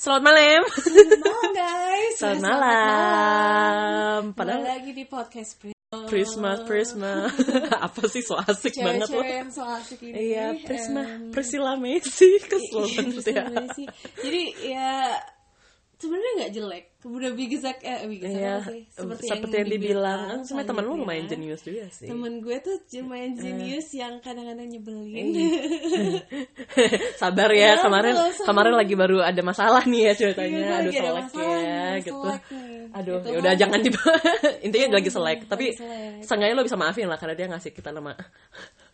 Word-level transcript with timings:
Selamat 0.00 0.32
malam. 0.32 0.60
Selamat 0.80 1.20
malam 1.20 1.52
guys. 1.52 2.12
Selamat 2.16 2.40
Sudah 2.40 2.56
malam. 2.56 4.20
Padahal 4.32 4.64
lagi 4.64 4.96
di 4.96 5.04
podcast 5.04 5.60
Prisma. 5.60 6.08
Prisma, 6.08 6.52
Prisma. 6.64 7.14
Apa 7.84 8.08
sih 8.08 8.24
so 8.24 8.32
asik 8.40 8.80
banget 8.80 9.12
loh. 9.12 9.20
Yang 9.20 9.60
so 9.60 9.62
asik 9.68 10.00
ini. 10.00 10.32
Iya, 10.32 10.56
Prisma, 10.64 11.04
em, 11.04 11.28
Priscilla 11.28 11.76
Messi 11.76 12.40
kesel 12.48 12.88
iya, 12.88 13.00
banget 13.04 13.24
ya. 13.28 13.44
Jadi 14.24 14.42
ya 14.72 15.20
sebenarnya 16.00 16.32
nggak 16.40 16.52
jelek. 16.52 16.84
Udah 17.00 17.30
bigzag 17.32 17.78
eh 17.80 18.04
bigzag 18.04 18.32
Iya, 18.34 18.54
apa 18.60 18.72
sih? 18.72 18.82
seperti, 18.92 19.56
yang, 19.56 19.68
dibilang. 19.68 20.20
Kan 20.26 20.40
sebenarnya 20.42 20.68
temen 20.68 20.84
lu 20.84 20.94
lumayan 20.96 21.24
jenius 21.26 21.60
juga 21.60 21.84
sih. 21.88 22.08
Temen 22.08 22.40
gue 22.40 22.56
tuh 22.58 22.76
lumayan 22.98 23.32
jenius 23.36 23.88
yang 23.92 24.16
kadang-kadang 24.18 24.64
nyebelin. 24.66 25.26
Sabar 27.20 27.50
ya, 27.52 27.60
Ya, 27.70 27.72
kemarin 27.78 28.14
sabar. 28.16 28.46
kemarin 28.46 28.74
lagi 28.74 28.94
baru 28.94 29.18
ada 29.20 29.40
masalah 29.40 29.82
nih 29.84 30.02
ya 30.02 30.12
ceritanya. 30.16 30.50
Iya, 30.50 30.64
Aduh 30.66 30.76
ada 30.80 30.90
selek 30.90 31.24
masalah 31.24 31.60
ya 31.60 31.84
gitu. 32.00 32.10
selek. 32.16 32.42
Aduh, 32.90 33.14
Gitu 33.20 33.28
ya 33.30 33.36
udah 33.38 33.52
kan. 33.52 33.60
jangan 33.60 33.78
di 33.80 33.90
intinya 34.66 34.86
lagi 34.96 35.10
selek, 35.10 35.38
tapi 35.46 35.64
seenggaknya 36.20 36.54
lo 36.54 36.64
bisa 36.64 36.76
maafin 36.76 37.06
lah 37.06 37.16
karena 37.16 37.34
dia 37.34 37.46
ngasih 37.46 37.70
kita 37.70 37.92
nama. 37.92 38.12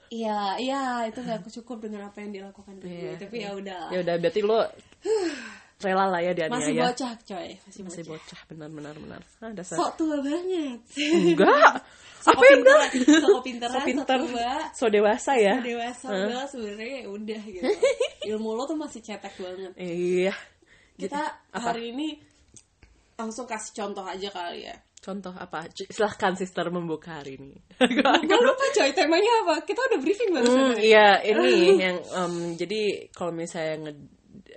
Iya, 0.07 0.63
iya 0.63 0.83
itu 1.05 1.19
nggak 1.19 1.51
cukup 1.51 1.83
dengan 1.83 2.07
apa 2.07 2.23
yang 2.23 2.30
dilakukan 2.30 2.79
ke 2.79 2.87
gue. 2.87 2.95
Iya, 2.95 3.13
Tapi 3.19 3.37
ya 3.43 3.51
udah. 3.52 3.83
Ya 3.91 3.99
udah 4.07 4.15
berarti 4.16 4.41
lo 4.43 4.61
rela 5.77 6.09
lah 6.09 6.21
ya 6.21 6.33
dianiaya. 6.33 6.57
Masih 6.57 6.75
bocah 6.75 7.12
coy, 7.23 7.48
masih, 7.61 7.83
Masih 7.85 8.03
bocah. 8.03 8.23
bocah, 8.25 8.41
benar 8.48 8.69
benar 8.71 8.95
benar. 8.97 9.21
Ah, 9.39 9.53
dasar. 9.53 9.77
Sok 9.77 9.91
tua 9.97 10.16
banget. 10.19 10.80
Enggak. 10.97 11.75
Sok 12.27 12.33
Apa 12.33 12.43
yang 12.43 12.61
bilang? 12.65 12.91
sok 13.23 13.43
pinteran, 13.47 13.71
So 13.71 13.79
sok 13.79 13.87
pinter, 13.87 14.19
tua, 14.19 14.52
so 14.75 14.85
dewasa 14.89 15.33
ya. 15.37 15.55
sok 15.55 15.66
dewasa 15.69 16.07
udah 16.11 16.45
sebenarnya 16.45 16.91
ya 16.91 17.05
udah 17.07 17.43
gitu. 17.47 17.71
Ilmu 18.33 18.51
lo 18.52 18.62
tuh 18.65 18.75
masih 18.75 18.99
cetek 18.99 19.35
banget. 19.37 19.73
Iya. 19.79 20.35
Kita 20.97 21.23
Apa? 21.55 21.71
hari 21.71 21.93
ini 21.93 22.19
langsung 23.15 23.45
kasih 23.45 23.73
contoh 23.77 24.02
aja 24.02 24.27
kali 24.29 24.65
ya. 24.65 24.74
Contoh 24.99 25.30
apa? 25.30 25.71
Silahkan 25.71 26.35
sister 26.35 26.66
membuka 26.66 27.23
hari 27.23 27.38
ini. 27.38 27.54
Gue 27.79 28.41
lupa 28.43 28.66
coy 28.74 28.91
temanya 28.91 29.47
apa. 29.47 29.63
Kita 29.63 29.79
udah 29.87 29.99
briefing 30.02 30.35
baru 30.35 30.49
Hmm, 30.51 30.74
iya 30.77 31.23
ini 31.23 31.79
yang 31.79 32.02
em, 32.02 32.35
jadi 32.59 33.07
kalau 33.15 33.30
misalnya 33.30 33.87
nge 33.87 33.93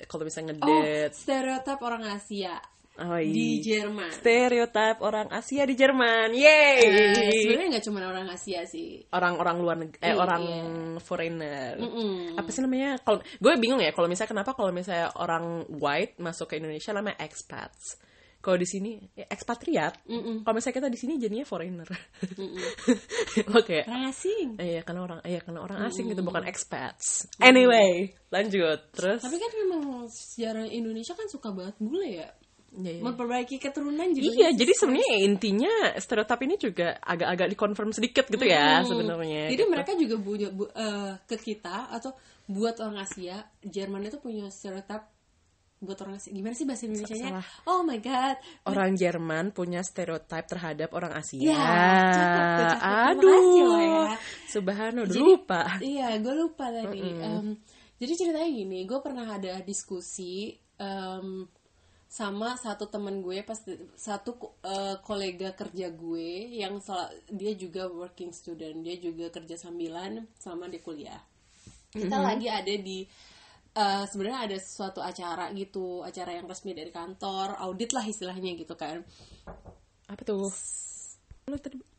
kalau 0.10 0.26
misalnya 0.26 0.58
Oh, 0.58 0.82
ngedate 0.82 1.14
stereotip 1.14 1.80
orang 1.86 2.04
Asia 2.10 2.58
oh, 2.98 3.22
di 3.22 3.62
iya. 3.62 3.86
Jerman. 3.86 4.10
stereotip 4.12 4.98
orang 5.06 5.30
Asia 5.30 5.64
di 5.70 5.76
Jerman. 5.78 6.34
Eh, 6.34 6.42
Yeay. 6.42 7.38
Sebenarnya 7.46 7.68
nggak 7.78 7.86
cuma 7.86 8.00
orang 8.04 8.28
Asia 8.34 8.66
sih. 8.66 9.06
Orang-orang 9.14 9.56
luar 9.62 9.78
negeri 9.78 10.02
eh 10.02 10.12
Iya, 10.12 10.16
orang 10.18 10.44
foreigner. 11.00 11.78
Mm-mm. 11.80 12.36
Apa 12.36 12.50
sih 12.50 12.66
namanya? 12.66 12.98
Kalau 13.06 13.22
gue 13.22 13.54
bingung 13.62 13.80
ya 13.80 13.94
kalau 13.94 14.10
misalnya 14.10 14.34
kenapa 14.34 14.52
kalau 14.58 14.74
misalnya 14.74 15.14
orang 15.16 15.70
white 15.78 16.18
masuk 16.18 16.50
ke 16.52 16.60
Indonesia 16.60 16.92
namanya 16.92 17.22
expats. 17.22 18.09
Kalau 18.40 18.56
di 18.56 18.64
sini 18.64 18.95
ya, 19.20 19.28
ekspatriat. 19.28 20.08
Mm-mm. 20.08 20.48
Kalau 20.48 20.56
misalnya 20.56 20.78
kita 20.80 20.88
di 20.88 21.00
sini 21.00 21.20
jadinya 21.20 21.44
foreigner. 21.44 21.90
Oke. 23.59 23.84
Orang 23.84 24.08
asing. 24.08 24.56
Iya 24.56 24.81
karena 24.88 25.02
orang 25.04 25.20
iya 25.28 25.44
karena 25.44 25.59
orang 25.59 25.84
asing 25.92 26.08
gitu 26.08 26.23
bukan 26.23 26.48
expats. 26.48 27.28
Anyway, 27.44 28.16
lanjut. 28.31 28.80
Terus 28.96 29.20
Tapi 29.20 29.36
kan 29.36 29.52
memang 29.59 30.08
sejarah 30.08 30.72
Indonesia 30.72 31.12
kan 31.20 31.28
suka 31.28 31.52
banget 31.52 31.76
bule 31.84 32.08
ya. 32.08 32.30
Iya, 32.70 32.92
iya. 32.96 33.04
Memperbaiki 33.04 33.58
keturunan 33.58 34.08
juga. 34.14 34.30
Iya, 34.30 34.50
jadi 34.53 34.74
sebenarnya 34.78 35.16
intinya 35.26 35.74
stereotip 35.98 36.40
ini 36.46 36.56
juga 36.62 36.96
agak-agak 37.02 37.48
dikonfirm 37.58 37.92
sedikit 37.92 38.30
gitu 38.30 38.46
ya 38.46 38.86
sebenarnya. 38.86 39.50
Jadi 39.50 39.64
gitu. 39.66 39.74
mereka 39.74 39.92
juga 39.98 40.16
punya 40.22 40.50
bu- 40.53 40.70
eh, 40.72 41.18
ke 41.26 41.36
kita 41.42 41.90
atau 41.90 42.14
buat 42.46 42.78
orang 42.81 43.02
Asia, 43.03 43.42
Jerman 43.66 44.06
itu 44.06 44.22
punya 44.22 44.53
stereotip 44.53 45.02
buat 45.80 45.95
orang 46.03 46.19
Asia. 46.19 46.35
Gimana 46.35 46.53
sih 46.55 46.67
bahasa 46.67 46.83
Indonesia-nya? 46.91 47.30
Salah. 47.39 47.45
Oh 47.72 47.81
my 47.88 47.99
god. 48.03 48.35
orang 48.67 48.91
Jerman 48.99 49.55
punya 49.55 49.80
stereotip 49.80 50.44
terhadap 50.45 50.91
orang 50.91 51.16
Asia. 51.16 51.39
Ya, 51.39 51.55
cakep 52.11 52.44
cakep. 52.44 52.83
Aduh, 52.83 53.79
ya. 53.79 54.03
subhanallah, 54.51 55.07
Jadi- 55.07 55.23
lupa. 55.23 55.62
Iya, 55.79 56.07
gue 56.19 56.35
lupa 56.35 56.66
tadi. 56.68 57.00
Em, 57.00 57.47
jadi 57.95 58.13
ceritanya 58.16 58.50
gini, 58.51 58.79
gue 58.84 59.00
pernah 59.00 59.28
ada 59.39 59.63
diskusi 59.63 60.51
em, 60.75 61.47
sama 62.09 62.57
satu 62.57 62.89
teman 62.89 63.22
gue 63.22 63.45
pas 63.45 63.59
satu 63.94 64.57
eh, 64.66 64.97
kolega 65.06 65.53
kerja 65.53 65.94
gue 65.94 66.57
yang 66.59 66.81
dia 67.29 67.53
juga 67.56 67.85
working 67.88 68.34
student, 68.34 68.81
dia 68.84 68.97
juga 69.00 69.29
kerja 69.29 69.56
sambilan 69.56 70.28
sama 70.35 70.68
dia 70.68 70.81
kuliah. 70.84 71.22
Kita 71.89 72.18
lagi 72.22 72.45
ada 72.51 72.73
di 72.75 73.06
eh, 73.75 74.03
sebenarnya 74.09 74.40
ada 74.50 74.57
suatu 74.57 75.00
acara 75.03 75.52
gitu, 75.53 76.02
acara 76.02 76.38
yang 76.38 76.46
resmi 76.50 76.74
dari 76.74 76.90
kantor, 76.90 77.59
audit 77.62 77.91
lah 77.94 78.06
istilahnya 78.06 78.56
gitu 78.57 78.74
kan. 78.74 79.03
Apa 80.09 80.22
tuh? 80.25 80.50
Lu 81.50 81.57
tadi 81.57 81.90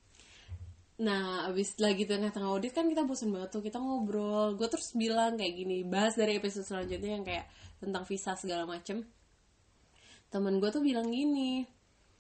Nah, 1.01 1.49
abis 1.49 1.81
lagi 1.81 2.05
tengah-tengah 2.05 2.53
audit 2.53 2.77
kan 2.77 2.85
kita 2.85 3.09
bosan 3.09 3.33
banget 3.33 3.57
tuh 3.57 3.65
kita 3.65 3.81
ngobrol. 3.81 4.53
Gue 4.53 4.69
terus 4.69 4.93
bilang 4.93 5.41
kayak 5.41 5.57
gini, 5.57 5.81
bahas 5.81 6.13
dari 6.13 6.37
episode 6.37 6.69
selanjutnya 6.69 7.11
yang 7.17 7.25
kayak 7.25 7.49
tentang 7.81 8.05
visa 8.05 8.37
segala 8.37 8.69
macem. 8.69 9.01
Temen 10.29 10.61
gue 10.61 10.69
tuh 10.69 10.85
bilang 10.85 11.09
gini, 11.09 11.65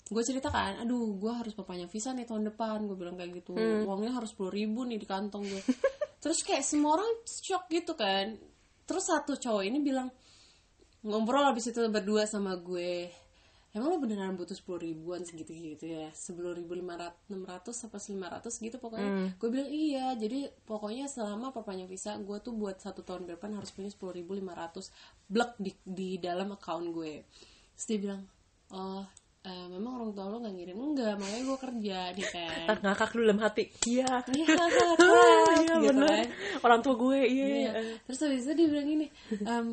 gue 0.09 0.23
cerita 0.25 0.49
kan, 0.49 0.81
aduh 0.81 1.13
gue 1.21 1.29
harus 1.29 1.53
perpanjang 1.53 1.93
visa 1.93 2.17
nih 2.17 2.25
tahun 2.25 2.57
depan. 2.57 2.89
Gue 2.89 2.97
bilang 2.97 3.21
kayak 3.21 3.45
gitu, 3.45 3.53
uangnya 3.85 4.17
harus 4.17 4.33
10 4.33 4.49
ribu 4.49 4.89
nih 4.89 4.97
di 4.97 5.05
kantong 5.05 5.45
gue. 5.45 5.63
terus 6.25 6.41
kayak 6.41 6.65
semua 6.65 6.97
orang 6.97 7.21
shock 7.29 7.69
gitu 7.69 7.93
kan. 7.93 8.33
Terus 8.91 9.07
satu 9.07 9.39
cowok 9.39 9.63
ini 9.63 9.79
bilang, 9.79 10.11
ngobrol 11.07 11.47
abis 11.47 11.71
itu 11.71 11.79
berdua 11.87 12.27
sama 12.27 12.59
gue. 12.59 13.07
Emang 13.71 13.95
lo 13.95 14.03
beneran 14.03 14.35
butuh 14.35 14.59
sepuluh 14.59 14.83
ribuan 14.83 15.23
segitu 15.23 15.55
gitu 15.55 15.87
ya? 15.87 16.11
Sepuluh 16.11 16.59
ribu 16.59 16.75
lima 16.75 16.99
ratus 16.99 17.23
enam 17.31 17.47
ratus 17.47 17.77
apa 17.87 18.03
lima 18.11 18.27
ratus 18.27 18.59
gitu 18.59 18.83
pokoknya? 18.83 19.39
Gue 19.39 19.47
bilang 19.47 19.71
iya 19.71 20.11
jadi 20.19 20.51
pokoknya 20.67 21.07
selama 21.07 21.55
perpanjang 21.55 21.87
visa 21.87 22.19
gue 22.19 22.35
tuh 22.43 22.51
buat 22.51 22.83
satu 22.83 23.07
tahun 23.07 23.31
ke 23.31 23.39
depan 23.39 23.55
harus 23.55 23.71
punya 23.71 23.87
sepuluh 23.87 24.19
ribu 24.19 24.35
lima 24.35 24.59
ratus 24.59 24.91
blok 25.31 25.55
di 25.63 25.71
di 25.87 26.19
dalam 26.19 26.51
account 26.51 26.91
gue. 26.91 27.23
Terus 27.79 27.87
dia 27.87 27.99
bilang 28.03 28.27
oh 28.75 29.07
eh, 29.41 29.67
memang 29.69 29.93
orang 29.97 30.11
tua 30.13 30.29
lo 30.29 30.37
nggak 30.39 30.53
ngirim 30.53 30.77
enggak 30.77 31.15
makanya 31.17 31.43
gue 31.43 31.59
kerja 31.59 31.99
nih 32.13 32.27
kan 32.29 32.65
ah, 32.69 32.77
ngakak 32.79 33.09
dulu 33.11 33.23
dalam 33.25 33.41
hati. 33.41 33.65
Iya. 33.89 34.09
iya 34.37 34.47
Iya 35.65 35.75
gitu 35.81 35.97
benar. 35.97 36.09
kan 36.13 36.29
Orang 36.61 36.81
tua 36.81 36.95
gue, 36.95 37.21
iya. 37.25 37.47
Iya. 37.47 37.71
Terus 38.05 38.19
habis 38.21 38.45
itu 38.45 38.53
dia 38.55 38.67
bilang 38.69 38.87
gini, 38.87 39.07
em, 39.41 39.67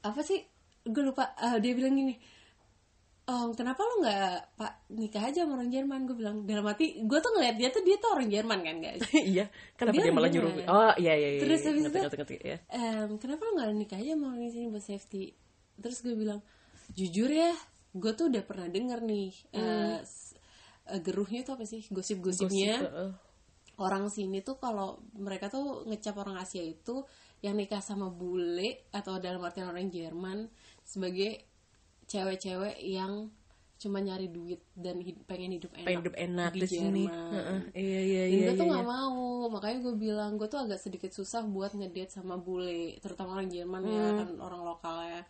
apa 0.00 0.20
sih? 0.22 0.42
Gue 0.82 1.02
lupa. 1.02 1.34
Ah, 1.34 1.58
dia 1.58 1.70
bilang 1.70 1.94
gini, 1.94 2.14
"Em, 3.24 3.48
kenapa 3.52 3.84
lo 3.84 4.00
nggak 4.00 4.56
pak 4.56 4.72
nikah 4.90 5.22
aja 5.22 5.44
sama 5.44 5.54
orang 5.54 5.68
Jerman? 5.68 6.00
Gue 6.02 6.16
bilang 6.16 6.36
dalam 6.42 6.64
hati, 6.64 6.98
gue 6.98 7.18
tuh 7.20 7.30
ngeliat 7.30 7.54
dia 7.54 7.68
tuh 7.68 7.82
dia 7.84 7.94
tuh 7.94 8.10
orang 8.10 8.26
Jerman 8.26 8.58
kan 8.64 8.76
guys. 8.80 9.02
iya. 9.36 9.46
Kenapa 9.76 9.94
Dia 9.94 10.02
dia, 10.02 10.12
malah 10.12 10.30
nyuruh? 10.32 10.52
Oh, 10.66 10.92
iya 10.96 11.12
iya 11.14 11.28
iya. 11.36 11.40
Terus 11.44 11.60
iya. 11.60 11.68
habis 11.70 11.82
itu- 11.86 12.40
iya. 12.42 12.56
Em, 12.72 13.08
kenapa 13.18 13.42
lo 13.44 13.50
nggak 13.54 13.68
nikah 13.76 13.98
aja 14.00 14.12
sama 14.16 14.24
orang 14.32 14.42
di 14.42 14.50
sini 14.50 14.66
buat 14.66 14.82
safety? 14.82 15.24
Terus 15.78 15.98
gue 16.02 16.14
bilang, 16.16 16.40
jujur 16.90 17.30
ya, 17.30 17.52
gue 17.90 18.12
tuh 18.12 18.28
udah 18.28 18.42
pernah 18.42 18.66
denger 18.66 19.00
nih. 19.00 19.28
eh, 19.52 19.98
s- 20.00 20.36
eh, 20.86 21.00
geruhnya 21.00 21.40
tuh 21.42 21.54
apa 21.54 21.64
sih? 21.64 21.84
Gosip-gosipnya 21.88 22.74
Gosip, 22.78 23.16
orang 23.78 24.08
sini 24.08 24.40
tuh 24.40 24.56
kalau 24.56 24.98
mereka 25.14 25.46
tuh 25.46 25.84
ngecap 25.84 26.16
orang 26.16 26.36
Asia 26.36 26.60
itu 26.60 27.06
yang 27.38 27.54
nikah 27.54 27.78
sama 27.78 28.10
bule 28.10 28.90
atau 28.90 29.16
dalam 29.16 29.38
artian 29.40 29.68
orang 29.68 29.86
Jerman 29.88 30.50
sebagai 30.82 31.46
cewek-cewek 32.04 32.80
yang 32.80 33.30
cuma 33.78 34.02
nyari 34.02 34.26
duit 34.26 34.58
dan 34.74 34.98
hid- 34.98 35.22
pengen 35.22 35.54
hidup 35.54 35.70
enak, 35.70 35.86
Pengen 35.86 36.02
hidup 36.02 36.16
enak 36.18 36.50
di, 36.50 36.66
sini. 36.66 37.06
Jerman. 37.06 37.30
Heeh. 37.30 37.60
Iya 37.78 38.00
iya 38.02 38.22
Dan 38.26 38.34
iya. 38.34 38.42
gue 38.42 38.54
tuh 38.58 38.66
iya, 38.66 38.72
nggak 38.74 38.82
iya. 38.82 38.90
mau, 38.90 39.22
makanya 39.48 39.78
gue 39.78 39.94
bilang 39.96 40.30
gue 40.34 40.48
tuh 40.50 40.58
agak 40.58 40.80
sedikit 40.82 41.14
susah 41.14 41.46
buat 41.46 41.70
ngedate 41.70 42.10
sama 42.10 42.34
bule, 42.34 42.98
terutama 42.98 43.38
orang 43.38 43.46
Jerman 43.46 43.82
ya 43.86 44.04
kan 44.18 44.28
orang 44.36 44.62
lokal 44.66 44.96
ya. 45.06 45.22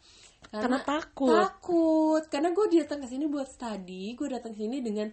Hmm. 0.49 0.63
Karena 0.63 0.79
takut. 0.81 1.29
Takut, 1.29 2.23
karena 2.27 2.49
gue 2.51 2.67
datang 2.75 2.99
ke 2.99 3.09
sini 3.09 3.27
buat 3.27 3.47
study, 3.47 4.15
gue 4.15 4.29
datang 4.29 4.55
ke 4.55 4.59
sini 4.59 4.81
dengan 4.81 5.13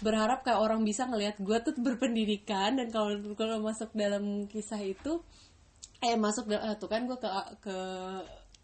berharap 0.00 0.40
kayak 0.40 0.56
orang 0.56 0.80
bisa 0.80 1.04
ngelihat 1.04 1.36
gue 1.36 1.56
tuh 1.60 1.74
berpendidikan 1.76 2.74
dan 2.74 2.88
kalau 2.88 3.12
kalau 3.34 3.60
masuk 3.60 3.92
dalam 3.92 4.46
kisah 4.46 4.80
itu 4.80 5.20
eh 6.00 6.16
masuk 6.16 6.46
da- 6.46 6.64
eh, 6.64 6.76
tuh 6.76 6.88
kan 6.88 7.04
gue 7.04 7.14
ke 7.14 7.28
ke 7.60 7.76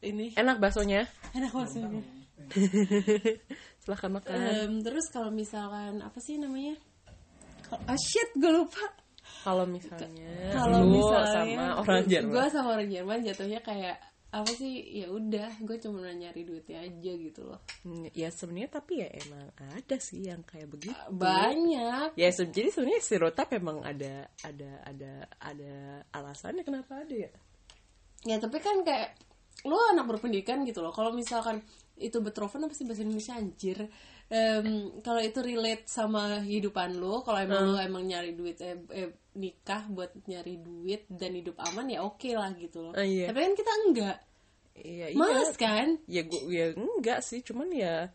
ini 0.02 0.32
Enak 0.32 0.56
baksonya. 0.56 1.04
enak 1.32 1.52
maksudnya 1.52 2.00
Silahkan 3.78 4.10
makan. 4.10 4.32
Em, 4.32 4.72
terus 4.81 5.06
kalau 5.08 5.28
misalkan 5.28 6.00
apa 6.00 6.19
sih 6.20 6.37
namanya 6.37 6.76
oh 7.70 7.98
shit 8.00 8.31
gue 8.34 8.50
lupa 8.50 8.82
Kalau 9.44 9.64
misalnya 9.64 10.50
kalau 10.50 10.81
misalnya 10.82 11.28
sama 11.28 11.64
orang 11.78 12.04
Jerman. 12.06 12.32
gue 12.32 12.44
sama 12.48 12.69
orang 12.75 12.88
Jerman 12.88 13.19
jatuhnya 13.22 13.60
kayak 13.60 13.96
apa 14.30 14.50
sih? 14.50 14.72
Ya 14.94 15.10
udah 15.10 15.58
gue 15.58 15.76
cuma 15.76 16.06
nyari 16.06 16.42
duitnya 16.42 16.80
aja 16.80 17.12
gitu 17.12 17.44
loh. 17.44 17.58
Hmm, 17.82 18.06
Ya 18.10 18.30
sebenarnya 18.30 18.70
tapi 18.72 19.02
ya 19.02 19.08
emang 19.10 19.50
ada 19.56 19.96
sih 19.98 20.22
yang 20.24 20.42
kayak 20.42 20.68
begitu. 20.68 20.94
banyak. 21.10 22.14
Ya 22.14 22.30
se- 22.30 22.46
jadi 22.46 22.70
sebenarnya 22.70 23.00
stereotip 23.00 23.50
emang 23.50 23.82
ada 23.82 24.30
ada 24.40 24.70
ada 24.84 25.12
ada 25.36 25.72
alasannya 26.10 26.62
kenapa 26.62 27.02
ada 27.02 27.16
ya. 27.16 27.30
ya 28.22 28.36
tapi 28.36 28.58
kan 28.58 28.82
kayak 28.82 29.18
lo 29.66 29.76
anak 29.90 30.06
berpendidikan 30.06 30.62
gitu 30.62 30.80
loh. 30.80 30.90
Kalau 30.90 31.10
misalkan 31.10 31.60
itu 31.96 32.16
betrofen 32.18 32.64
apa 32.64 32.72
sih 32.72 32.86
bahasa 32.86 33.02
Indonesia? 33.02 33.36
Anjir 33.36 33.90
Em, 34.30 34.66
kalau 35.02 35.18
itu 35.18 35.42
relate 35.42 35.84
sama 35.84 36.38
kehidupan 36.38 36.94
lo 36.96 37.18
kalau 37.20 37.36
emang 37.36 37.66
lo 37.66 37.78
emang 37.78 38.06
nyari 38.06 38.30
duit 38.30 38.54
eh, 38.58 38.78
eh, 38.88 39.10
nikah 39.34 39.84
buat 39.86 40.14
nyari 40.22 40.54
duit 40.56 41.02
dan 41.08 41.34
hidup 41.34 41.58
aman 41.60 41.90
ya 41.90 42.00
oke 42.00 42.30
lah 42.30 42.54
gitu 42.54 42.78
loh 42.80 42.92
Ah, 42.92 43.02
iya. 43.02 43.26
tapi 43.26 43.42
kan 43.42 43.52
kita 43.52 43.72
enggak 43.84 44.16
Iya, 44.72 45.06
iya. 45.10 45.18
males 45.18 45.52
kan 45.54 45.98
Ya 46.06 46.22
gue 46.22 46.40
ya 46.46 46.66
enggak 46.72 47.20
sih, 47.20 47.42
cuman 47.42 47.68
ya 47.68 48.06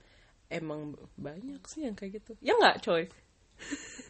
emang 0.47 0.95
banyak 1.13 1.59
sih 1.63 1.83
yang 1.83 1.93
kayak 1.93 2.17
gitu. 2.17 2.31
Ya 2.39 2.55
enggak, 2.55 2.79
coy. 2.81 3.03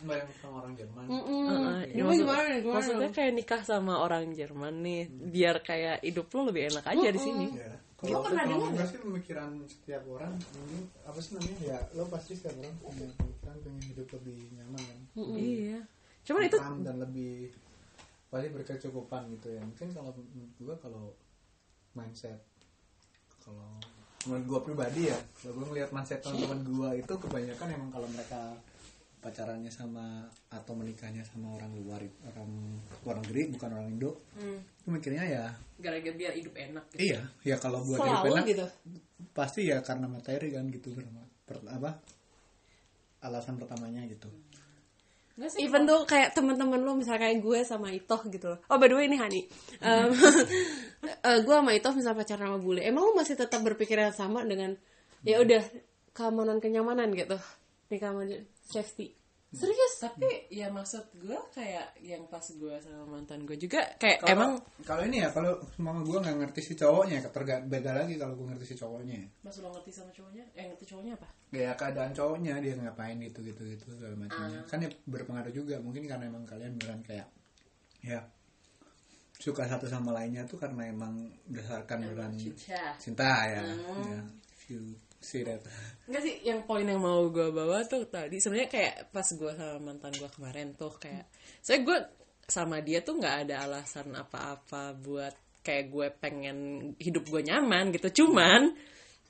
Banyak 0.01 0.29
sama 0.37 0.61
orang 0.61 0.73
Jerman. 0.73 1.03
Mm-mm. 1.05 1.45
Heeh, 1.47 1.79
ya 1.83 1.95
Gimana, 1.95 2.05
maksud- 2.05 2.21
gimana, 2.21 2.49
gimana? 2.55 2.75
Maksudnya 2.77 3.09
kayak 3.11 3.33
nikah 3.33 3.61
sama 3.61 3.93
orang 3.97 4.25
Jerman 4.31 4.73
nih, 4.79 5.01
biar 5.09 5.55
kayak 5.59 5.97
hidup 6.01 6.27
lo 6.31 6.47
lebih 6.47 6.69
enak 6.69 6.85
aja 6.85 7.07
di 7.09 7.19
sini. 7.19 7.45
Ya. 7.51 7.75
Kalau 8.05 8.21
pernah 8.23 8.43
dengar 8.45 8.69
enggak 8.71 8.87
sih 8.93 8.99
pemikiran 9.01 9.49
setiap 9.65 10.03
orang 10.07 10.33
ini 10.37 10.79
apa 11.03 11.19
sih 11.19 11.31
namanya? 11.35 11.57
Ya 11.61 11.77
lo 11.97 12.05
pasti 12.07 12.31
setiap 12.37 12.55
orang 12.61 12.75
punya 12.79 13.07
pemikiran 13.17 13.55
pengen 13.65 13.83
hidup 13.89 14.07
lebih 14.21 14.39
nyaman 14.55 14.81
kan? 14.81 14.99
Iya. 15.35 15.79
Cuman 16.25 16.41
itu 16.45 16.57
dan 16.57 16.97
lebih 17.01 17.35
pasti 18.29 18.47
berkecukupan 18.53 19.21
gitu 19.37 19.47
ya. 19.53 19.61
Mungkin 19.65 19.87
kalau 19.93 20.11
menurut 20.13 20.53
gua 20.61 20.75
kalau 20.81 21.05
mindset 21.95 22.39
kalau 23.39 23.77
menurut 24.25 24.45
gua 24.49 24.59
pribadi 24.65 25.13
ya 25.13 25.19
kalau 25.39 25.61
gua 25.61 25.65
ngelihat 25.71 25.89
mindset 25.93 26.19
teman-teman 26.21 26.59
gua 26.65 26.89
itu 26.97 27.13
kebanyakan 27.13 27.67
emang 27.77 27.89
kalau 27.93 28.07
mereka 28.11 28.57
pacarannya 29.25 29.73
sama 29.73 30.21
atau 30.53 30.77
menikahnya 30.77 31.25
sama 31.25 31.57
orang 31.57 31.73
luar 31.73 32.05
orang 32.29 32.49
luar 33.01 33.15
negeri 33.25 33.49
bukan 33.49 33.69
orang 33.73 33.87
Indo 33.89 34.21
itu 34.85 34.89
mikirnya 34.93 35.25
ya 35.25 35.45
gara-gara 35.81 36.13
biar 36.13 36.33
hidup 36.37 36.53
enak 36.53 36.85
gitu. 36.93 37.01
iya 37.03 37.21
ya 37.41 37.57
kalau 37.57 37.81
buat 37.81 37.97
hidup 37.97 38.21
selalu 38.21 38.29
enak 38.31 38.45
gitu 38.45 38.65
pasti 39.33 39.61
ya 39.65 39.81
karena 39.81 40.05
materi 40.05 40.53
kan 40.53 40.69
gitu 40.69 40.93
pertama- 40.93 41.25
per- 41.41 41.65
apa 41.65 41.91
alasan 43.21 43.57
pertamanya 43.57 44.05
gitu 44.05 44.29
Enggak 45.35 45.51
sih. 45.51 45.67
Even 45.67 45.83
tuh 45.83 46.07
kayak 46.07 46.31
teman-teman 46.31 46.79
lo 46.79 46.95
misalnya 46.95 47.27
kayak 47.27 47.43
gue 47.43 47.59
sama 47.67 47.91
Itoh 47.91 48.23
gitu 48.31 48.55
loh. 48.55 48.59
Oh 48.71 48.79
by 48.79 48.87
the 48.87 48.95
way 48.95 49.03
ini 49.03 49.19
Hani. 49.19 49.43
Um, 49.83 50.15
eh, 51.27 51.39
gue 51.43 51.55
sama 51.59 51.75
Itoh 51.75 51.91
misalnya 51.91 52.23
pacaran 52.23 52.47
sama 52.47 52.59
bule. 52.63 52.79
Emang 52.79 53.03
lo 53.03 53.11
masih 53.11 53.35
tetap 53.35 53.59
berpikiran 53.59 54.15
sama 54.15 54.47
dengan 54.47 54.79
ya 55.27 55.43
udah 55.43 55.59
keamanan 56.15 56.63
kenyamanan 56.63 57.11
gitu. 57.11 57.35
Nikah 57.91 58.15
sama 58.15 58.23
dia, 58.23 58.47
safety. 58.65 59.13
Serius? 59.55 60.03
Tapi 60.03 60.51
ya 60.51 60.67
maksud 60.67 61.15
gue 61.15 61.37
kayak 61.55 61.95
yang 62.03 62.27
pas 62.27 62.43
gue 62.43 62.75
sama 62.83 63.07
mantan 63.07 63.47
gue 63.47 63.55
juga 63.55 63.87
kayak 63.95 64.19
Kalau- 64.19 64.33
emang 64.35 64.51
kalau 64.83 65.03
ini 65.07 65.23
ya 65.23 65.31
kalau 65.31 65.55
mama 65.79 66.03
gue 66.03 66.17
nggak 66.19 66.37
ngerti 66.43 66.59
si 66.59 66.73
cowoknya 66.75 67.23
keterga 67.23 67.63
beda 67.63 67.95
lagi 67.95 68.19
kalau 68.19 68.35
gue 68.35 68.51
ngerti 68.51 68.65
si 68.67 68.75
cowoknya 68.75 69.15
Mas 69.47 69.55
lo 69.63 69.71
ngerti 69.71 69.95
sama 69.95 70.11
cowoknya? 70.11 70.43
Eh 70.59 70.67
ngerti 70.67 70.85
cowoknya 70.91 71.13
apa? 71.15 71.27
ya 71.55 71.71
keadaan 71.71 72.11
cowoknya 72.11 72.59
dia 72.59 72.75
ngapain 72.75 73.15
gitu 73.15 73.39
gitu 73.39 73.63
gitu 73.63 73.85
segala 73.95 74.15
macamnya 74.19 74.59
kan 74.67 74.83
ya 74.83 74.89
berpengaruh 75.07 75.53
juga 75.55 75.79
mungkin 75.79 76.03
karena 76.03 76.27
emang 76.27 76.43
kalian 76.43 76.75
beneran 76.75 76.99
kayak 77.07 77.27
ya 78.03 78.19
suka 79.39 79.63
satu 79.63 79.87
sama 79.87 80.11
lainnya 80.11 80.43
tuh 80.43 80.59
karena 80.59 80.83
emang 80.87 81.31
berdasarkan 81.47 81.97
beneran 82.03 82.33
Cinta. 82.35 82.91
cinta 82.99 83.29
ya, 83.47 83.63
ya 84.03 84.19
if 84.51 84.67
that 85.45 85.61
Enggak 86.05 86.21
sih, 86.21 86.35
yang 86.45 86.69
poin 86.69 86.85
yang 86.85 87.01
mau 87.01 87.25
gue 87.33 87.49
bawa 87.49 87.81
tuh 87.89 88.05
tadi. 88.05 88.37
Sebenarnya 88.37 88.69
kayak 88.69 89.09
pas 89.09 89.25
gue 89.25 89.51
sama 89.57 89.81
mantan 89.81 90.13
gue 90.13 90.29
kemarin 90.29 90.77
tuh 90.77 90.93
kayak, 91.01 91.25
saya 91.65 91.81
gue 91.81 91.97
sama 92.45 92.77
dia 92.85 93.01
tuh 93.01 93.17
nggak 93.17 93.49
ada 93.49 93.65
alasan 93.65 94.13
apa-apa 94.13 94.93
buat 95.01 95.33
kayak 95.65 95.85
gue 95.89 96.07
pengen 96.21 96.57
hidup 97.01 97.25
gue 97.25 97.41
nyaman 97.41 97.89
gitu, 97.89 98.21
cuman 98.21 98.69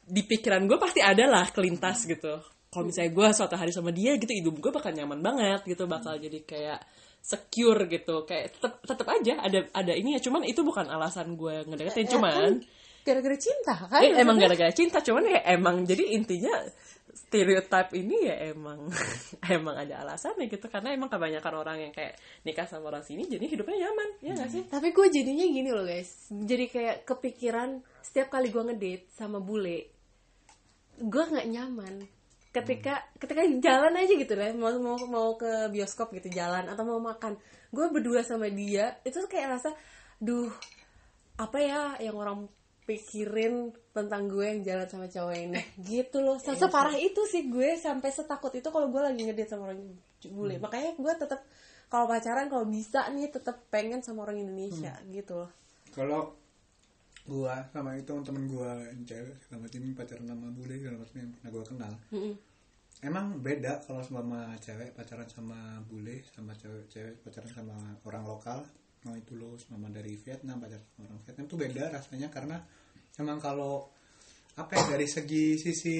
di 0.03 0.21
pikiran 0.27 0.67
gue 0.67 0.75
pasti 0.75 0.99
ada 0.99 1.23
lah 1.31 1.47
kelintas 1.47 2.03
gitu. 2.11 2.43
Kalau 2.67 2.91
misalnya 2.91 3.15
gue 3.15 3.27
suatu 3.31 3.55
hari 3.55 3.71
sama 3.71 3.95
dia 3.95 4.19
gitu, 4.19 4.35
hidup 4.35 4.59
gue 4.59 4.71
bakal 4.75 4.91
nyaman 4.91 5.23
banget 5.23 5.63
gitu, 5.63 5.87
bakal 5.87 6.19
jadi 6.19 6.43
kayak 6.43 6.83
secure 7.23 7.87
gitu, 7.87 8.27
kayak 8.27 8.51
tetep 8.51 8.83
tetep 8.83 9.07
aja 9.07 9.33
ada 9.47 9.59
ada 9.71 9.93
ini 9.95 10.19
ya, 10.19 10.21
cuman 10.21 10.43
itu 10.43 10.59
bukan 10.59 10.91
alasan 10.91 11.39
gue 11.39 11.63
ngedeketin, 11.71 12.19
cuman 12.19 12.59
Gara-gara 13.05 13.37
cinta 13.37 13.73
kan? 13.85 14.01
Eh, 14.01 14.17
emang 14.17 14.41
gara-gara 14.41 14.73
cinta 14.73 14.97
cuman 14.97 15.29
ya 15.29 15.41
emang 15.53 15.85
jadi 15.85 16.17
intinya 16.17 16.65
stereotip 17.15 17.95
ini 17.95 18.27
ya 18.27 18.51
emang 18.51 18.91
emang 19.55 19.75
ada 19.77 20.03
alasannya 20.03 20.51
gitu 20.51 20.67
karena 20.67 20.91
emang 20.91 21.07
kebanyakan 21.07 21.53
orang 21.55 21.77
yang 21.87 21.93
kayak 21.95 22.19
nikah 22.43 22.67
sama 22.67 22.91
orang 22.91 23.07
sini 23.07 23.23
jadi 23.29 23.45
hidupnya 23.47 23.87
nyaman 23.87 24.09
ya 24.19 24.31
nggak 24.35 24.51
sih 24.51 24.63
Tapi 24.67 24.91
gue 24.91 25.07
jadinya 25.13 25.45
gini 25.47 25.69
loh 25.71 25.85
guys. 25.87 26.27
Jadi 26.29 26.65
kayak 26.67 27.07
kepikiran 27.07 27.79
setiap 28.03 28.33
kali 28.33 28.51
gue 28.51 28.63
ngedate 28.63 29.05
sama 29.15 29.39
bule, 29.39 29.89
gue 30.99 31.23
nggak 31.23 31.47
nyaman. 31.49 31.95
Ketika 32.55 33.03
ketika 33.19 33.43
jalan 33.59 33.99
aja 33.99 34.13
gitu 34.15 34.33
lah, 34.35 34.55
mau 34.55 34.71
mau 34.79 34.95
mau 35.11 35.29
ke 35.35 35.67
bioskop 35.71 36.15
gitu 36.15 36.31
jalan 36.31 36.71
atau 36.71 36.87
mau 36.87 36.99
makan, 37.03 37.35
gue 37.71 37.85
berdua 37.91 38.23
sama 38.23 38.47
dia 38.47 38.95
itu 39.03 39.19
kayak 39.27 39.59
rasa, 39.59 39.75
duh 40.23 40.47
apa 41.35 41.57
ya 41.59 41.81
yang 41.99 42.15
orang 42.15 42.47
pikirin 42.85 43.73
tentang 43.91 44.29
gue 44.29 44.45
yang 44.45 44.61
jalan 44.61 44.87
sama 44.87 45.09
cowok 45.09 45.35
ini. 45.35 45.61
Gitu 45.81 46.21
loh. 46.21 46.37
Se- 46.37 46.57
separah 46.57 46.95
itu 46.97 47.25
sih 47.25 47.49
gue 47.49 47.75
sampai 47.75 48.13
setakut 48.13 48.53
itu 48.53 48.69
kalau 48.69 48.87
gue 48.93 49.01
lagi 49.01 49.25
ngedate 49.25 49.49
sama 49.49 49.73
orang 49.73 49.81
bule. 50.25 50.61
Makanya 50.61 50.93
gue 50.97 51.13
tetap 51.17 51.41
kalau 51.85 52.09
pacaran 52.09 52.49
kalau 52.49 52.65
bisa 52.65 53.07
nih 53.13 53.29
tetap 53.29 53.61
pengen 53.69 54.01
sama 54.01 54.25
orang 54.25 54.41
Indonesia 54.41 54.97
gitu 55.09 55.45
loh. 55.45 55.51
Kalau 55.93 56.33
gua 57.25 57.57
sama 57.73 57.97
itu 57.97 58.13
temen 58.21 58.45
yang 58.51 59.01
cewek 59.05 59.33
segala 59.41 59.65
macam 59.65 59.81
pacaran 59.97 60.25
sama 60.29 60.47
bule 60.53 60.75
segala 60.77 60.97
macam 61.01 61.15
yang 61.17 61.31
pernah 61.33 61.49
gua 61.53 61.63
kenal. 61.65 61.93
Emang 63.03 63.25
beda 63.39 63.73
kalau 63.85 64.01
sama 64.01 64.53
cewek 64.61 64.97
pacaran 64.97 65.29
sama 65.29 65.79
bule 65.85 66.25
sama 66.33 66.51
cewek 66.57 66.85
cewek 66.89 67.15
pacaran 67.21 67.49
sama 67.53 67.77
orang 68.05 68.23
lokal 68.25 68.59
mau 69.05 69.15
itu 69.15 69.37
lo 69.37 69.55
sama 69.61 69.87
dari 69.93 70.17
Vietnam 70.17 70.65
sama 70.65 71.05
orang 71.05 71.21
Vietnam. 71.21 71.45
Itu 71.45 71.55
beda 71.55 71.83
rasanya 71.93 72.27
karena 72.33 72.57
emang 73.21 73.37
kalau 73.37 73.85
apa 74.55 74.71
ya 74.73 74.83
dari 74.97 75.07
segi 75.07 75.59
sisi 75.61 75.97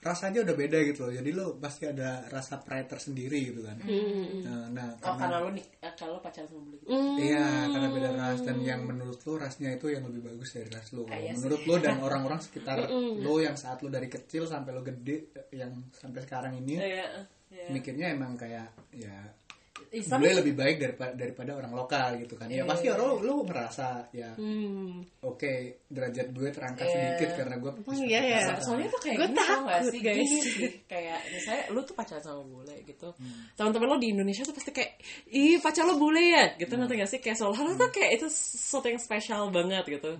rasa 0.00 0.32
aja 0.32 0.40
udah 0.40 0.56
beda 0.56 0.80
gitu 0.80 1.06
loh. 1.06 1.12
Jadi 1.12 1.30
lo 1.36 1.60
pasti 1.60 1.84
ada 1.84 2.24
rasa 2.32 2.56
pride 2.64 2.88
tersendiri 2.88 3.52
gitu 3.52 3.60
kan. 3.60 3.76
Nah, 3.84 4.66
nah 4.72 4.88
oh 4.96 5.14
karena 5.14 5.36
lo 5.44 5.52
nik 5.52 5.76
eh, 5.76 5.92
kalau 5.92 6.24
pacaran 6.24 6.48
sama 6.48 6.60
bule 6.64 6.76
gitu. 6.80 6.88
Iya, 7.20 7.68
karena 7.68 7.88
beda 7.92 8.10
ras 8.16 8.40
dan 8.40 8.58
yang 8.64 8.80
menurut 8.88 9.20
lo 9.20 9.32
rasnya 9.36 9.76
itu 9.76 9.92
yang 9.92 10.08
lebih 10.08 10.24
bagus 10.32 10.56
dari 10.56 10.72
ras 10.72 10.88
lo. 10.96 11.04
Kalau 11.04 11.28
menurut 11.36 11.62
lo 11.68 11.74
dan 11.84 11.96
orang-orang 12.00 12.40
sekitar 12.40 12.88
lo 13.24 13.34
yang 13.44 13.60
saat 13.60 13.84
lo 13.84 13.92
dari 13.92 14.08
kecil 14.08 14.48
sampai 14.48 14.72
lo 14.72 14.80
gede 14.80 15.36
yang 15.52 15.92
sampai 15.92 16.20
sekarang 16.24 16.56
ini 16.56 16.80
Iya, 16.80 17.06
iya. 17.52 17.68
mikirnya 17.68 18.16
emang 18.16 18.40
kayak 18.40 18.72
ya 18.96 19.20
Islam 19.90 20.18
bule 20.20 20.32
lebih 20.38 20.54
baik 20.54 20.76
daripada 20.78 21.12
daripada 21.12 21.50
orang 21.56 21.72
lokal 21.72 22.08
gitu 22.18 22.34
kan. 22.34 22.46
Ya 22.46 22.62
pasti 22.62 22.86
lo 22.88 23.18
lo 23.18 23.42
ngerasa 23.42 24.12
ya 24.12 24.30
Hmm. 24.34 25.02
oke 25.20 25.52
derajat 25.86 26.30
gue 26.30 26.48
terangkat 26.48 26.86
sedikit 26.86 27.28
karena 27.36 27.56
gue 27.56 27.70
Emang 27.76 28.00
iya 28.04 28.20
ya. 28.22 28.38
So- 28.56 28.72
soalnya 28.72 28.88
tuh 28.88 29.00
kayak 29.00 29.16
Gue 29.16 29.26
gini 29.26 29.38
tau 29.38 29.60
gak 29.60 29.72
takut, 29.76 29.90
sih 29.90 30.00
guys. 30.00 30.32
kayak 30.92 31.18
misalnya 31.28 31.62
lu 31.70 31.80
tuh 31.82 31.94
pacaran 31.94 32.20
sama 32.20 32.42
bule 32.42 32.76
gitu. 32.84 33.08
Teman-teman 33.54 33.86
lo 33.86 33.96
di 33.96 34.08
Indonesia 34.10 34.42
tuh 34.42 34.54
pasti 34.54 34.70
kayak 34.70 34.92
ih 35.28 35.58
pacar 35.58 35.84
lo 35.84 35.94
bule 35.96 36.22
ya? 36.22 36.44
Gitu 36.54 36.72
nanti 36.74 36.94
gak 36.94 37.08
sih? 37.08 37.18
Kayak 37.18 37.36
seolah-olah 37.38 37.74
tuh 37.76 37.90
kayak 37.90 38.10
itu 38.16 38.26
sesuatu 38.28 38.86
yang 38.86 38.98
spesial 38.98 39.48
banget 39.48 39.84
gitu 39.88 40.10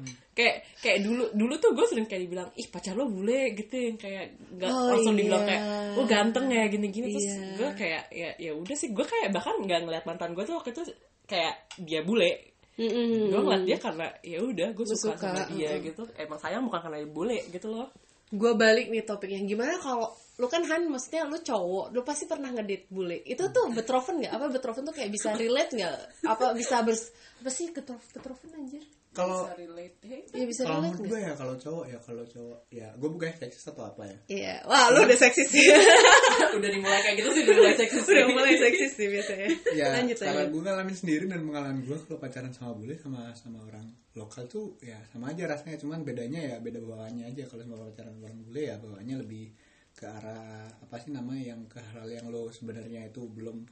kayak 0.40 0.56
kayak 0.80 0.98
dulu 1.04 1.28
dulu 1.36 1.54
tuh 1.60 1.76
gue 1.76 1.84
sering 1.84 2.08
kayak 2.08 2.22
dibilang 2.24 2.48
ih 2.56 2.64
pacar 2.66 2.96
lo 2.96 3.04
bule 3.04 3.52
gitu 3.52 3.76
yang 3.76 4.00
kayak 4.00 4.24
nggak 4.56 4.70
Oh, 4.72 4.88
langsung 4.88 5.12
iya. 5.12 5.20
dibilang 5.20 5.44
kayak 5.44 5.62
oh 5.94 6.06
ganteng 6.08 6.46
ya 6.48 6.64
gini-gini 6.66 7.06
terus 7.12 7.28
Iya. 7.28 7.44
gue 7.60 7.70
kayak 7.76 8.02
ya 8.08 8.30
ya 8.40 8.52
udah 8.56 8.76
sih 8.76 8.88
gue 8.90 9.04
kayak 9.04 9.28
bahkan 9.30 9.60
nggak 9.60 9.80
ngeliat 9.84 10.04
mantan 10.08 10.32
gue 10.32 10.42
tuh 10.42 10.56
waktu 10.56 10.72
itu 10.72 10.82
kayak 11.28 11.54
dia 11.76 12.00
bule 12.00 12.32
Mm-mm. 12.74 13.28
gue 13.28 13.40
ngeliat 13.44 13.64
dia 13.68 13.76
karena 13.76 14.06
ya 14.24 14.40
udah 14.40 14.68
gue 14.72 14.86
suka, 14.88 15.12
suka, 15.12 15.20
sama 15.20 15.42
dia 15.52 15.76
gitu 15.78 16.02
emang 16.16 16.40
sayang 16.40 16.64
bukan 16.64 16.80
karena 16.80 16.96
dia 17.04 17.10
bule 17.12 17.38
gitu 17.52 17.68
loh 17.68 17.92
gue 18.30 18.52
balik 18.54 18.88
nih 18.88 19.02
topiknya 19.02 19.42
gimana 19.44 19.74
kalau 19.76 20.06
lu 20.38 20.46
kan 20.46 20.62
Han 20.64 20.88
maksudnya 20.88 21.26
lu 21.26 21.36
cowok 21.36 21.92
lu 21.92 22.00
pasti 22.00 22.24
pernah 22.24 22.48
ngedate 22.48 22.88
bule 22.88 23.20
itu 23.26 23.42
tuh 23.50 23.68
betrofen 23.68 24.22
nggak 24.22 24.32
apa 24.32 24.46
betrofen 24.48 24.86
tuh 24.86 24.94
kayak 24.94 25.10
bisa 25.10 25.34
relate 25.34 25.74
nggak 25.74 25.94
apa 26.24 26.54
bisa 26.54 26.80
bers 26.80 27.10
apa 27.42 27.50
sih 27.50 27.68
betrofen 27.68 28.48
anjir 28.54 28.80
kalau 29.10 29.42
bisa 29.42 29.58
relate. 29.58 29.94
Ya 30.30 30.44
bisa 30.46 30.62
kalau 30.62 30.86
menurut 30.86 31.02
gue 31.02 31.18
ya 31.18 31.32
kalau 31.34 31.54
cowok 31.58 31.84
ya 31.90 31.98
kalau 31.98 32.24
cowok 32.30 32.58
ya 32.70 32.88
gue 32.94 33.08
bukan 33.10 33.34
seksis 33.34 33.66
atau 33.66 33.82
apa 33.82 34.02
ya. 34.06 34.18
Iya. 34.30 34.54
Wah 34.70 34.86
lu 34.94 35.02
udah 35.02 35.18
seksis 35.18 35.50
sih. 35.50 35.66
Udah 36.58 36.70
dimulai 36.70 36.98
kayak 37.02 37.22
gitu 37.22 37.30
sih 37.30 37.42
udah 37.46 37.56
mulai 37.62 37.74
seksis 37.78 38.02
udah 38.06 38.26
mulai 38.26 38.54
seksis 38.58 38.92
sih 38.94 39.06
biasanya. 39.06 39.46
Ya 39.74 39.86
lanjut 39.94 40.18
karena 40.18 40.46
gue 40.50 40.62
ngalamin 40.62 40.96
sendiri 40.98 41.24
dan 41.30 41.46
pengalaman 41.46 41.78
gue 41.86 41.96
kalau 42.06 42.18
pacaran 42.18 42.50
sama 42.50 42.72
bule 42.74 42.94
sama 42.98 43.30
sama 43.38 43.62
orang 43.66 43.86
lokal 44.18 44.46
tuh 44.50 44.78
ya 44.82 44.98
sama 45.10 45.30
aja 45.34 45.46
rasanya. 45.46 45.78
Cuman 45.78 46.02
bedanya 46.06 46.40
ya 46.42 46.56
beda 46.62 46.78
bawaannya 46.82 47.30
aja. 47.30 47.46
Kalau 47.50 47.66
sama 47.66 47.90
pacaran 47.90 48.14
orang 48.18 48.38
bule 48.46 48.62
ya 48.66 48.78
bawaannya 48.78 49.16
lebih 49.26 49.44
ke 49.90 50.06
arah 50.06 50.70
apa 50.70 50.96
sih 51.02 51.10
namanya 51.10 51.54
yang 51.54 51.66
ke 51.66 51.82
hal 51.82 52.06
yang 52.06 52.30
lo 52.30 52.50
sebenarnya 52.50 53.10
itu 53.10 53.26
belum 53.26 53.66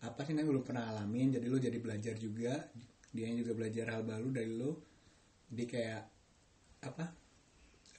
apa 0.00 0.20
sih 0.24 0.32
namanya 0.32 0.56
belum 0.56 0.64
pernah 0.64 0.84
alamin. 0.96 1.36
Jadi 1.36 1.46
lo 1.52 1.56
jadi 1.60 1.78
belajar 1.80 2.14
juga 2.16 2.68
dia 3.10 3.26
juga 3.34 3.52
belajar 3.58 3.90
hal 3.90 4.02
baru 4.06 4.28
dari 4.30 4.52
lo 4.54 4.72
jadi 5.50 5.64
kayak 5.66 6.02
apa 6.86 7.04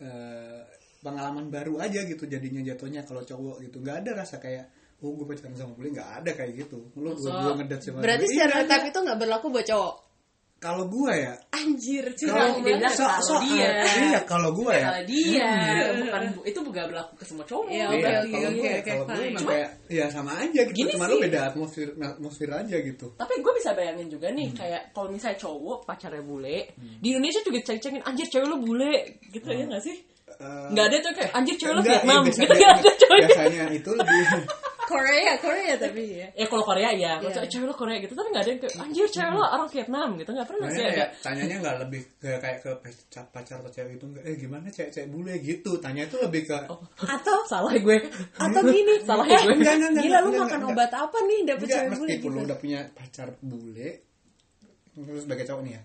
eh, 0.02 0.62
pengalaman 1.02 1.52
baru 1.52 1.82
aja 1.82 2.06
gitu 2.06 2.24
jadinya 2.30 2.62
jatuhnya 2.64 3.04
kalau 3.04 3.26
cowok 3.26 3.66
gitu 3.66 3.82
nggak 3.82 4.06
ada 4.06 4.24
rasa 4.24 4.38
kayak 4.40 4.70
oh 5.02 5.18
gue 5.18 5.26
pacaran 5.26 5.58
sama 5.58 5.74
bule 5.74 5.90
nggak 5.92 6.10
ada 6.22 6.32
kayak 6.38 6.54
gitu 6.66 6.80
lu 6.94 7.12
gue 7.18 7.30
gue 7.30 7.54
ngedat 7.58 7.82
sama 7.82 8.06
Berarti 8.06 8.26
bule. 8.30 8.34
Iya, 8.38 8.46
stereotip 8.48 8.82
itu 8.94 9.00
nggak 9.02 9.20
berlaku 9.20 9.46
buat 9.50 9.66
cowok. 9.66 9.96
Kalau 10.62 10.86
gue 10.86 11.10
ya 11.12 11.34
Anjir, 11.52 12.06
Kalau 12.14 12.38
curang 12.38 12.54
dia 12.56 12.78
bilang 12.78 12.94
kalau 12.94 13.18
so- 13.20 13.42
dia. 13.44 13.70
iya 13.82 14.20
kalau 14.24 14.50
gue 14.52 14.70
ya. 14.72 14.86
Kalau 14.88 15.04
dia. 15.06 15.50
Bukan 15.98 16.22
itu 16.44 16.60
bukan 16.62 16.84
berlaku 16.86 17.14
ke 17.18 17.26
semua 17.26 17.46
cowok. 17.46 17.66
Iya, 17.66 17.74
Iya, 17.74 17.86
oke, 17.90 17.98
kalau 17.98 18.22
oke, 18.22 18.30
gue 18.54 18.70
oke, 18.72 18.82
kalau 18.84 19.04
oke, 19.04 19.14
gue 19.18 19.46
kayak 19.48 19.70
ya 19.90 20.06
sama 20.08 20.32
aja 20.38 20.62
gitu. 20.64 20.76
Gini 20.76 20.90
cuma 20.94 21.06
lu 21.06 21.18
beda 21.18 21.40
atmosfer 21.50 21.88
atmosfer 21.94 22.50
aja 22.52 22.78
gitu. 22.78 23.08
Tapi 23.16 23.34
gue 23.36 23.54
bisa 23.58 23.70
bayangin 23.74 24.08
juga 24.08 24.28
nih 24.30 24.48
kayak 24.54 24.82
kalau 24.92 25.10
misalnya 25.10 25.38
cowok 25.38 25.80
pacarnya 25.84 26.22
bule 26.22 26.58
di 26.78 27.08
Indonesia 27.10 27.42
juga 27.42 27.60
ceng-cengin 27.64 28.02
anjir 28.02 28.28
cewek 28.28 28.46
lu 28.46 28.58
bule 28.62 28.94
gitu 29.28 29.48
ya 29.48 29.66
nggak 29.66 29.82
sih? 29.82 29.98
Eh, 30.32 30.68
Nggak 30.72 30.86
ada 30.88 30.98
tuh 31.00 31.12
kayak 31.12 31.32
anjir 31.34 31.56
cewek 31.58 31.74
lu 31.74 31.82
Vietnam 31.84 32.22
iya, 32.22 32.30
gitu 32.30 32.42
nggak 32.48 32.72
ada 32.72 32.92
cowok. 32.96 33.18
biasanya 33.20 33.64
itu 33.72 33.90
lebih 33.92 34.22
Korea, 34.92 35.34
Korea 35.38 35.74
tapi 35.76 36.02
ya. 36.14 36.28
Ya 36.34 36.46
kalau 36.46 36.64
Korea 36.64 36.90
ya, 36.92 37.12
kalau 37.16 37.26
Iya. 37.26 37.36
cewek- 37.38 37.50
cewek 37.50 37.66
lu 37.66 37.76
Korea 37.76 37.98
gitu 37.98 38.12
tapi 38.12 38.28
nggak 38.28 38.42
ada 38.42 38.50
yang 38.50 38.60
kayak 38.60 38.76
anjir 38.78 39.08
cewek 39.08 39.30
lu 39.30 39.40
orang 39.40 39.68
Vietnam 39.68 40.10
gitu 40.16 40.30
nggak 40.32 40.48
pernah 40.48 40.68
sih 40.68 40.84
kayak 40.84 41.10
tanyanya 41.20 41.56
nggak 41.58 41.76
lebih 41.80 42.02
ke 42.16 42.30
kayak 42.36 42.58
ke 42.60 42.72
pacar 42.78 43.24
pacar 43.28 43.56
atau 43.58 43.72
cewek 43.72 43.94
itu 43.94 44.06
enggak 44.06 44.24
eh 44.24 44.36
gimana 44.36 44.68
cewek-cewek 44.68 45.08
bule 45.08 45.34
gitu 45.40 45.72
tanya 45.78 46.02
itu 46.04 46.18
lebih 46.18 46.42
ke 46.44 46.58
Oh. 46.68 46.80
Atau 47.02 47.38
Salah 47.52 47.74
gue. 47.74 47.98
atau 48.34 48.62
gini, 48.64 48.94
Salah 49.08 49.26
ya 49.26 49.34
eh, 49.34 49.42
gue. 49.42 49.54
Enggak, 49.54 49.74
enggak, 49.74 49.90
enggak, 49.90 50.04
Gila 50.04 50.20
lu 50.20 50.30
makan 50.34 50.60
enggak. 50.60 50.74
obat 50.74 50.92
apa 50.94 51.18
nih 51.22 51.40
dapet 51.44 51.62
enggak 51.62 51.78
cewek 51.78 51.90
bule 51.90 52.00
meskipun 52.06 52.20
gitu. 52.22 52.28
lu 52.34 52.42
udah 52.44 52.58
punya 52.58 52.80
pacar 52.92 53.28
bule 53.40 53.90
lu 54.94 55.18
sebagai 55.18 55.46
cowok 55.46 55.64
nih 55.64 55.74
ya 55.74 55.82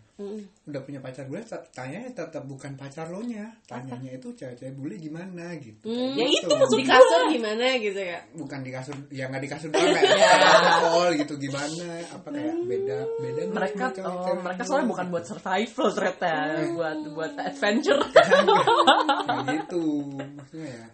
udah 0.64 0.80
punya 0.80 0.96
pacar 0.98 1.28
tet- 1.28 1.68
tanya 1.70 2.00
tetap 2.08 2.40
bukan 2.42 2.72
pacar 2.72 3.04
lo 3.08 3.20
nya. 3.20 3.52
Tanyanya 3.64 4.16
itu 4.16 4.32
cewek-cewek 4.32 4.72
bule 4.72 4.96
gimana 4.96 5.52
gitu. 5.56 5.84
Kayak 5.84 6.16
Ya 6.16 6.24
gitu. 6.26 6.48
itu 6.48 6.54
maksud 6.56 6.78
Di 6.78 6.86
kasur 6.86 7.20
gimana 7.28 7.64
gitu 7.76 8.00
ya. 8.00 8.18
bukan 8.32 8.58
di 8.60 8.70
kasur 8.70 8.96
ya 9.08 9.24
nggak 9.26 9.42
di 9.42 9.50
kasur 9.50 9.68
doang 9.68 9.92
kayak 9.92 10.08
kayak 10.88 11.12
gitu 11.20 11.34
gimana? 11.38 11.86
Apa 12.08 12.28
kayak 12.30 12.54
beda 12.64 12.98
beda 13.18 13.40
nggak 13.42 13.52
mereka 13.52 13.84
cewek-cewek? 13.92 14.32
oh, 14.32 14.40
mereka 14.40 14.62
soalnya 14.64 14.88
bukan 14.88 15.06
buat 15.10 15.24
survival 15.24 15.86
ternyata 15.92 16.32
buat 16.72 16.98
buat 17.12 17.32
adventure. 17.36 18.00
Kayak 19.26 19.44
gitu 19.62 19.84
maksudnya 20.32 20.70
ya. 20.70 20.84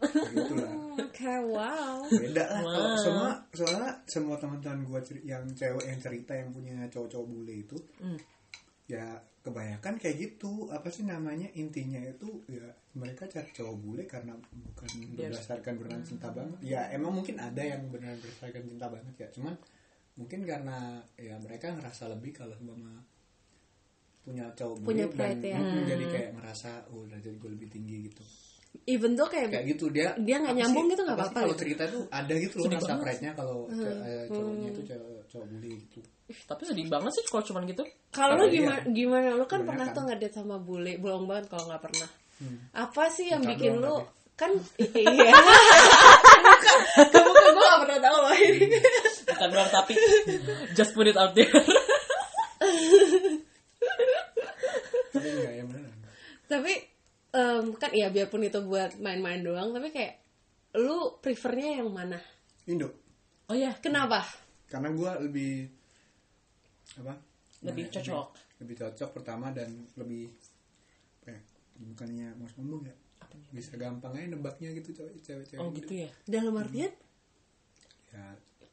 Kayak 0.00 0.30
gitu 0.32 0.54
lah. 0.56 0.72
Oke, 0.96 1.32
wow. 1.48 1.96
beda 2.08 2.44
lah 2.46 2.60
kalau 2.62 2.96
semua 2.98 3.30
soalnya 3.52 3.90
semua 4.04 4.36
teman-teman 4.36 4.80
gue 4.82 5.00
yang 5.24 5.44
cewek 5.50 5.84
yang 5.84 5.98
cerita 5.98 6.32
yang 6.32 6.48
punya 6.50 6.76
cowok-cowok 6.88 7.26
bule 7.26 7.54
itu 7.56 7.76
Hmm. 7.96 8.16
Ya 8.86 9.22
kebanyakan 9.42 9.98
kayak 9.98 10.16
gitu. 10.18 10.70
Apa 10.74 10.90
sih 10.90 11.06
namanya? 11.06 11.46
Intinya 11.54 12.02
itu 12.02 12.42
ya 12.50 12.66
mereka 12.98 13.30
cari 13.30 13.50
cowok 13.52 13.76
bule 13.78 14.04
karena 14.06 14.34
bukan 14.38 14.90
berdasarkan 15.14 15.74
beneran 15.78 16.02
cinta 16.02 16.30
banget. 16.34 16.58
Ya 16.62 16.90
emang 16.90 17.14
mungkin 17.14 17.38
ada 17.38 17.62
yang 17.62 17.86
beneran 17.90 18.18
berdasarkan 18.18 18.62
cinta 18.66 18.86
banget 18.90 19.14
ya. 19.18 19.28
Cuman 19.30 19.54
mungkin 20.16 20.48
karena 20.48 21.04
ya 21.20 21.36
mereka 21.36 21.76
ngerasa 21.76 22.08
lebih 22.08 22.32
kalau 22.32 22.56
sama 22.56 23.04
punya 24.26 24.50
cowok 24.58 24.76
bule 24.82 24.88
Punya 24.90 25.06
dan 25.06 25.14
pride 25.14 25.44
ya. 25.54 25.58
jadi 25.86 26.04
kayak 26.10 26.30
ngerasa 26.34 26.70
oh 26.90 27.06
derajat 27.06 27.38
gue 27.38 27.50
lebih 27.54 27.68
tinggi 27.70 28.10
gitu 28.10 28.24
Even 28.84 29.12
tuh 29.12 29.26
kayak, 29.26 29.48
kayak 29.48 29.66
gitu 29.68 29.88
dia 29.88 30.12
Dia 30.18 30.36
nggak 30.38 30.54
nyambung 30.54 30.84
sih- 30.84 30.92
gitu 30.92 31.02
nggak 31.02 31.16
apa-apa 31.16 31.38
kalau 31.38 31.48
gitu. 31.50 31.60
cerita 31.62 31.82
tuh 31.86 32.02
ada 32.08 32.34
gitu 32.34 32.54
loh 32.54 32.64
Sedih 32.64 32.76
rasa 32.76 32.88
banget. 32.88 33.02
pride 33.02 33.20
nya 33.20 33.30
kalau 33.32 33.56
ce- 33.66 34.00
eh, 34.02 34.24
cowoknya 34.28 34.68
itu 34.68 34.80
cowok, 34.84 35.20
cowok 35.26 35.46
bully 35.48 35.70
gitu. 35.80 35.98
Ih, 36.26 36.38
tapi 36.42 36.62
sedih 36.64 36.86
banget 36.86 37.10
sih 37.12 37.22
kalau 37.24 37.44
cuman 37.44 37.62
gitu. 37.64 37.82
Kalau 38.10 38.32
lu 38.34 38.44
Iya. 38.44 38.52
gimana 38.52 38.80
gimana? 38.88 39.28
Lu 39.32 39.44
kan 39.44 39.60
pernah 39.62 39.86
tuh 39.88 40.02
ngedate 40.02 40.34
sama 40.34 40.56
bule, 40.58 40.92
bohong 40.96 41.24
banget 41.24 41.46
kalau 41.48 41.64
nggak 41.66 41.82
pernah. 41.82 42.08
Apa 42.74 43.08
sih 43.08 43.26
yang 43.26 43.40
Bukan 43.40 43.52
bikin 43.52 43.72
lu 43.78 43.94
tapi. 43.96 44.12
kan 44.36 44.50
iya. 44.92 45.32
Kamu 47.06 47.30
kan 47.30 47.48
gue 47.48 47.64
gak 47.64 47.80
pernah 47.82 48.00
tahu 48.02 48.16
loh 48.18 48.34
ini 48.34 48.68
bukan 49.26 49.48
doang 49.50 49.70
tapi 49.70 49.94
just 50.72 50.92
put 50.92 51.04
it 51.04 51.14
out 51.14 51.32
there. 51.32 51.48
Tapi 55.08 55.26
enggak 55.26 55.52
ya 55.52 55.62
beneran. 55.64 55.96
Tapi 56.46 56.72
em, 57.36 57.66
kan 57.76 57.92
iya 57.92 58.08
biarpun 58.08 58.48
itu 58.48 58.58
buat 58.64 58.96
main-main 58.96 59.44
doang 59.44 59.76
tapi 59.76 59.92
kayak 59.92 60.16
lu 60.80 61.20
prefernya 61.20 61.84
yang 61.84 61.92
mana? 61.92 62.16
Indo. 62.64 62.88
Oh 63.52 63.56
ya 63.56 63.76
kenapa? 63.78 64.24
Karena 64.66 64.88
gue 64.90 65.10
lebih 65.28 65.52
apa? 67.00 67.14
Lebih 67.64 67.84
namanya, 67.88 67.94
cocok. 68.00 68.26
lebih, 68.32 68.58
lebih 68.64 68.74
cocok 68.80 69.10
pertama 69.12 69.46
dan 69.52 69.68
lebih 70.00 70.32
apa 71.22 71.28
ya 71.36 71.40
bukannya 71.76 72.28
mau 72.40 72.48
ngomong 72.56 72.82
ya? 72.88 72.96
Bisa 73.52 73.76
gampang 73.76 74.16
aja 74.16 74.26
nebaknya 74.32 74.72
gitu 74.72 74.96
cewek 74.96 75.20
cewek 75.20 75.60
oh 75.60 75.68
gitu 75.76 75.92
ya? 76.04 76.10
Dalam 76.24 76.56
artian? 76.56 76.92
Ya 78.10 78.26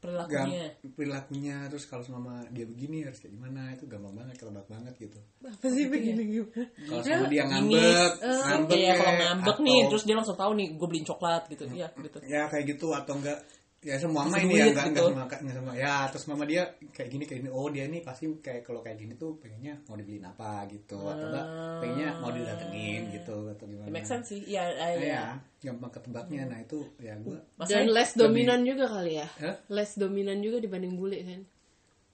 perilakunya. 0.04 0.68
gam- 0.68 0.92
perilakunya 0.92 1.56
terus 1.66 1.84
kalau 1.84 2.04
sama 2.04 2.44
dia 2.50 2.62
begini 2.62 3.02
harus 3.02 3.16
kayak 3.16 3.32
gimana? 3.32 3.72
Itu 3.72 3.84
gampang 3.86 4.12
banget 4.14 4.36
kelebak 4.36 4.66
banget 4.66 4.94
gitu. 5.00 5.16
Apa 5.40 5.66
sih 5.66 5.88
begini 5.88 6.22
gimana? 6.30 6.64
Kalau 6.84 7.02
sama 7.02 7.26
dia 7.26 7.44
ngambek 7.44 8.10
ngambek 8.20 8.76
Iya 8.76 8.92
kalau 8.94 9.14
ngambek 9.16 9.48
atau- 9.50 9.64
nih 9.64 9.80
terus 9.88 10.04
dia 10.04 10.14
langsung 10.14 10.36
tahu 10.36 10.52
nih 10.52 10.68
gue 10.70 10.86
beliin 10.86 11.04
coklat 11.04 11.42
gitu. 11.48 11.64
Iya 11.66 11.88
gitu. 11.96 12.18
Ya 12.22 12.42
kayak 12.46 12.64
gitu 12.68 12.86
atau 12.90 13.16
enggak 13.16 13.38
ya 13.84 13.96
semua 13.96 14.24
mama 14.24 14.40
ini 14.40 14.54
ya 14.54 14.64
duit 14.64 14.72
enggak 14.72 14.86
gitu. 14.88 15.04
semua 15.06 15.24
enggak 15.24 15.40
semua 15.52 15.72
ya 15.76 15.94
terus 16.08 16.24
mama 16.24 16.44
dia 16.44 16.62
kayak 16.90 17.08
gini 17.08 17.24
kayak 17.24 17.40
gini. 17.40 17.50
Oh 17.50 17.68
dia 17.68 17.84
nih 17.84 18.00
pasti 18.00 18.24
kayak 18.34 18.62
kalau 18.62 18.80
kayak 18.80 18.96
gini 18.96 19.12
tuh 19.14 19.36
pengennya 19.36 19.76
mau 19.84 19.94
dibeliin 19.94 20.24
apa 20.24 20.64
gitu 20.66 20.96
atau 20.96 21.26
enggak 21.26 21.46
pengennya 21.78 22.08
mau 22.18 22.30
didatengin 22.30 23.02
gitu 23.12 23.36
atau 23.46 23.64
gimana. 23.64 23.88
Make 23.88 24.04
sense 24.04 24.26
sih 24.26 24.40
iya 24.42 24.64
Nah, 24.66 24.90
iya. 24.90 25.04
ya 25.04 25.24
gampang 25.62 25.92
ketebaknya. 25.92 26.42
Nah 26.46 26.58
itu 26.58 26.80
ya 26.98 27.12
gua 27.18 27.36
dan 27.36 27.60
Masalahnya 27.84 27.92
less 27.92 28.10
dominan 28.14 28.60
juga 28.64 28.84
kali 28.88 29.12
ya? 29.14 29.28
Hah? 29.38 29.54
less 29.68 29.92
dominan 29.94 30.40
juga 30.40 30.58
dibanding 30.58 30.94
bule 30.94 31.20
kan? 31.20 31.40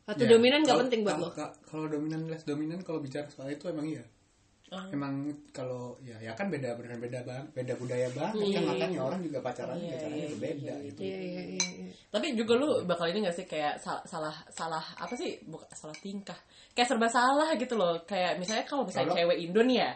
Atau 0.06 0.26
Ya, 0.26 0.30
dominan 0.32 0.60
gak 0.60 0.78
penting 0.82 1.00
buat 1.00 1.16
lo? 1.16 1.30
ka- 1.30 1.54
kalau 1.64 1.86
dominan 1.86 2.26
less 2.26 2.42
dominan 2.42 2.82
kalau 2.82 2.98
bicara 2.98 3.30
soal 3.30 3.46
itu 3.48 3.64
emang 3.64 3.86
iya 3.86 4.02
Ah. 4.70 4.86
emang 4.94 5.26
kalau 5.50 5.98
ya 5.98 6.14
ya 6.22 6.30
kan 6.32 6.46
beda 6.46 6.78
beneran 6.78 7.02
beda 7.02 7.26
banget 7.26 7.46
beda 7.52 7.74
budaya 7.74 8.06
banget 8.14 8.34
Iya, 8.38 8.54
kan 8.54 8.62
makanya 8.70 8.98
orang 9.02 9.20
juga 9.26 9.38
pacaran 9.42 9.74
juga 9.76 9.96
caranya 9.98 10.26
berbeda 10.30 10.74
gitu. 10.86 10.98
iya 11.02 11.18
iya 11.18 11.42
iya 11.50 11.68
iya. 11.82 11.92
tapi 12.06 12.26
juga 12.38 12.52
lu 12.54 12.68
bakal 12.86 13.10
ini 13.10 13.26
gak 13.26 13.34
sih 13.34 13.46
kayak 13.46 13.82
sal- 13.82 14.06
salah 14.06 14.30
salah 14.46 14.84
apa 14.94 15.10
sih? 15.12 15.42
Bukan 15.42 15.66
salah 15.70 15.96
tingkah. 15.98 16.38
Kayak 16.70 16.86
serba 16.86 17.06
salah 17.06 17.50
gitu 17.54 17.74
loh. 17.74 17.98
Kayak 18.02 18.38
misalnya 18.38 18.62
kalau 18.62 18.86
misalnya 18.86 19.10
Kalau- 19.10 19.18
cewek 19.26 19.38
Indo 19.42 19.60
nih 19.60 19.78
ya 19.78 19.90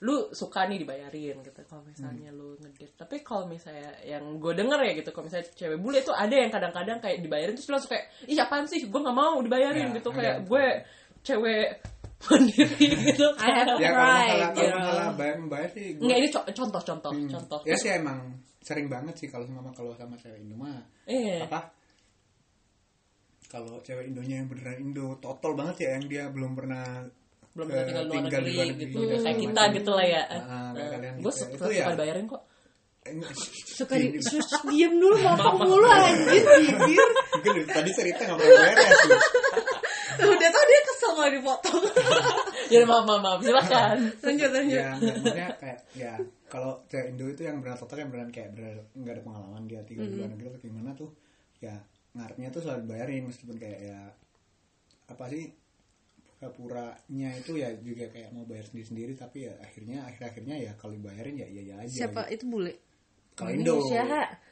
lu 0.00 0.32
suka 0.32 0.64
nih 0.64 0.80
dibayarin 0.80 1.36
gitu 1.40 1.60
kalau 1.64 1.84
misalnya 1.84 2.28
lu 2.32 2.56
ngedate. 2.56 2.96
Tapi 2.96 3.16
kalau 3.20 3.44
misalnya 3.44 3.88
yang 4.00 4.36
gue 4.36 4.52
denger 4.52 4.80
ya 4.80 4.92
gitu 4.96 5.12
kalau 5.12 5.28
misalnya 5.28 5.48
cewek 5.52 5.76
bule 5.76 6.00
tuh 6.00 6.12
ada 6.12 6.32
yang 6.32 6.48
kadang-kadang 6.48 7.00
kayak 7.00 7.20
dibayarin 7.20 7.52
terus 7.52 7.68
lu 7.68 7.76
langsung 7.76 7.92
kayak 7.92 8.04
ih 8.24 8.36
apaan 8.36 8.64
sih? 8.64 8.84
Gue 8.84 8.96
nggak 8.96 9.16
mau 9.16 9.40
dibayarin 9.40 9.92
Ya, 9.92 9.96
gitu. 9.96 10.08
kayak 10.10 10.44
gue 10.44 10.64
cewek 11.20 11.64
mandiri 12.22 12.84
gitu 13.06 13.26
I 13.34 13.48
have 13.54 13.76
ya 13.76 13.90
kalau 13.90 14.04
pride 14.04 14.28
kalau 14.30 14.54
gitu. 14.54 14.76
masalah 14.76 15.06
bayar 15.14 15.36
membayar 15.38 15.68
sih 15.70 15.84
gua- 15.90 16.02
Enggak 16.02 16.18
ini 16.18 16.28
co- 16.28 16.46
contoh 16.50 16.82
contoh 16.84 17.10
Hmm. 17.10 17.28
contoh 17.30 17.58
ya 17.62 17.74
sih 17.74 17.90
emang 17.90 18.20
sering 18.60 18.86
banget 18.86 19.14
sih 19.16 19.26
kalau 19.26 19.44
sama 19.44 19.70
kalau 19.70 19.92
sama 19.94 20.14
cewek 20.14 20.36
Indo 20.38 20.54
mah 20.54 20.84
Iya. 21.04 21.44
apa 21.44 21.60
kalau 23.46 23.80
cewek 23.80 24.06
Indonya 24.06 24.36
yang 24.38 24.48
beneran 24.48 24.78
Indo 24.80 25.18
total 25.18 25.52
banget 25.54 25.76
ya 25.80 25.88
yang 25.92 26.04
dia 26.06 26.24
belum 26.28 26.52
pernah 26.54 27.02
belum 27.50 27.66
ke- 27.66 27.72
pernah 27.72 27.84
tinggal 27.84 28.04
di 28.04 28.06
luar 28.06 28.14
tinggal 28.20 28.30
negeri, 28.38 28.46
di 28.46 28.54
luar 28.54 28.66
negeri 28.68 28.84
gitu 28.86 28.98
dan 29.02 29.18
kayak 29.20 29.38
kita 29.40 29.50
macam. 29.56 29.74
gitu 29.74 29.90
lah 29.90 30.06
ya 30.06 30.22
Ah, 30.22 30.70
kayak 30.70 30.90
kalian 30.92 31.14
gue 31.14 31.22
gitu. 31.24 31.30
suka, 31.34 31.50
Itu 31.50 31.64
suka 31.64 31.74
ya. 31.74 31.86
dibayarin 31.90 32.26
kok 32.26 32.42
Eh, 33.00 33.16
suka 33.66 33.94
di 33.96 34.06
diem 34.68 34.94
dulu 34.94 35.16
ngomong 35.16 35.56
mulu 35.64 35.88
anjir 35.88 36.44
bibir 36.44 37.08
mungkin 37.32 37.50
dari 37.56 37.64
tadi 37.66 37.90
cerita 37.90 38.20
nggak 38.22 38.36
pernah 38.36 38.60
bayar 38.60 38.76
ya 38.76 38.90
sih 38.94 39.10
udah 40.20 40.50
tau 40.52 40.64
dia 40.64 40.80
kesel 40.84 41.09
kalau 41.20 41.32
dipotong. 41.36 41.82
Ya 42.70 42.86
maaf 42.86 43.02
maaf, 43.02 43.18
maaf. 43.18 43.38
Silakan. 43.42 43.98
Lanjut 44.22 44.50
lanjut. 44.54 44.78
Ya 44.78 44.94
maksudnya 44.94 45.48
kayak 45.58 45.78
ya 45.90 46.12
kalau 46.46 46.78
cewek 46.86 47.10
Indo 47.10 47.26
itu 47.26 47.42
yang 47.42 47.58
benar 47.58 47.74
total 47.74 48.06
yang 48.06 48.10
beneran 48.14 48.30
kayak 48.30 48.54
beneran 48.54 48.78
nggak 48.94 49.14
ada 49.18 49.22
pengalaman 49.26 49.62
dia 49.66 49.80
tinggal 49.82 50.06
di 50.06 50.14
luar 50.14 50.30
negeri 50.30 50.46
atau 50.54 50.60
gimana 50.62 50.90
tuh 50.94 51.10
ya 51.58 51.74
ngarepnya 52.14 52.48
tuh 52.54 52.62
selalu 52.62 52.80
dibayarin 52.86 53.26
meskipun 53.26 53.56
kayak 53.58 53.80
ya 53.90 53.98
apa 55.10 55.24
sih 55.34 55.50
pura-puranya 56.38 57.30
itu 57.36 57.52
ya 57.58 57.74
juga 57.82 58.06
kayak 58.06 58.30
mau 58.30 58.46
bayar 58.46 58.70
sendiri 58.70 58.86
sendiri 58.86 59.12
tapi 59.18 59.50
ya 59.50 59.52
akhirnya 59.60 60.06
akhir 60.06 60.22
akhirnya 60.30 60.56
ya 60.56 60.72
kalau 60.78 60.94
dibayarin 60.94 61.36
ya 61.42 61.46
iya 61.50 61.62
iya 61.68 61.76
aja 61.82 62.06
siapa? 62.06 62.30
gitu. 62.30 62.38
itu 62.38 62.44
bule? 62.48 62.72
Kalau 63.34 63.50
Indo. 63.50 63.82
Indonesia. 63.82 64.04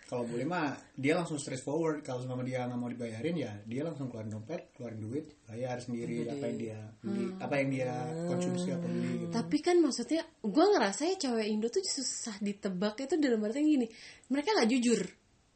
Kalau 0.08 0.24
boleh 0.24 0.48
mah 0.48 0.72
dia 0.96 1.12
langsung 1.12 1.36
straight 1.36 1.60
forward. 1.60 2.00
Kalau 2.00 2.24
sama 2.24 2.40
dia 2.40 2.64
nggak 2.64 2.80
mau 2.80 2.88
dibayarin 2.88 3.36
ya 3.36 3.52
dia 3.68 3.84
langsung 3.84 4.08
keluarin 4.08 4.32
dompet 4.32 4.72
keluarin 4.72 5.04
duit 5.04 5.24
bayar 5.44 5.76
sendiri 5.84 6.24
apa 6.32 6.44
yang 6.48 6.58
dia. 6.58 6.80
beli 7.04 7.24
apa 7.36 7.54
yang 7.60 7.68
dia 7.68 7.92
konsumsi 8.24 8.68
atau 8.72 8.88
beli 8.88 9.12
gitu. 9.22 9.32
tapi 9.36 9.56
kan 9.60 9.76
maksudnya 9.78 10.24
gue 10.40 10.64
ngerasa 10.72 11.02
ya 11.12 11.14
cewek 11.28 11.46
Indo 11.52 11.68
tuh 11.68 11.84
susah 11.84 12.40
ditebak. 12.40 13.04
Itu 13.04 13.20
dalam 13.20 13.44
artian 13.44 13.68
gini 13.68 13.86
mereka 14.32 14.56
nggak 14.56 14.70
jujur. 14.72 15.02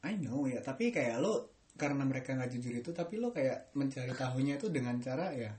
I 0.05 0.21
know 0.21 0.45
ya. 0.45 0.61
Tapi 0.61 0.93
kayak 0.93 1.17
lo 1.25 1.65
karena 1.73 2.05
mereka 2.05 2.37
nggak 2.37 2.53
jujur 2.53 2.73
itu 2.85 2.91
tapi 2.93 3.17
lo 3.17 3.33
kayak 3.33 3.73
mencari 3.73 4.13
tahunya 4.13 4.61
itu 4.61 4.69
dengan 4.69 5.01
cara 5.01 5.33
ya 5.33 5.51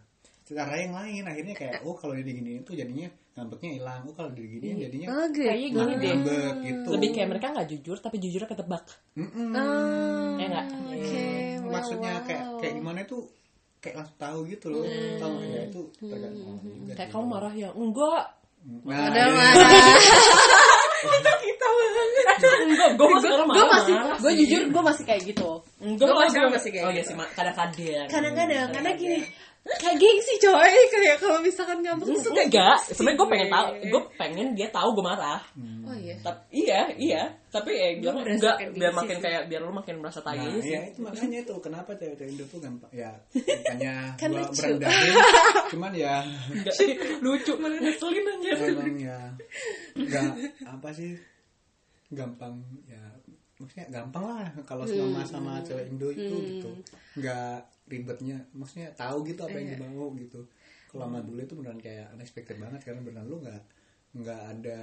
cara 0.55 0.75
yang 0.75 0.93
lain 0.93 1.23
akhirnya 1.23 1.53
kayak 1.53 1.73
oh 1.81 1.93
kalau 1.93 2.13
dia 2.13 2.23
digini 2.23 2.49
itu 2.57 2.71
jadinya 2.71 3.05
ngambeknya 3.33 3.69
hilang 3.73 4.01
oh 4.03 4.13
kalau 4.13 4.29
digini 4.29 4.67
jadinya 4.79 5.07
Oh, 5.09 5.25
gitu. 5.27 5.41
Kayaknya 5.43 5.67
gini 5.69 5.93
deh. 5.95 6.09
ngambek 6.13 6.53
gitu 6.61 6.87
Lebih 6.91 7.09
kayak 7.11 7.27
mereka 7.29 7.45
nggak 7.49 7.67
jujur 7.67 7.97
tapi 7.97 8.15
jujurnya 8.17 8.47
ketebak. 8.47 8.83
Mm-mm. 9.15 9.49
Oh, 9.51 10.31
Ya 10.35 10.45
nggak? 10.47 10.65
Oke, 10.69 11.25
wow, 11.59 11.71
maksudnya 11.71 12.13
wow. 12.13 12.23
kayak 12.23 12.43
kayak 12.57 12.73
gimana 12.75 12.99
tuh 13.03 13.21
kayak 13.79 13.95
langsung 13.97 14.17
tahu 14.17 14.39
gitu 14.47 14.65
loh 14.69 14.85
tahu 15.17 15.33
ya 15.43 15.61
itu 15.65 15.81
tergantung 15.99 16.55
juga 16.61 16.93
Kayak 16.93 17.03
sih. 17.03 17.13
kamu 17.13 17.25
marah 17.27 17.53
ya? 17.53 17.69
Enggak. 17.73 18.23
nah, 18.85 18.99
Ada 19.03 19.19
iya. 19.19 19.27
marah. 19.29 19.67
Enggak, 22.63 22.89
gue 22.95 23.07
masih 23.09 23.29
Gue 23.29 23.45
marah. 23.45 23.67
masih, 23.69 23.93
gue 23.93 24.31
sih. 24.31 24.37
jujur 24.41 24.61
gue 24.69 24.83
masih 24.83 25.03
kayak 25.03 25.21
gitu. 25.25 25.49
Gua 25.95 26.13
masih- 26.17 26.47
masih 26.49 26.69
kayak 26.71 26.85
Oh 26.85 26.91
iya 26.91 27.01
gitu. 27.01 27.09
sih, 27.09 27.15
Ma. 27.15 27.25
kadang-kadang. 27.29 28.07
Kadang-kadang, 28.07 28.67
karena 28.71 28.91
gini, 28.95 29.17
kayak 29.63 29.95
gengsi 29.95 30.35
coy, 30.37 30.71
kayak 30.89 31.17
kalau 31.17 31.39
misalkan 31.39 31.79
ngambek 31.79 32.03
tuh 32.05 32.19
suka 32.21 32.43
Enggak, 32.43 32.77
sebenarnya 32.85 33.15
gue 33.15 33.27
pengen 33.27 33.47
gue. 33.47 33.55
tahu, 33.55 33.67
gue 33.85 34.01
pengen 34.13 34.47
dia 34.53 34.67
tahu 34.69 34.89
gue 34.91 35.05
marah. 35.05 35.39
Oh 35.83 35.95
iya. 35.95 36.15
Tapi 36.19 36.41
iya, 36.51 36.81
iya. 36.93 37.23
Tapi 37.47 37.71
ya 37.71 37.87
bilang 37.95 38.15
berdasarkan 38.19 38.59
enggak, 38.59 38.75
biar 38.75 38.91
makin 38.93 39.15
sih. 39.15 39.23
kayak 39.23 39.41
biar 39.47 39.61
lu 39.61 39.71
makin 39.71 39.95
merasa 39.97 40.19
tai 40.19 40.35
Nah, 40.35 40.45
aja 40.45 40.59
sih. 40.59 40.73
ya 40.73 40.81
itu 40.83 40.99
makanya 40.99 41.37
itu 41.39 41.53
kenapa 41.57 41.91
cewek-cewek 41.93 42.29
Indo 42.29 42.45
tuh 42.45 42.59
gampang 42.59 42.91
ya 42.91 43.11
bukannya 43.31 43.95
Kan 44.19 44.29
gua 44.29 44.41
lucu. 44.43 44.69
cuman 45.71 45.91
ya 45.93 46.15
Enggak 46.49 46.73
sih, 46.73 46.89
lucu, 47.19 47.51
ngeselin 47.55 48.25
aja. 48.25 48.51
memang 48.59 48.95
ya 48.97 49.17
nggak 49.95 50.29
apa 50.65 50.89
sih 50.91 51.11
gampang 52.09 52.55
ya 52.83 53.01
maksudnya 53.55 53.85
gampang 53.91 54.23
lah 54.27 54.45
kalau 54.63 54.83
sama 54.83 55.21
sama 55.23 55.51
cewek 55.61 55.87
Indo 55.87 56.09
itu 56.09 56.35
gitu 56.51 56.69
nggak 57.15 57.57
ribetnya 57.85 58.37
maksudnya 58.51 58.89
tahu 58.93 59.23
gitu 59.23 59.43
apa 59.43 59.53
yang 59.53 59.67
dia 59.69 59.79
mau 59.83 60.07
gitu. 60.15 60.39
Kalau 60.87 61.05
sama 61.05 61.19
bule 61.21 61.41
itu 61.43 61.53
beneran 61.53 61.77
kayak 61.77 62.13
unexpected 62.13 62.57
banget 62.57 62.81
karena 62.81 63.01
beneran 63.01 63.27
lu 63.27 63.37
nggak 63.39 63.61
nggak 64.13 64.41
ada 64.53 64.79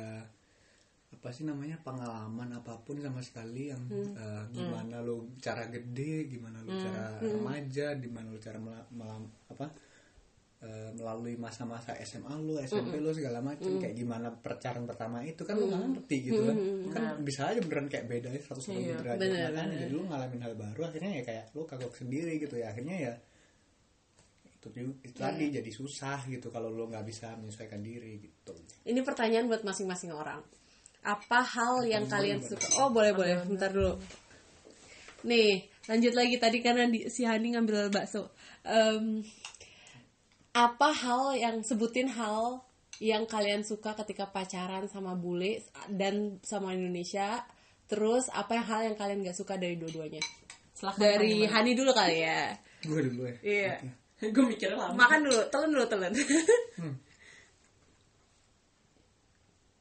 apa 1.10 1.28
sih 1.28 1.42
namanya 1.42 1.74
pengalaman 1.82 2.50
apa 2.52 2.78
pun 2.80 2.94
sama 2.96 3.18
sekali 3.18 3.70
yang 3.70 3.82
eh, 4.14 4.42
gimana 4.52 5.02
lu 5.02 5.16
cara 5.38 5.66
gede 5.66 6.26
gimana 6.26 6.62
lu 6.62 6.70
cara 6.78 7.04
remaja 7.20 7.86
gimana 7.96 8.26
lu 8.26 8.38
cara 8.38 8.58
mela- 8.58 8.86
melam- 8.90 9.30
apa 9.48 9.74
eh, 10.60 10.90
melalui 10.92 11.34
masa-masa 11.40 11.96
SMA 12.04 12.36
lu 12.40 12.60
SMP 12.60 13.00
lu 13.00 13.10
segala 13.16 13.40
macam 13.40 13.80
kayak 13.80 13.96
gimana 13.96 14.28
percaraan 14.28 14.84
pertama 14.84 15.24
itu 15.24 15.40
kan 15.44 15.56
lu 15.56 15.72
nggak 15.72 15.82
ngerti 15.96 16.16
gitu 16.28 16.40
kan. 16.44 16.56
Kan 16.92 17.02
bisa 17.24 17.48
aja 17.48 17.60
beneran 17.64 17.88
kayak 17.88 18.06
beda 18.06 18.28
180 18.28 18.76
Iya, 18.76 18.96
derajat 19.00 19.20
bener, 19.20 19.48
makanya 19.52 19.76
jadi 19.88 19.92
lu 19.96 20.02
ngalamin 20.04 20.40
hal 20.44 20.54
baru 20.54 20.80
akhirnya 20.86 21.10
ya 21.16 21.22
kayak 21.24 21.44
lu 21.56 21.62
kagok 21.64 21.94
sendiri 21.96 22.36
gitu 22.36 22.54
ya. 22.60 22.72
Akhirnya 22.72 22.96
ya 22.96 23.12
itu, 24.60 24.68
itu 25.00 25.16
tadi 25.16 25.48
jadi 25.48 25.70
susah 25.72 26.28
gitu 26.28 26.52
kalau 26.52 26.68
lu 26.68 26.84
nggak 26.92 27.08
bisa 27.08 27.32
menyesuaikan 27.40 27.80
diri 27.80 28.20
gitu. 28.20 28.52
Ini 28.84 29.00
pertanyaan 29.00 29.48
buat 29.48 29.64
masing-masing 29.64 30.12
orang. 30.12 30.44
Apa 31.00 31.40
hal 31.40 31.88
yang 31.88 32.04
kalian 32.04 32.44
suka? 32.44 32.68
Oh 32.84 32.92
boleh 32.92 33.16
boleh, 33.16 33.40
bentar 33.48 33.72
dulu. 33.72 33.96
Nih, 35.24 35.64
lanjut 35.88 36.12
lagi 36.12 36.36
tadi 36.36 36.60
karena 36.60 36.84
di, 36.88 37.08
si 37.08 37.24
Hani 37.24 37.56
ngambil 37.56 37.88
bakso. 37.88 38.36
Em, 38.68 39.24
apa 40.60 40.88
hal 40.92 41.32
yang 41.34 41.56
sebutin 41.64 42.12
hal 42.12 42.60
yang 43.00 43.24
kalian 43.24 43.64
suka 43.64 43.96
ketika 43.96 44.28
pacaran 44.28 44.84
sama 44.86 45.16
bule 45.16 45.64
dan 45.88 46.36
sama 46.44 46.76
Indonesia? 46.76 47.40
Terus 47.88 48.28
apa 48.30 48.60
hal 48.60 48.92
yang 48.92 48.96
kalian 48.96 49.24
gak 49.24 49.34
suka 49.34 49.56
dari 49.56 49.74
dua-duanya? 49.74 50.20
Silahkan 50.76 51.00
Dari 51.00 51.42
Hani 51.44 51.72
dulu 51.72 51.90
kali 51.90 52.22
ya. 52.22 52.54
gue 52.80 53.00
dulu 53.08 53.24
ya 53.28 53.36
Iya. 53.40 53.72
gue 54.20 54.44
mikirnya 54.46 54.76
lama. 54.78 54.96
Makan 54.96 55.20
dulu, 55.24 55.40
telan 55.48 55.68
dulu 55.72 55.84
telan. 55.88 56.12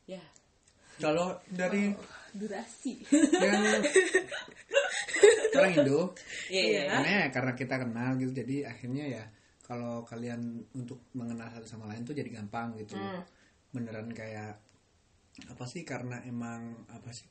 Ya. 0.10 0.24
kalau 0.98 1.38
dari 1.48 1.94
Durasi. 2.34 2.98
yang 3.14 3.62
orang 5.54 5.72
Indo 5.78 6.02
Iya, 6.50 6.62
iya. 6.66 6.84
karena 6.90 7.10
ya 7.10 7.26
karena 7.30 7.52
kita 7.54 7.76
kenal 7.86 8.10
gitu 8.18 8.32
jadi 8.34 8.56
akhirnya 8.74 9.06
ya 9.06 9.24
kalau 9.70 10.02
kalian 10.02 10.42
untuk 10.74 11.14
mengenal 11.14 11.46
satu 11.48 11.70
sama 11.70 11.86
lain 11.86 12.02
tuh 12.02 12.12
jadi 12.12 12.26
gampang 12.34 12.74
gitu 12.76 12.98
beneran 13.70 14.10
kayak 14.10 14.58
apa 15.46 15.64
sih 15.64 15.86
karena 15.86 16.26
emang 16.26 16.90
apa 16.90 17.14
sih 17.14 17.30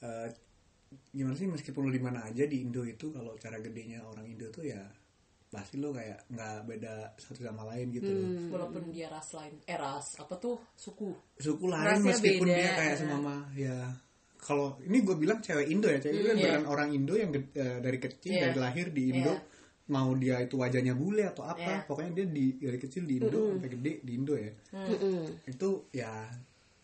eh, 0.00 0.28
gimana 1.12 1.36
sih 1.36 1.44
meskipun 1.44 1.84
lu 1.84 1.92
di 1.92 2.00
mana 2.00 2.24
aja 2.24 2.42
di 2.42 2.64
Indo 2.64 2.80
itu 2.82 3.12
kalau 3.12 3.36
cara 3.36 3.60
gedenya 3.60 4.00
orang 4.02 4.24
Indo 4.24 4.48
tuh 4.48 4.64
ya 4.64 4.80
pasti 5.46 5.76
lu 5.76 5.92
kayak 5.92 6.26
nggak 6.28 6.56
beda 6.64 6.94
satu 7.14 7.44
sama 7.44 7.62
lain 7.68 7.92
gitu 7.92 8.08
loh 8.08 8.26
Walaupun 8.50 8.90
dia 8.90 9.06
ras 9.06 9.30
lain, 9.30 9.54
eh 9.62 9.78
ras, 9.78 10.18
apa 10.18 10.34
tuh 10.34 10.58
suku. 10.74 11.14
suku 11.36 11.64
lain 11.68 11.86
Rasnya 11.94 12.08
meskipun 12.10 12.46
beda. 12.48 12.58
dia 12.58 12.70
kayak 12.74 12.96
semama 12.98 13.34
ya 13.54 13.78
kalau 14.34 14.76
ini 14.82 14.98
gue 15.00 15.14
bilang 15.14 15.38
cewek 15.38 15.70
Indo 15.70 15.86
ya 15.86 16.00
cewek 16.00 16.14
Indo 16.16 16.26
kan 16.26 16.36
beneran 16.36 16.66
orang 16.66 16.88
Indo 16.90 17.14
yang 17.14 17.30
eh, 17.36 17.78
dari 17.78 17.98
kecil 17.98 18.32
Iya. 18.32 18.42
dari 18.50 18.58
lahir 18.58 18.86
di 18.90 19.02
Indo 19.12 19.30
Iya. 19.30 19.42
Mau 19.84 20.16
dia 20.16 20.40
itu 20.40 20.56
wajahnya 20.56 20.96
bule 20.96 21.28
atau 21.28 21.44
apa 21.44 21.60
Iya. 21.60 21.84
pokoknya 21.84 22.12
dia 22.16 22.26
di 22.26 22.44
dari 22.56 22.78
kecil 22.80 23.04
di 23.04 23.20
Indo 23.20 23.36
sampai 23.52 23.68
gede 23.68 23.92
di 24.00 24.12
Indo 24.16 24.34
ya. 24.34 24.52
Itu 25.44 25.68
ya 25.92 26.24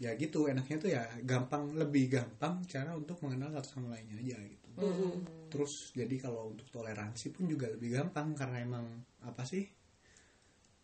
ya 0.00 0.10
gitu 0.16 0.48
enaknya 0.48 0.76
tuh 0.76 0.90
ya 0.90 1.02
gampang 1.24 1.76
lebih 1.76 2.08
gampang 2.08 2.60
cara 2.64 2.92
untuk 2.92 3.20
mengenal 3.20 3.52
satu 3.52 3.68
sama 3.76 3.96
lainnya 3.96 4.16
aja 4.16 4.36
gitu. 4.44 4.68
Terus 5.48 5.92
jadi 5.92 6.16
kalau 6.16 6.52
untuk 6.52 6.68
toleransi 6.68 7.32
pun 7.32 7.44
juga 7.44 7.68
lebih 7.68 7.96
gampang 7.96 8.32
karena 8.36 8.60
emang 8.60 8.84
apa 9.20 9.44
sih 9.44 9.64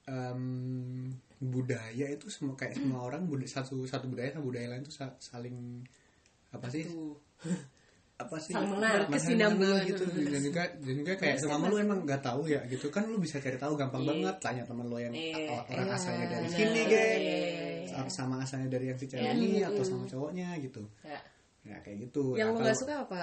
em, 0.07 1.11
budaya 1.37 2.07
itu 2.09 2.31
semua 2.31 2.55
kayak 2.55 2.79
semua 2.79 3.02
orang 3.02 3.26
budaya 3.26 3.50
satu 3.50 3.83
satu 3.85 4.07
budaya 4.09 4.31
sama 4.33 4.44
budaya 4.44 4.66
lain 4.72 4.83
tuh 4.83 4.94
sa- 4.94 5.18
saling 5.20 5.83
apa 6.52 6.66
sih. 6.70 6.87
apa 8.16 8.40
sih 8.40 8.57
Berkesinambungan. 8.57 9.76
mengenal 9.76 9.85
gitu. 9.85 10.05
dan 10.09 10.40
juga 10.40 10.62
dan 10.72 10.94
juga 10.96 11.12
kayak 11.14 11.37
selama 11.37 11.64
lu 11.68 11.76
emang 11.76 11.98
nggak 12.02 12.22
tahu 12.24 12.48
ya? 12.48 12.64
Gitu. 12.64 12.88
Kan 12.88 13.12
lu 13.12 13.20
bisa 13.20 13.37
cari 13.37 13.55
tahu 13.55 13.76
gampang 13.76 14.02
banget. 14.02 14.37
Tanya 14.40 14.64
teman 14.64 14.88
lu 14.88 14.96
yang 14.96 15.12
Iya. 15.12 15.68
orang 15.68 15.88
asalnya 15.92 16.26
dari 16.31 16.48
sini 16.48 16.64
Iya, 16.72 16.85
geng 16.88 17.20
iya, 17.20 17.37
iya, 17.92 18.09
sama- 18.09 18.40
asalnya 18.40 18.68
dari 18.68 18.88
yang 18.88 18.96
si 18.96 19.05
cewek 19.05 19.33
ini 19.33 19.61
atau 19.61 19.83
sama 19.85 20.05
cowoknya 20.07 20.57
gitu. 20.59 20.81
Ya. 21.02 21.20
ya 21.66 21.76
kayak 21.83 22.09
gitu. 22.09 22.35
Yang 22.35 22.48
Nah, 22.48 22.52
lo 22.52 22.59
kalau 22.59 22.68
gak 22.68 22.79
suka 22.79 22.94
apa? 23.05 23.22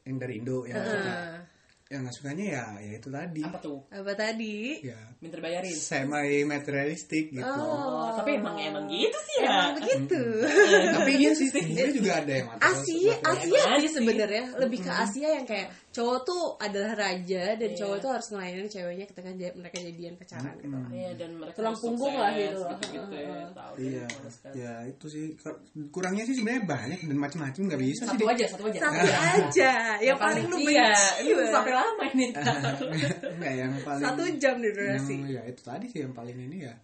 yang 0.00 0.16
dari 0.16 0.34
Indo 0.40 0.64
yang 0.64 0.80
nggak 0.80 0.90
suka 0.96 1.14
yang 1.90 2.00
nggak 2.00 2.14
sukanya 2.14 2.44
ya 2.46 2.64
ya 2.78 2.92
itu 2.96 3.08
tadi 3.08 3.42
Apa 3.42 3.58
tuh? 3.58 3.82
apa 3.90 4.12
tadi? 4.14 4.78
ya 4.80 4.94
Minta 5.18 5.36
bayarin. 5.36 5.74
semi 5.74 6.46
materialistik 6.46 7.28
gitu 7.28 7.42
Oh, 7.42 8.14
tapi 8.14 8.38
emang 8.38 8.56
emang 8.56 8.86
gitu 8.86 9.18
sih 9.20 9.36
ya. 9.36 9.50
Emang 9.68 9.74
begitu. 9.76 10.22
tapi 10.94 11.10
iya 11.18 11.30
sih 11.32 11.50
sebenarnya 11.50 11.92
juga 11.92 12.12
ada 12.16 12.32
yang 12.32 12.48
Asia. 12.56 13.14
Asia 13.20 13.60
sih 13.76 13.92
sebenarnya 13.92 14.44
lebih 14.56 14.78
ke 14.80 14.88
Asia 14.88 15.28
yang 15.34 15.44
kayak 15.44 15.68
cowok 15.90 16.18
tuh 16.22 16.42
adalah 16.56 16.94
raja 16.96 17.52
dan 17.52 17.70
cowok 17.74 17.96
tuh 17.98 18.10
harus 18.10 18.26
ngelayanin 18.30 18.68
ceweknya 18.68 19.04
ketika 19.04 19.28
mereka 19.52 19.76
jadian 19.82 20.14
pacaran 20.14 20.54
gitu. 20.56 20.76
Iya 20.88 21.10
dan 21.16 21.30
mereka 21.36 21.56
Tulang 21.58 21.76
punggung 21.76 22.14
lah 22.14 22.30
gitu 22.32 22.58
loh. 22.60 22.78
gitu 22.80 23.12
ya. 23.12 23.38
Tahu 23.50 23.72
Iya, 23.76 24.04
ya 24.54 24.72
itu 24.86 25.06
sih 25.06 25.24
kurangnya 25.90 26.22
sih 26.22 26.32
sebenarnya 26.32 26.64
banyak 26.64 27.00
dan 27.02 27.16
macam-macam 27.18 27.60
nggak 27.66 27.80
bisa 27.82 28.02
sih. 28.04 28.14
Satu 28.14 28.24
aja, 28.24 28.44
satu 28.46 28.64
aja. 28.64 28.78
Satu 28.78 29.04
aja, 29.36 29.72
yang 30.00 30.16
paling 30.16 30.46
lu 30.46 30.56
benci. 30.56 30.78
itu 31.20 31.34
banget. 31.34 31.50
sampai 31.50 31.72
lama 31.80 32.04
ini. 32.12 32.26
Enggak 32.36 33.54
yang 33.56 33.72
paling 33.88 34.04
Satu 34.04 34.22
jam 34.36 34.54
di 34.60 34.68
yang, 34.68 34.76
durasi. 34.76 35.14
ya 35.32 35.42
itu 35.48 35.62
tadi 35.64 35.86
sih 35.88 36.00
yang 36.04 36.12
paling 36.12 36.36
ini 36.36 36.68
ya 36.68 36.74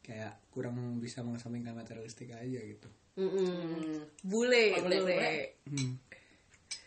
kayak 0.00 0.50
kurang 0.50 0.74
bisa 0.98 1.22
mengesampingkan 1.22 1.72
materialistik 1.72 2.34
aja 2.34 2.58
gitu. 2.58 2.88
Mm-mm. 3.14 4.00
Bule, 4.24 4.64
Oh, 4.78 4.82
bule, 4.86 4.96
bule. 5.02 5.34
Hmm. 5.68 5.94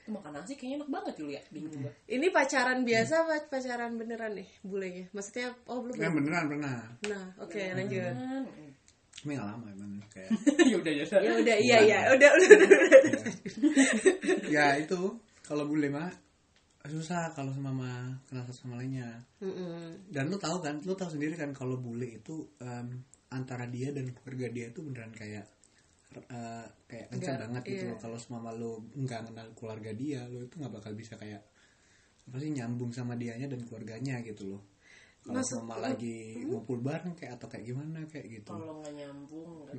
Itu 0.04 0.10
makan 0.12 0.32
nasi 0.36 0.60
kayaknya 0.60 0.84
enak 0.84 0.90
banget 0.92 1.14
dulu 1.16 1.32
ya, 1.32 1.44
bingung 1.48 1.76
gua. 1.80 1.92
Ini 2.12 2.28
pacaran 2.28 2.84
biasa 2.84 3.14
apa 3.24 3.48
pacaran 3.48 3.96
beneran 3.96 4.36
nih 4.36 4.48
bulenya? 4.60 5.08
Maksudnya 5.16 5.56
oh 5.72 5.80
belum. 5.80 5.96
Yang 5.96 6.14
beneran 6.20 6.44
pernah. 6.52 6.76
Nah, 7.08 7.26
oke 7.40 7.62
lanjut. 7.72 8.12
Hmm. 8.12 8.46
Cuma 9.16 9.32
nggak 9.40 9.48
lama 9.48 9.66
emang 9.72 9.92
kayak. 10.12 10.30
ya 10.72 10.76
udah 10.76 10.92
ya. 10.92 11.06
Ya 11.08 11.32
udah 11.40 11.58
iya 11.64 11.78
iya, 11.88 12.00
udah 12.12 12.30
udah 12.36 12.48
udah. 12.52 12.68
udah. 12.68 13.16
ya 14.52 14.66
itu 14.76 15.00
kalau 15.40 15.64
bule 15.64 15.88
mah 15.88 16.12
susah 16.84 17.32
kalau 17.32 17.48
sama 17.56 17.72
mama 17.72 18.12
kenal 18.28 18.44
satu 18.44 18.68
sama 18.68 18.76
lainnya. 18.84 19.08
Mm-mm. 19.40 20.12
dan 20.12 20.28
lu 20.28 20.36
tahu 20.36 20.60
kan 20.60 20.84
lu 20.84 20.92
tahu 20.92 21.16
sendiri 21.16 21.40
kan 21.40 21.56
kalau 21.56 21.80
bule 21.80 22.20
itu 22.20 22.44
em, 22.60 23.00
antara 23.32 23.64
dia 23.72 23.96
dan 23.96 24.12
keluarga 24.12 24.52
dia 24.52 24.66
itu 24.68 24.84
beneran 24.84 25.16
kayak 25.16 25.48
eh, 26.14 26.68
kayak 26.86 27.08
kencang 27.10 27.40
banget 27.40 27.64
gitu 27.72 27.84
iya. 27.88 27.92
loh 27.96 28.00
kalau 28.04 28.18
semama 28.20 28.52
lu 28.52 28.84
nggak 29.00 29.32
kenal 29.32 29.48
keluarga 29.56 29.92
dia 29.96 30.28
lu 30.28 30.44
itu 30.44 30.60
nggak 30.60 30.74
bakal 30.76 30.92
bisa 30.92 31.16
kayak 31.16 31.42
apa 32.24 32.38
sih 32.40 32.52
nyambung 32.52 32.92
sama 32.92 33.16
dianya 33.16 33.48
dan 33.48 33.64
keluarganya 33.64 34.20
gitu 34.24 34.56
loh 34.56 34.62
kalau 35.24 35.40
Maksud- 35.40 35.56
semama 35.58 35.76
lagi 35.80 36.18
ngumpul 36.44 36.78
bareng 36.78 37.16
kayak 37.16 37.40
atau 37.40 37.48
kayak 37.48 37.66
gimana 37.66 38.04
kayak 38.06 38.28
gitu 38.30 38.52
Kalau 38.52 38.74
nggak 38.78 38.94
nyambung, 38.94 39.50
nggak. 39.64 39.76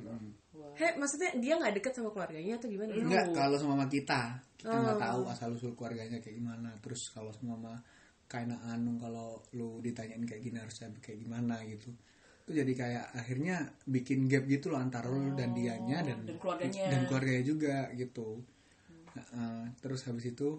Wah. 0.51 0.73
Heh, 0.73 0.91
maksudnya 0.95 1.29
dia 1.37 1.53
nggak 1.55 1.73
deket 1.75 1.93
sama 1.93 2.09
keluarganya 2.09 2.53
atau 2.55 2.67
gimana? 2.67 2.91
Enggak, 2.91 3.25
kalau 3.31 3.55
sama 3.55 3.85
kita 3.85 4.21
kita 4.57 4.73
nggak 4.73 4.97
Oh. 4.97 5.03
tahu 5.05 5.21
asal 5.29 5.49
usul 5.51 5.71
keluarganya 5.71 6.17
kayak 6.17 6.35
gimana. 6.35 6.73
Terus 6.79 7.01
kalau 7.09 7.29
sama 7.31 7.77
kayak 8.25 8.57
anu 8.65 8.97
kalau 8.97 9.37
lu 9.51 9.77
ditanyain 9.79 10.21
kayak 10.21 10.41
gini 10.41 10.57
harus 10.57 10.73
kayak 10.99 11.19
gimana 11.19 11.61
gitu 11.63 11.93
itu 12.41 12.51
jadi 12.55 12.73
kayak 12.73 13.05
akhirnya 13.15 13.55
bikin 13.83 14.25
gap 14.25 14.45
gitu 14.45 14.69
loh 14.69 14.77
antara 14.77 15.05
lu 15.07 15.33
dan 15.33 15.49
dianya 15.51 16.01
dan 16.01 16.25
dan 16.25 16.37
keluarganya. 16.37 16.89
dan 16.89 17.01
keluarganya 17.05 17.43
juga 17.43 17.75
gitu 17.91 18.41
Nah, 19.13 19.25
eh, 19.31 19.65
terus 19.79 20.03
habis 20.03 20.25
itu 20.27 20.57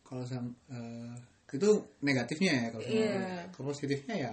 kalau 0.00 0.22
sam 0.22 0.54
eh, 0.68 1.14
itu 1.46 1.70
negatifnya 2.00 2.52
ya 2.52 2.66
kalau 2.70 2.84
Iya. 2.84 3.10
gue. 3.10 3.34
kalau 3.52 3.64
positifnya 3.68 4.14
ya 4.18 4.32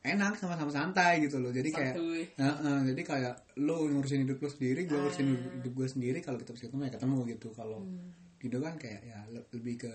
enak 0.00 0.32
sama-sama 0.34 0.72
santai 0.72 1.20
gitu 1.20 1.36
loh 1.36 1.52
jadi 1.52 1.68
kayak. 1.68 1.94
Nah, 2.36 2.54
eh, 2.56 2.80
jadi 2.88 3.02
kayak 3.04 3.34
lo 3.60 3.84
ngurusin 3.84 4.24
hidup 4.24 4.40
lo 4.40 4.48
sendiri, 4.48 4.84
gue 4.84 4.96
ngurusin 4.96 5.28
hidup 5.60 5.72
gue 5.74 5.84
sendiri. 5.86 6.18
Kalau 6.20 6.40
kita 6.40 6.56
ketemu 6.56 6.88
ya 6.88 6.92
ketemu 6.96 7.18
gitu. 7.28 7.48
Kalau 7.52 7.84
gitu 8.38 8.56
kan 8.56 8.74
kayak 8.74 9.04
ya 9.04 9.20
le- 9.28 9.44
lebih 9.52 9.76
ke 9.78 9.92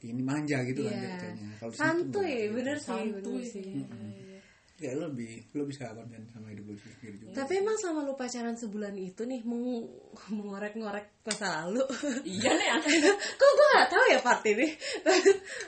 ini 0.00 0.24
manja 0.24 0.64
gitu 0.64 0.88
kan 0.88 0.96
Iya. 0.96 1.04
jatuhnya. 1.12 1.50
Kalau 1.60 1.72
santuy 1.76 2.48
bener 2.48 2.76
sih 2.78 2.88
Santuy. 2.88 3.12
bener 3.12 3.44
sih 3.44 4.39
Ya 4.80 4.90
lo 4.90 5.06
lebih 5.06 5.44
lo 5.52 5.62
bisa 5.62 5.92
konten 5.92 6.24
sama 6.26 6.48
hidup 6.48 6.64
lo 6.66 6.74
sendiri 6.74 7.16
juga. 7.20 7.36
tapi 7.36 7.52
emang 7.56 7.76
sama 7.76 8.00
lu 8.00 8.14
pacaran 8.14 8.54
sebulan 8.54 8.96
itu 8.96 9.22
nih 9.22 9.40
meng 9.42 9.84
mengorek-ngorek 10.30 11.20
masa 11.22 11.46
lalu 11.62 11.84
iya 12.24 12.48
nih 12.50 12.68
kok 13.38 13.50
gue 13.50 13.66
gak 13.70 13.88
tahu 13.88 14.04
ya 14.06 14.18
part 14.18 14.40
ini 14.42 14.66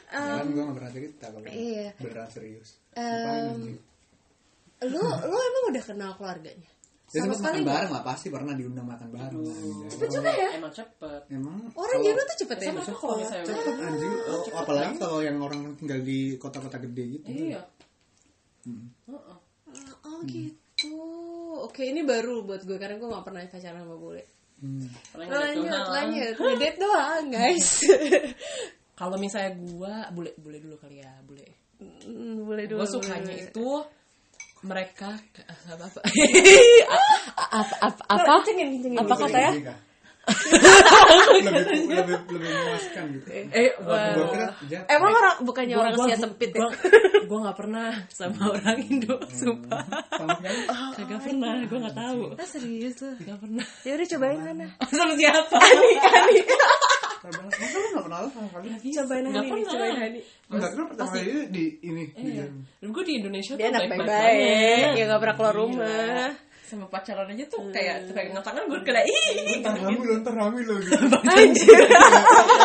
Ya 0.08 0.32
kan 0.34 0.46
gue 0.46 0.62
gak 0.62 0.74
pernah 0.74 0.90
cerita 0.90 1.24
kalau 1.28 1.44
iya. 1.46 1.92
beneran 1.94 2.26
serius. 2.26 2.80
Aja. 2.92 3.52
lu 4.82 4.98
lu 4.98 5.36
emang 5.38 5.64
udah 5.68 5.84
kenal 5.84 6.10
keluarganya 6.14 6.70
Ya 7.12 7.20
sama 7.20 7.28
sempet 7.28 7.36
sekali 7.36 7.52
makan 7.52 7.60
nggak? 7.60 7.76
bareng 7.76 7.92
lah 7.92 8.02
pasti 8.02 8.26
pernah 8.26 8.54
diundang 8.54 8.86
makan 8.86 9.08
bareng. 9.10 9.36
anjay. 9.44 9.88
cepet 9.90 10.08
juga 10.10 10.30
ya 10.32 10.48
emang 10.54 10.72
cepet 10.72 11.20
Emang 11.28 11.56
orang 11.70 11.76
kalau- 11.92 12.04
Jerman 12.08 12.24
tuh 12.24 12.36
cepet 12.40 12.56
ya 12.56 12.66
sama 12.66 12.80
tuh 12.80 12.96
kalau 12.96 13.14
misalnya 13.14 13.44
udah 13.44 13.56
cepet 13.58 13.76
anjing. 13.84 14.12
Oh, 14.24 14.40
apalagi 14.56 14.94
kalau 14.96 15.18
yang 15.20 15.36
orang 15.38 15.60
tinggal 15.76 16.00
di 16.00 16.18
kota-kota 16.34 16.76
gede 16.80 17.04
gitu. 17.12 17.26
iya 17.28 17.60
Hmm. 18.62 18.86
Heeh. 19.04 19.38
oh 20.04 20.18
gitu 20.24 20.94
oke 21.60 21.80
ini 21.80 22.02
baru 22.02 22.42
buat 22.42 22.62
gue 22.62 22.76
karena 22.76 22.94
gue 22.94 23.08
gak 23.08 23.24
pernah 23.24 23.42
pacaran 23.44 23.82
sama 23.82 23.96
bule 23.96 24.24
Hmm. 24.62 24.86
Lanjut 25.18 25.66
lanjut 25.66 26.38
ngedate 26.38 26.78
doang 26.78 27.26
guys 27.28 27.82
kalau 29.00 29.18
misalnya 29.18 29.58
gua 29.58 30.06
bule 30.08 30.30
bule 30.38 30.62
dulu 30.62 30.78
kali 30.78 31.02
ya 31.02 31.10
bule 31.22 31.42
Hmm, 31.82 32.46
boleh 32.46 32.70
dulu 32.70 32.78
gue 32.78 32.86
sukanya 32.88 33.26
boleh. 33.26 33.50
itu 33.50 33.68
mereka 34.62 35.18
apa 35.66 35.82
apa 35.82 35.98
apa 37.58 37.74
apa 37.82 38.02
apa 38.06 38.30
kencengin 38.38 38.68
kencengin 38.78 38.98
Apa 39.02 39.14
katanya? 39.18 39.50
Jadi 39.50 39.66
kah? 39.66 39.78
Lebih 40.22 41.50
lebih 41.90 42.16
lebih 42.30 42.48
memuaskan 42.54 43.04
gitu. 43.18 43.26
eh 43.32 43.70
kira 43.74 44.46
emang 44.86 45.12
orang 45.12 45.34
bukannya 45.42 45.74
orang 45.74 45.94
gua, 45.98 46.06
Asia 46.06 46.16
sempit 46.22 46.50
ya? 46.54 46.68
gue 47.26 47.38
nggak 47.42 47.58
pernah 47.58 47.90
sama 48.06 48.54
orang 48.54 48.78
Indo 48.86 49.18
sumpah. 49.34 49.82
Sama 50.14 50.30
sekali. 50.38 50.60
kagak 50.94 51.20
pernah 51.26 51.54
gue 51.66 51.78
nggak 51.82 51.96
tahu. 51.98 52.22
Ah 52.38 52.46
serius 52.46 52.94
lu? 53.02 53.10
Nggak 53.18 53.38
pernah. 53.42 53.66
Ya 53.82 53.92
udah 53.98 54.06
cobain 54.14 54.38
mana? 54.38 54.66
Sama 54.94 55.12
siapa? 55.18 55.56
Masa 57.22 57.78
lu 57.78 57.88
gak 57.94 58.04
kenal 58.10 58.24
sama 58.34 58.46
sekali? 58.50 58.66
cobain 58.98 59.22
Nggak 59.22 59.42
Hani 59.42 59.50
pernah. 59.50 59.70
cobain 59.70 59.94
Hani 59.94 60.20
Enggak, 60.52 60.70
kenapa 60.74 60.88
pertama 60.90 61.10
kali 61.14 61.22
ini 61.22 61.42
di 61.48 61.64
ini 61.86 62.04
di 62.12 62.30
Iya. 62.34 62.44
Gue 62.82 63.02
di 63.06 63.12
Indonesia 63.22 63.52
dia 63.54 63.62
tuh 63.62 63.70
anak 63.70 63.82
baik-baik 63.94 64.90
ya 64.98 65.04
gak 65.06 65.20
pernah 65.22 65.36
keluar 65.38 65.54
rumah 65.54 66.22
Sama 66.72 66.88
pacaran 66.88 67.28
aja 67.28 67.44
tuh 67.46 67.68
kayak 67.68 68.08
pegangan 68.08 68.40
tangan 68.40 68.64
gue 68.64 68.80
kayak 68.80 69.04
ih 69.04 69.60
Ntar 69.60 69.76
hamil 69.76 70.00
lo, 70.00 70.14
ntar 70.24 70.36
hamil 70.40 70.64
lo 70.64 70.74
gitu. 70.80 71.04
anjir 71.28 71.68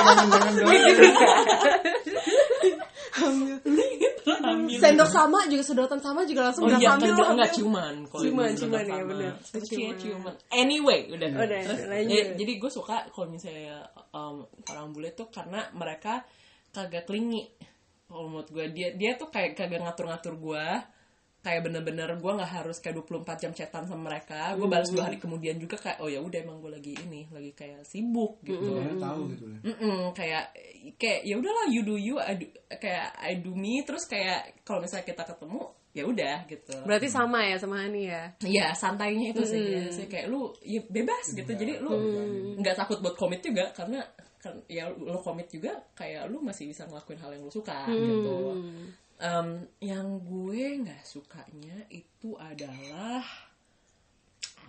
Jangan-jangan 0.08 0.52
hamil. 4.48 4.80
sendok 4.80 5.10
sama 5.10 5.40
juga 5.48 5.64
sedotan 5.64 6.00
sama 6.00 6.22
juga 6.28 6.42
langsung 6.50 6.64
Oh 6.64 6.70
udah 6.70 6.80
iya, 6.80 6.90
hamil 6.94 7.12
kan 7.12 7.18
hamil. 7.18 7.34
enggak 7.36 7.52
ciuman 7.56 7.96
kalau 8.08 8.22
Ciuman, 8.24 8.50
ciuman, 8.54 8.80
udah 8.84 8.84
ya, 8.88 9.04
bener. 9.04 9.34
Ciuman. 9.44 9.66
Ciuman. 9.68 9.96
ciuman. 9.98 10.34
Anyway, 10.52 11.00
udah. 11.10 11.28
Udah, 11.34 11.60
Terus, 11.64 11.82
lanjut. 11.88 12.12
ya, 12.16 12.24
jadi 12.36 12.52
gue 12.60 12.72
suka 12.72 12.98
kalau 13.12 13.28
misalnya 13.28 13.78
um, 14.12 14.36
orang 14.70 14.88
bule 14.92 15.10
tuh 15.12 15.28
karena 15.28 15.68
mereka 15.74 16.24
kagak 16.72 17.08
klingi. 17.08 17.48
Kalau 18.08 18.28
menurut 18.28 18.48
gue 18.48 18.66
dia 18.72 18.90
dia 18.96 19.12
tuh 19.20 19.28
kayak 19.28 19.56
kagak 19.56 19.84
ngatur-ngatur 19.84 20.34
gue 20.38 20.66
kayak 21.48 21.64
bener-bener 21.64 22.12
gue 22.20 22.32
nggak 22.36 22.52
harus 22.60 22.84
kayak 22.84 23.00
24 23.08 23.40
jam 23.48 23.52
chatan 23.56 23.88
sama 23.88 24.12
mereka. 24.12 24.52
Gue 24.60 24.68
balas 24.68 24.92
dua 24.92 25.08
hari 25.08 25.16
kemudian 25.16 25.56
juga 25.56 25.80
kayak 25.80 26.04
oh 26.04 26.12
ya 26.12 26.20
udah 26.20 26.44
emang 26.44 26.60
gue 26.60 26.76
lagi 26.76 26.92
ini 27.08 27.24
lagi 27.32 27.56
kayak 27.56 27.88
sibuk 27.88 28.44
gitu. 28.44 28.60
Soalnya 28.60 29.00
tahu 29.00 29.32
gitu 29.32 29.46
ya. 29.48 29.60
Kayak 30.12 30.44
kayak 31.00 31.20
ya 31.24 31.36
udahlah 31.40 31.66
you 31.72 31.88
do 31.88 31.96
you 31.96 32.20
I 32.20 32.36
do, 32.36 32.52
kayak 32.68 33.16
I 33.16 33.40
do 33.40 33.56
me. 33.56 33.80
Terus 33.88 34.04
kayak 34.12 34.60
kalau 34.68 34.84
misalnya 34.84 35.08
kita 35.08 35.24
ketemu 35.24 35.72
ya 35.96 36.04
udah 36.04 36.36
gitu. 36.52 36.76
Berarti 36.84 37.08
sama 37.08 37.48
ya 37.48 37.56
sama 37.56 37.80
Hani 37.80 38.12
ya? 38.12 38.24
Ya 38.44 38.76
santainya 38.76 39.32
itu 39.32 39.48
sih 39.48 39.64
ya. 39.64 39.88
Sih, 39.88 40.06
kayak 40.12 40.28
lu 40.28 40.52
ya 40.68 40.84
bebas 40.84 41.32
gitu. 41.32 41.48
Jadi 41.48 41.80
lu 41.80 41.96
nggak 42.60 42.76
takut 42.76 43.00
buat 43.00 43.16
komit 43.16 43.40
juga 43.40 43.72
karena 43.72 44.04
kan 44.38 44.54
ya 44.70 44.86
lu 44.94 45.18
komit 45.24 45.50
juga 45.50 45.74
kayak 45.98 46.30
lu 46.30 46.44
masih 46.46 46.70
bisa 46.70 46.86
ngelakuin 46.86 47.18
hal 47.18 47.34
yang 47.34 47.42
lu 47.42 47.50
suka 47.50 47.90
gitu 47.90 48.54
Em, 49.18 49.66
yang 49.82 50.22
gue 50.22 50.86
nggak 50.86 51.02
sukanya 51.02 51.90
itu 51.90 52.38
adalah 52.38 53.26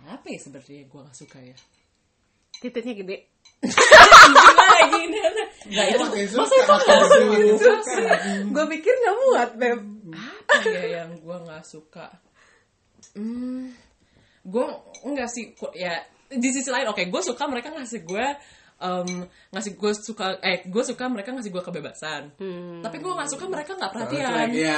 apa 0.09 0.25
ya 0.25 0.39
sebenarnya 0.41 0.89
gue 0.89 0.99
nggak 1.05 1.17
suka 1.17 1.37
ya? 1.37 1.57
Titiknya 2.57 2.93
gede. 2.97 3.17
Gimana? 3.61 4.89
Gini 4.89 5.19
nggak 5.69 5.85
itu 5.93 6.03
nggak 6.03 6.25
gue. 8.49 8.63
pikir 8.73 8.93
nggak 8.95 9.15
muat 9.21 9.49
beb. 9.53 9.79
Apa 10.17 10.65
ya 10.65 10.83
yang 11.03 11.11
gue 11.21 11.37
nggak 11.45 11.63
suka? 11.67 12.09
Hmm, 13.13 13.69
gue 14.41 14.65
enggak 15.05 15.29
sih 15.29 15.53
kok 15.53 15.77
ya 15.77 15.93
di 16.29 16.49
sisi 16.53 16.69
lain 16.69 16.89
oke 16.89 17.05
gue 17.09 17.21
suka 17.25 17.49
mereka 17.49 17.73
ngasih 17.73 18.05
gue 18.05 18.25
em, 18.79 19.27
ngasih 19.51 19.75
gue 19.75 19.91
suka 19.95 20.39
eh 20.39 20.63
gue 20.65 20.83
suka 20.83 21.03
mereka 21.11 21.35
ngasih 21.35 21.51
gue 21.51 21.63
kebebasan. 21.63 22.21
Tapi 22.79 22.97
gue 22.99 23.11
nggak 23.11 23.29
suka 23.29 23.45
mereka 23.51 23.75
nggak 23.75 23.91
perhatian. 23.91 24.47
Iya. 24.51 24.77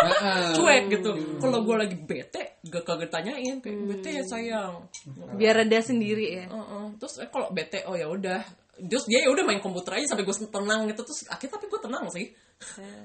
cuek 0.56 0.82
gitu. 0.90 1.10
Kalau 1.38 1.58
gue 1.62 1.76
lagi 1.76 1.96
bete 1.96 2.60
gak 2.64 2.84
kagak 2.88 3.12
tanyain 3.12 3.60
kayak 3.60 3.78
bete 3.84 4.10
ya 4.20 4.24
sayang. 4.24 4.88
Biar 5.36 5.60
reda 5.60 5.80
sendiri 5.84 6.42
ya. 6.42 6.46
Heeh. 6.48 6.84
terus 6.96 7.20
eh, 7.20 7.28
kalau 7.28 7.52
bete 7.52 7.84
oh 7.84 7.96
ya 7.96 8.08
udah. 8.08 8.40
Terus 8.74 9.06
dia 9.06 9.22
ya 9.22 9.30
udah 9.30 9.44
main 9.46 9.62
komputer 9.62 10.02
aja 10.02 10.16
sampai 10.16 10.24
gue 10.26 10.36
tenang 10.50 10.88
gitu. 10.90 11.00
Terus 11.04 11.20
akhirnya 11.30 11.52
tapi 11.60 11.66
gue 11.70 11.80
tenang 11.80 12.04
sih 12.10 12.26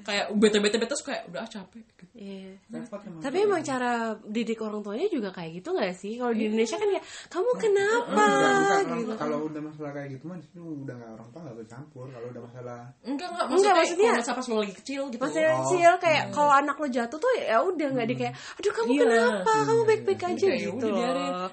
kayak 0.01 0.31
bete 0.33 0.57
bete 0.57 0.75
bete 0.75 0.87
terus 0.87 1.01
kayak 1.01 1.27
udah 1.27 1.41
ah, 1.41 1.49
capek 1.49 1.83
gitu. 1.91 2.03
Iya. 2.15 2.55
Repot 2.69 3.01
emang. 3.01 3.19
Tapi 3.19 3.37
emang 3.39 3.61
cara 3.61 3.91
didik 4.21 4.59
orang 4.59 4.79
tuanya 4.79 5.07
juga 5.07 5.29
kayak 5.29 5.51
gitu 5.53 5.69
gak 5.71 5.91
sih? 5.93 6.15
Kalau 6.15 6.31
di 6.31 6.43
Indonesia 6.45 6.75
kan 6.75 6.89
ya, 6.89 7.01
kamu 7.27 7.51
kenapa? 7.55 8.07
Enggak, 8.09 8.39
bukan 8.39 8.63
orang- 8.79 8.99
gitu. 8.99 9.13
kalau 9.15 9.37
udah 9.45 9.61
masalah 9.61 9.91
kayak 9.91 10.09
gitu 10.09 10.23
mah 10.25 10.37
sini 10.39 10.59
udah 10.61 10.95
nggak 10.95 11.11
orang 11.11 11.27
tua 11.29 11.41
nggak 11.41 11.57
bercampur 11.57 12.05
kalau 12.07 12.27
udah 12.29 12.41
masalah 12.41 12.79
enggak 13.01 13.27
enggak 13.27 13.27
Enggak, 13.29 13.45
maksudnya, 13.49 13.73
maksudnya- 13.75 14.13
kalau 14.19 14.35
pas 14.35 14.47
lo 14.47 14.55
lagi 14.57 14.75
kecil 14.75 15.01
gitu 15.09 15.21
Masih 15.21 15.43
kecil 15.43 15.91
kayak 15.99 16.23
kalau 16.29 16.51
anak 16.51 16.75
lo 16.75 16.87
jatuh 16.87 17.17
tuh 17.17 17.31
ya 17.37 17.57
udah 17.59 17.87
nggak 17.89 18.07
di 18.07 18.15
kayak, 18.15 18.33
aduh 18.33 18.71
kamu 18.73 18.89
Iya. 18.89 19.01
kenapa? 19.01 19.51
Kamu 19.61 19.81
baik-baik 19.85 20.21
aja 20.21 20.35
Kayak, 20.39 20.55
ya 20.55 20.67
gitu. 20.71 20.87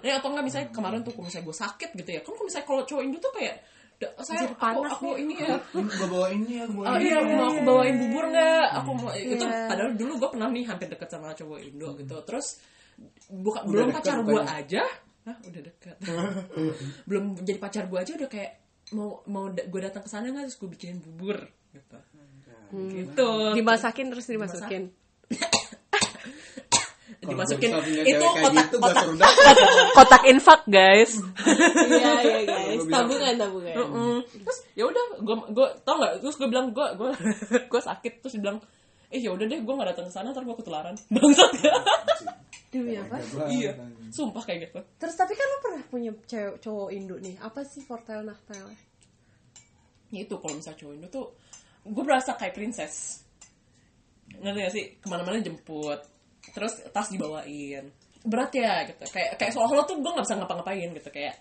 Ya, 0.03 0.13
atau 0.17 0.29
enggak 0.31 0.45
misalnya 0.45 0.69
kemarin 0.71 1.01
tuh 1.03 1.13
kalau 1.13 1.25
misalnya 1.27 1.45
gue 1.45 1.57
sakit 1.57 1.91
gitu 1.95 2.11
ya 2.11 2.21
kan 2.21 2.33
kalau 2.33 2.47
misalnya 2.47 2.67
kalau 2.67 2.83
cowok 2.83 3.03
Indo 3.03 3.19
tuh 3.19 3.33
kayak 3.33 3.57
"Da- 3.57 3.76
saya 3.97 4.45
Anjir, 4.45 4.51
aku, 4.51 4.61
panas 4.61 4.93
aku 4.93 5.09
nih." 5.09 5.23
ini 5.25 5.35
ya 5.41 5.57
gue 5.73 6.07
bawa 6.07 6.27
ini 6.29 6.51
ya 6.53 6.65
gue 6.69 6.85
Ah, 6.85 6.97
iya, 7.01 7.17
mau 7.25 7.49
aku 7.49 7.61
bawain 7.65 7.97
bubur 7.97 8.25
nggak? 8.29 8.67
Aku 8.77 8.91
mau 8.93 9.09
itu 9.11 9.35
Iya. 9.41 9.67
padahal 9.67 9.91
dulu 9.97 10.13
gue 10.17 10.29
pernah 10.37 10.49
nih 10.53 10.65
hampir 10.65 10.87
deket 10.87 11.09
sama 11.09 11.33
cowok 11.33 11.59
Indo 11.63 11.89
gitu. 11.97 12.17
Terus 12.23 12.47
buka, 13.27 13.65
Udah 13.65 13.71
belum 13.73 13.87
deket 13.89 13.99
pacar 14.05 14.17
gue 14.21 14.43
aja, 14.43 14.83
Hah, 15.25 15.37
udah 15.43 15.61
deket. 15.65 15.97
belum 17.09 17.25
jadi 17.41 17.59
pacar 17.59 17.85
gue 17.89 17.99
aja 17.99 18.13
udah 18.15 18.29
kayak 18.29 18.53
mau 18.93 19.21
mau 19.27 19.49
gue 19.51 19.81
datang 19.81 20.05
ke 20.05 20.09
sana 20.09 20.29
nggak 20.29 20.47
terus 20.47 20.59
gue 20.61 20.69
bikinin 20.71 21.01
bubur 21.01 21.39
gitu. 21.73 21.99
Gitu. 22.71 23.31
Dimasakin 23.57 24.07
terus 24.13 24.27
dimasukin. 24.27 24.93
Dimasukin 27.27 27.71
itu 28.07 28.25
kotak 28.25 28.53
gitu, 28.71 28.77
kotak. 28.79 29.05
Kotak 29.97 30.23
infak 30.31 30.63
guys. 30.71 31.13
Iya 31.87 32.13
iya 32.23 32.39
guys. 32.47 32.83
Tabungan 32.87 33.35
tabungan. 33.39 33.75
Mm. 33.77 34.19
terus 34.47 34.59
ya 34.79 34.85
udah 34.87 35.05
gue 35.23 35.37
gue 35.55 35.69
tau 35.83 35.95
nggak 35.99 36.13
terus 36.23 36.37
gue 36.39 36.49
bilang 36.49 36.67
gue 36.71 36.87
gue 36.99 37.11
gue 37.73 37.81
sakit 37.81 38.13
terus 38.23 38.35
dia 38.39 38.43
bilang 38.43 38.59
eh 39.11 39.21
ya 39.23 39.31
udah 39.31 39.47
deh 39.47 39.61
gue 39.63 39.75
nggak 39.75 39.89
datang 39.95 40.07
ke 40.11 40.13
sana 40.13 40.35
ntar 40.35 40.43
gue 40.43 40.57
ketularan 40.59 40.95
bangsat 41.15 41.53
Demi 42.67 42.99
apa? 42.99 43.23
iya 43.47 43.73
sumpah 44.11 44.43
kayak 44.43 44.69
gitu 44.69 44.79
Terus 44.99 45.15
tapi 45.15 45.33
kan 45.39 45.47
lo 45.47 45.59
pernah 45.63 45.83
punya 45.87 46.11
cewek 46.27 46.59
cowok 46.59 46.89
Indo 46.91 47.17
nih. 47.23 47.39
Apa 47.39 47.63
sih 47.63 47.81
fortel 47.87 48.27
naftel? 48.27 48.67
ya 50.11 50.23
itu 50.23 50.35
kalau 50.39 50.55
misalnya 50.55 50.79
cowok 50.79 50.95
Indo 50.95 51.09
tuh 51.11 51.27
gue 51.87 52.03
berasa 52.03 52.35
kayak 52.35 52.55
princess 52.55 53.23
ngerti 54.37 54.59
gak 54.59 54.73
sih 54.75 54.85
ke 54.99 55.07
mana-mana 55.07 55.39
jemput 55.43 56.01
terus 56.53 56.75
tas 56.91 57.09
dibawain. 57.09 57.89
Berat 58.23 58.51
ya 58.53 58.85
gitu. 58.85 59.03
Kayak 59.09 59.39
kayak 59.39 59.53
seolah-olah 59.55 59.87
tuh 59.87 59.97
gue 59.99 60.11
nggak 60.11 60.27
bisa 60.27 60.37
ngapa-ngapain 60.37 60.89
gitu. 60.93 61.11
Kayak 61.11 61.35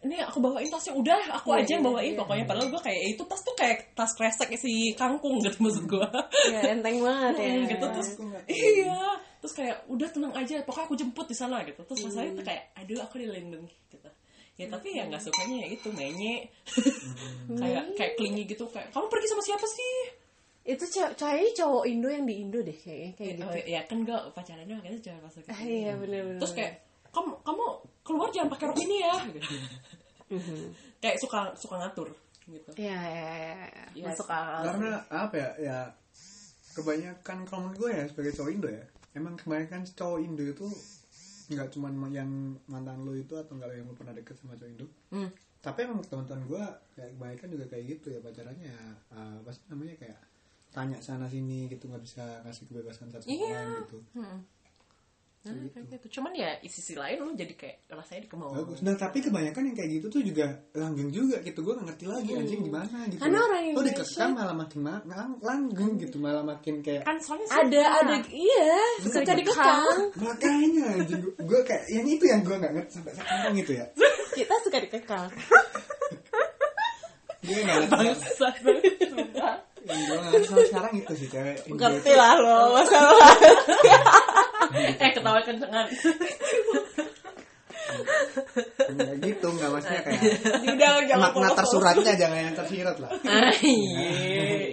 ini 0.00 0.16
aku 0.16 0.40
bawain 0.40 0.64
tasnya 0.66 0.96
udah 0.96 1.20
aku 1.36 1.52
Iya, 1.52 1.60
aja 1.60 1.70
yang 1.76 1.84
iya, 1.84 1.88
bawain. 1.92 2.12
iya. 2.12 2.18
pokoknya 2.18 2.44
padahal 2.48 2.68
gue 2.72 2.80
kayak 2.80 3.02
itu 3.04 3.22
tas 3.28 3.40
tuh 3.44 3.52
kayak 3.52 3.78
tas 3.92 4.12
kresek 4.16 4.48
si 4.56 4.72
kangkung 4.96 5.36
gitu 5.38 5.60
maksud 5.60 5.84
gue 5.84 6.08
ya 6.48 6.60
enteng 6.72 7.04
banget 7.04 7.34
ya. 7.36 7.50
Hmm, 7.52 7.64
gitu 7.68 7.84
terus 7.92 8.08
iya 8.48 9.00
terus 9.44 9.52
kayak 9.52 9.76
udah 9.88 10.08
tenang 10.08 10.32
aja 10.32 10.64
pokoknya 10.64 10.86
aku 10.88 10.96
jemput 10.96 11.26
di 11.28 11.36
sana 11.36 11.60
gitu. 11.68 11.84
Terus 11.84 12.00
Hmm. 12.00 12.08
rasanya 12.08 12.32
tuh 12.32 12.44
kayak 12.48 12.62
aduh 12.74 12.98
aku 13.04 13.14
dilindungi 13.20 13.74
gitu. 13.92 14.08
Ya 14.56 14.66
tapi 14.68 14.88
ya 14.92 15.04
nggak 15.04 15.20
sukanya 15.20 15.56
ya 15.64 15.68
itu 15.68 15.88
menye. 15.90 16.48
Kayak 17.60 17.84
kayak 17.96 18.12
klingi 18.16 18.42
gitu 18.46 18.64
kayak 18.68 18.88
kamu 18.92 19.04
pergi 19.04 19.26
sama 19.28 19.42
siapa 19.42 19.66
sih 19.66 19.92
itu 20.60 20.84
kayaknya 21.16 21.50
cowok 21.56 21.84
Indo 21.88 22.08
yang 22.08 22.24
di 22.28 22.34
Indo 22.40 22.60
deh 22.60 22.76
kayaknya 22.76 23.10
kayak 23.16 23.32
gitu 23.34 23.48
oh, 23.48 23.56
ya 23.64 23.80
kan 23.88 23.98
gue 24.04 24.18
pacarannya 24.36 24.74
makanya 24.76 25.00
cewek 25.00 25.20
pas 25.20 25.34
Ah, 25.48 25.60
iya 25.64 25.92
bener-bener 25.96 26.36
terus 26.38 26.52
kayak 26.52 26.72
kamu 27.10 27.32
kamu 27.42 27.64
keluar 28.04 28.28
jangan 28.30 28.48
pakai 28.52 28.66
rok 28.68 28.78
ini 28.80 28.96
ya 29.00 29.14
gitu. 29.32 29.54
kayak 31.00 31.16
suka 31.18 31.38
suka 31.56 31.74
ngatur 31.80 32.08
gitu 32.46 32.70
Iya, 32.76 32.98
iya, 32.98 33.24
iya, 33.30 33.54
iya. 33.56 33.84
Yes. 33.94 34.06
masuk 34.14 34.26
akal. 34.28 34.62
karena 34.68 34.90
apa 35.08 35.34
ya 35.34 35.50
ya 35.58 35.78
kebanyakan 36.70 37.38
kalau 37.46 37.60
menurut 37.66 37.78
gue 37.78 37.90
ya 37.94 38.04
sebagai 38.06 38.32
cowok 38.36 38.50
Indo 38.52 38.68
ya 38.70 38.84
emang 39.14 39.34
kebanyakan 39.34 39.80
cowok 39.90 40.18
Indo 40.22 40.44
itu 40.44 40.66
nggak 41.50 41.68
cuman 41.74 41.92
yang 42.14 42.30
mantan 42.70 43.02
lo 43.02 43.16
itu 43.16 43.34
atau 43.34 43.58
nggak 43.58 43.74
yang 43.74 43.88
lo 43.90 43.94
pernah 43.98 44.14
deket 44.14 44.38
sama 44.38 44.54
cowok 44.54 44.70
Indo 44.70 44.86
Hmm. 45.10 45.30
tapi 45.58 45.78
emang 45.82 45.98
teman-teman 46.06 46.42
gue 46.46 46.64
kayak 46.94 47.10
kebanyakan 47.18 47.48
juga 47.50 47.64
kayak 47.66 47.84
gitu 47.90 48.06
ya 48.14 48.20
pacarannya 48.22 48.74
uh, 49.10 49.34
apa 49.42 49.50
sih 49.50 49.62
namanya 49.66 49.94
kayak 49.98 50.18
tanya 50.70 50.98
sana 50.98 51.26
sini 51.26 51.66
gitu 51.66 51.84
nggak 51.84 52.00
bisa 52.00 52.22
ngasih 52.40 52.64
kebebasan 52.64 53.08
satu 53.08 53.22
sama 53.22 53.32
Iya. 53.32 53.58
lain 53.58 53.82
gitu. 53.82 53.98
Hmm. 54.14 54.38
Nah, 55.40 55.56
kayak 55.72 55.88
gitu. 55.96 56.20
Cuman 56.20 56.36
ya 56.36 56.52
di 56.54 56.68
sisi 56.68 56.92
lain 56.92 57.16
lu 57.18 57.32
jadi 57.32 57.56
kayak 57.56 57.88
rasanya 57.88 58.28
dikemau. 58.28 58.52
bagus. 58.52 58.84
Nah 58.84 58.92
tapi 58.94 59.18
kebanyakan 59.18 59.62
yang 59.66 59.74
kayak 59.74 59.90
gitu 59.96 60.06
tuh 60.10 60.20
juga 60.20 60.44
langgeng 60.74 61.08
juga 61.08 61.40
gitu. 61.40 61.64
Gue 61.64 61.74
gak 61.74 61.86
ngerti 61.88 62.04
lagi 62.06 62.30
anjing 62.34 62.60
gimana 62.60 62.98
gitu. 63.08 63.18
Karena 63.18 63.40
orang 63.40 63.60
lo 63.64 63.68
Indonesia- 63.72 64.04
dikekang 64.04 64.30
malah 64.30 64.52
makin 64.54 64.80
ma- 64.80 65.00
lang- 65.02 65.40
langgeng 65.40 65.92
gitu. 65.96 66.16
Malah 66.18 66.44
makin 66.44 66.74
kayak 66.80 67.02
Kan 67.02 67.16
soalnya 67.18 67.48
ada 67.48 67.64
suka. 67.80 68.00
ada 68.04 68.14
iya. 68.28 68.72
Suka 69.00 69.32
dikekang. 69.32 69.96
Makanya 70.28 70.84
anjing. 70.92 71.22
Gue 71.40 71.60
kayak 71.64 71.84
yang 71.88 72.04
itu 72.06 72.24
yang 72.26 72.40
gue 72.42 72.56
nggak 72.56 72.72
ngerti 72.76 72.92
sampai 72.94 73.12
sekarang 73.16 73.52
gitu 73.56 73.72
ya. 73.74 73.86
Kita 74.36 74.54
suka 74.60 74.76
dikekang. 74.78 75.28
Gue 77.40 77.58
nggak 77.58 77.76
ngerti 77.80 77.96
banget, 77.96 78.18
sumpah. 79.08 79.56
Yang 79.90 80.00
gue 80.00 80.16
nggak 80.16 80.66
sekarang 80.66 80.92
itu 80.94 81.12
sih 81.16 81.28
cewek 81.28 81.56
ngerti 81.68 82.12
lah 82.12 82.34
lo 82.34 82.58
masalah 82.72 83.30
eh 84.96 85.10
ketawa 85.10 85.40
kencengan. 85.40 85.86
nggak 88.90 89.14
gitu 89.20 89.46
nggak 89.48 89.68
maksudnya 89.68 90.02
kayak 90.02 90.20
udah 90.64 90.90
jangan 91.04 91.22
makna 91.26 91.48
tersuratnya 91.52 92.12
jangan 92.14 92.38
yang 92.40 92.54
tersirat 92.54 92.96
lah 92.98 93.10
Ah, 93.20 93.50
iya. 93.60 94.06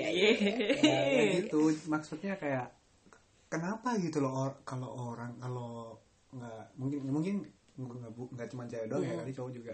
ya, 0.07 0.29
Iya. 0.77 1.23
gitu 1.39 1.59
maksudnya 1.87 2.33
kayak 2.35 2.69
kenapa 3.47 3.97
gitu 3.97 4.19
loh 4.19 4.33
or- 4.43 4.59
kalau 4.63 4.89
orang 5.07 5.33
kalau 5.37 5.97
nggak 6.29 6.63
mungkin 6.75 6.99
mungkin 7.07 7.35
nggak 7.77 8.47
cuma 8.49 8.65
cewek 8.65 8.85
doang 8.87 9.01
ya 9.01 9.13
kali 9.15 9.31
cowok 9.31 9.51
juga 9.51 9.73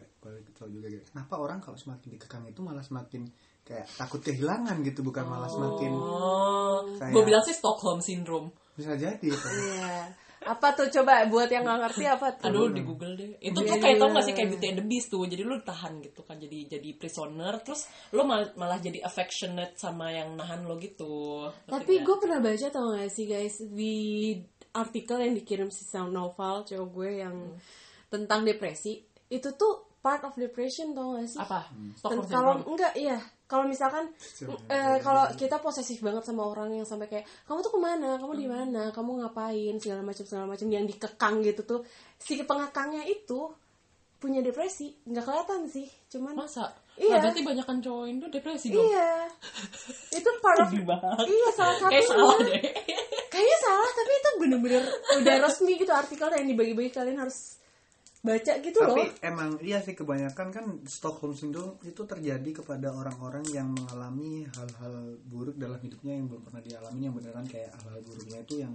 cowok 0.54 0.70
juga 0.70 0.88
gitu 0.90 1.04
kenapa 1.10 1.34
orang 1.36 1.60
kalau 1.60 1.76
semakin 1.76 2.08
dikekang 2.12 2.44
itu 2.46 2.60
malah 2.60 2.84
semakin 2.84 3.28
kayak 3.64 3.88
takut 3.94 4.20
kehilangan 4.20 4.80
gitu 4.82 5.00
bukan 5.02 5.24
malah 5.24 5.48
semakin 5.48 5.92
Oh, 5.92 6.84
Kayak- 6.96 7.12
gue 7.12 7.24
bilang 7.24 7.44
sih 7.44 7.54
Stockholm 7.54 8.00
syndrome. 8.00 8.52
bisa 8.74 8.94
jadi 8.94 9.22
itu 9.22 9.48
iya 9.72 10.10
apa 10.44 10.76
tuh 10.76 10.92
coba 10.92 11.24
buat 11.26 11.48
yang 11.48 11.64
nggak 11.64 11.80
ngerti 11.82 12.04
apa 12.04 12.36
tuh 12.36 12.52
Aduh, 12.52 12.68
di 12.68 12.84
Google 12.84 13.16
deh. 13.16 13.32
Itu 13.40 13.64
tuh 13.64 13.64
Iya, 13.64 13.80
kayak 13.80 13.96
tau 13.96 14.12
iya. 14.12 14.14
gak 14.14 14.24
sih 14.24 14.34
kayak 14.34 14.50
Beauty 14.52 14.68
and 14.68 14.78
the 14.78 14.86
Beast 14.86 15.08
tuh. 15.08 15.24
Jadi 15.24 15.40
lu 15.42 15.56
ditahan 15.56 15.94
gitu 15.98 16.22
kan. 16.22 16.36
Jadi 16.36 16.58
jadi 16.68 16.90
prisoner. 16.94 17.64
Terus 17.64 17.82
lu 18.12 18.22
mal- 18.22 18.52
malah 18.54 18.76
jadi 18.78 19.00
affectionate 19.00 19.80
sama 19.80 20.12
yang 20.12 20.36
nahan 20.36 20.68
lo 20.68 20.76
gitu. 20.76 21.48
Ngerti 21.64 21.72
tapi 21.72 21.94
gue 21.98 22.16
pernah 22.20 22.40
baca 22.42 22.68
tau 22.68 22.92
gak 22.92 23.08
sih 23.08 23.24
guys 23.24 23.56
di 23.64 23.96
artikel 24.74 25.18
yang 25.22 25.32
dikirim 25.34 25.70
si 25.70 25.86
Sound 25.86 26.12
Novel 26.12 26.68
cowok 26.68 26.88
gue 26.92 27.10
yang 27.16 27.36
tentang 28.06 28.44
depresi 28.44 29.00
itu 29.26 29.48
tuh 29.54 29.74
part 29.98 30.22
of 30.22 30.36
depression 30.36 30.92
tau 30.92 31.16
gak 31.16 31.24
sih 31.26 31.40
apa? 31.40 31.72
Stockholm 31.96 32.28
kalau 32.28 32.54
syndrome. 32.54 32.64
enggak 32.68 32.94
iya 32.94 33.16
kalau 33.54 33.70
misalkan 33.70 34.10
eh, 34.66 34.98
kalau 35.06 35.30
kita 35.38 35.62
posesif 35.62 36.02
banget 36.02 36.26
sama 36.26 36.50
orang 36.50 36.74
yang 36.74 36.90
sampai 36.90 37.06
kayak 37.06 37.30
kamu 37.46 37.62
tuh 37.62 37.78
ke 37.78 37.80
mana? 37.86 38.18
Kamu 38.18 38.34
di 38.34 38.50
mana? 38.50 38.90
Kamu 38.90 39.22
ngapain? 39.22 39.78
segala 39.78 40.02
macam 40.02 40.26
segala 40.26 40.50
macam 40.50 40.66
yang 40.74 40.90
dikekang 40.90 41.46
gitu 41.46 41.62
tuh 41.62 41.86
si 42.18 42.42
pengekangnya 42.42 43.06
itu 43.06 43.54
punya 44.18 44.42
depresi. 44.42 44.98
Nggak 45.06 45.22
kelihatan 45.22 45.70
sih 45.70 45.86
cuman 46.10 46.34
Masa? 46.34 46.74
Iya. 46.98 47.14
Nah, 47.14 47.30
berarti 47.30 47.42
banyak 47.46 47.66
cowok 47.86 48.06
Indo 48.10 48.26
depresi 48.34 48.74
dong. 48.74 48.90
iya. 48.90 49.30
Itu 50.18 50.30
part 50.42 50.66
of 50.66 50.74
iya 50.74 51.50
salah 51.54 51.78
satu. 51.78 51.94
Kayak 51.94 52.06
salah 52.10 52.38
deh. 52.42 52.62
kayaknya 53.34 53.58
salah 53.66 53.90
tapi 53.98 54.12
itu 54.14 54.30
bener-bener 54.46 54.84
udah 55.22 55.36
resmi 55.42 55.74
gitu 55.78 55.94
artikel 55.94 56.30
yang 56.34 56.50
dibagi-bagi. 56.50 56.90
Kalian 56.90 57.22
harus 57.22 57.62
baca 58.24 58.54
gitu 58.58 58.80
tapi 58.80 59.04
loh 59.04 59.08
emang 59.22 59.60
iya 59.60 59.78
sih 59.78 59.92
kebanyakan 59.92 60.48
kan 60.48 60.66
Stockholm 60.86 61.34
syndrome 61.34 61.76
itu 61.84 62.02
terjadi 62.02 62.50
kepada 62.56 62.90
orang-orang 62.90 63.44
yang 63.50 63.68
mengalami 63.68 64.48
hal-hal 64.50 64.96
buruk 65.22 65.56
dalam 65.56 65.76
hidupnya 65.78 66.16
yang 66.16 66.26
belum 66.26 66.40
pernah 66.42 66.62
dialami 66.62 67.02
yang 67.02 67.14
beneran 67.14 67.44
kayak 67.44 67.76
hal-hal 67.76 68.00
buruknya 68.02 68.40
itu 68.40 68.56
yang 68.58 68.74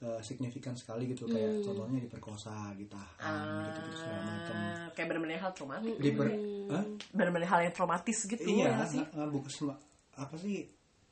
eh, 0.00 0.20
signifikan 0.20 0.72
sekali 0.72 1.04
gitu 1.06 1.24
Hmm. 1.24 1.36
kayak 1.36 1.52
contohnya 1.60 2.00
diperkosa 2.00 2.72
ditahan 2.72 3.36
gitu 3.68 3.80
gitu 3.82 3.96
segala 3.98 4.20
macam 4.24 4.54
Ah, 4.56 4.88
kayak 4.90 5.06
bener-bener 5.06 5.36
hal 5.36 5.52
traumatis. 5.52 5.94
diper 5.94 6.26
Hmm. 6.26 6.68
Hah? 6.70 6.84
Bener-bener 7.12 7.46
hal 7.46 7.60
yang 7.60 7.74
traumatis 7.74 8.18
gitu. 8.24 8.42
iya 8.42 8.68
ya 8.72 8.84
sih? 8.86 9.04
uh, 9.04 9.18
uh, 9.18 9.28
bukan 9.28 9.50
sema- 9.50 9.80
apa 10.16 10.34
sih 10.34 10.64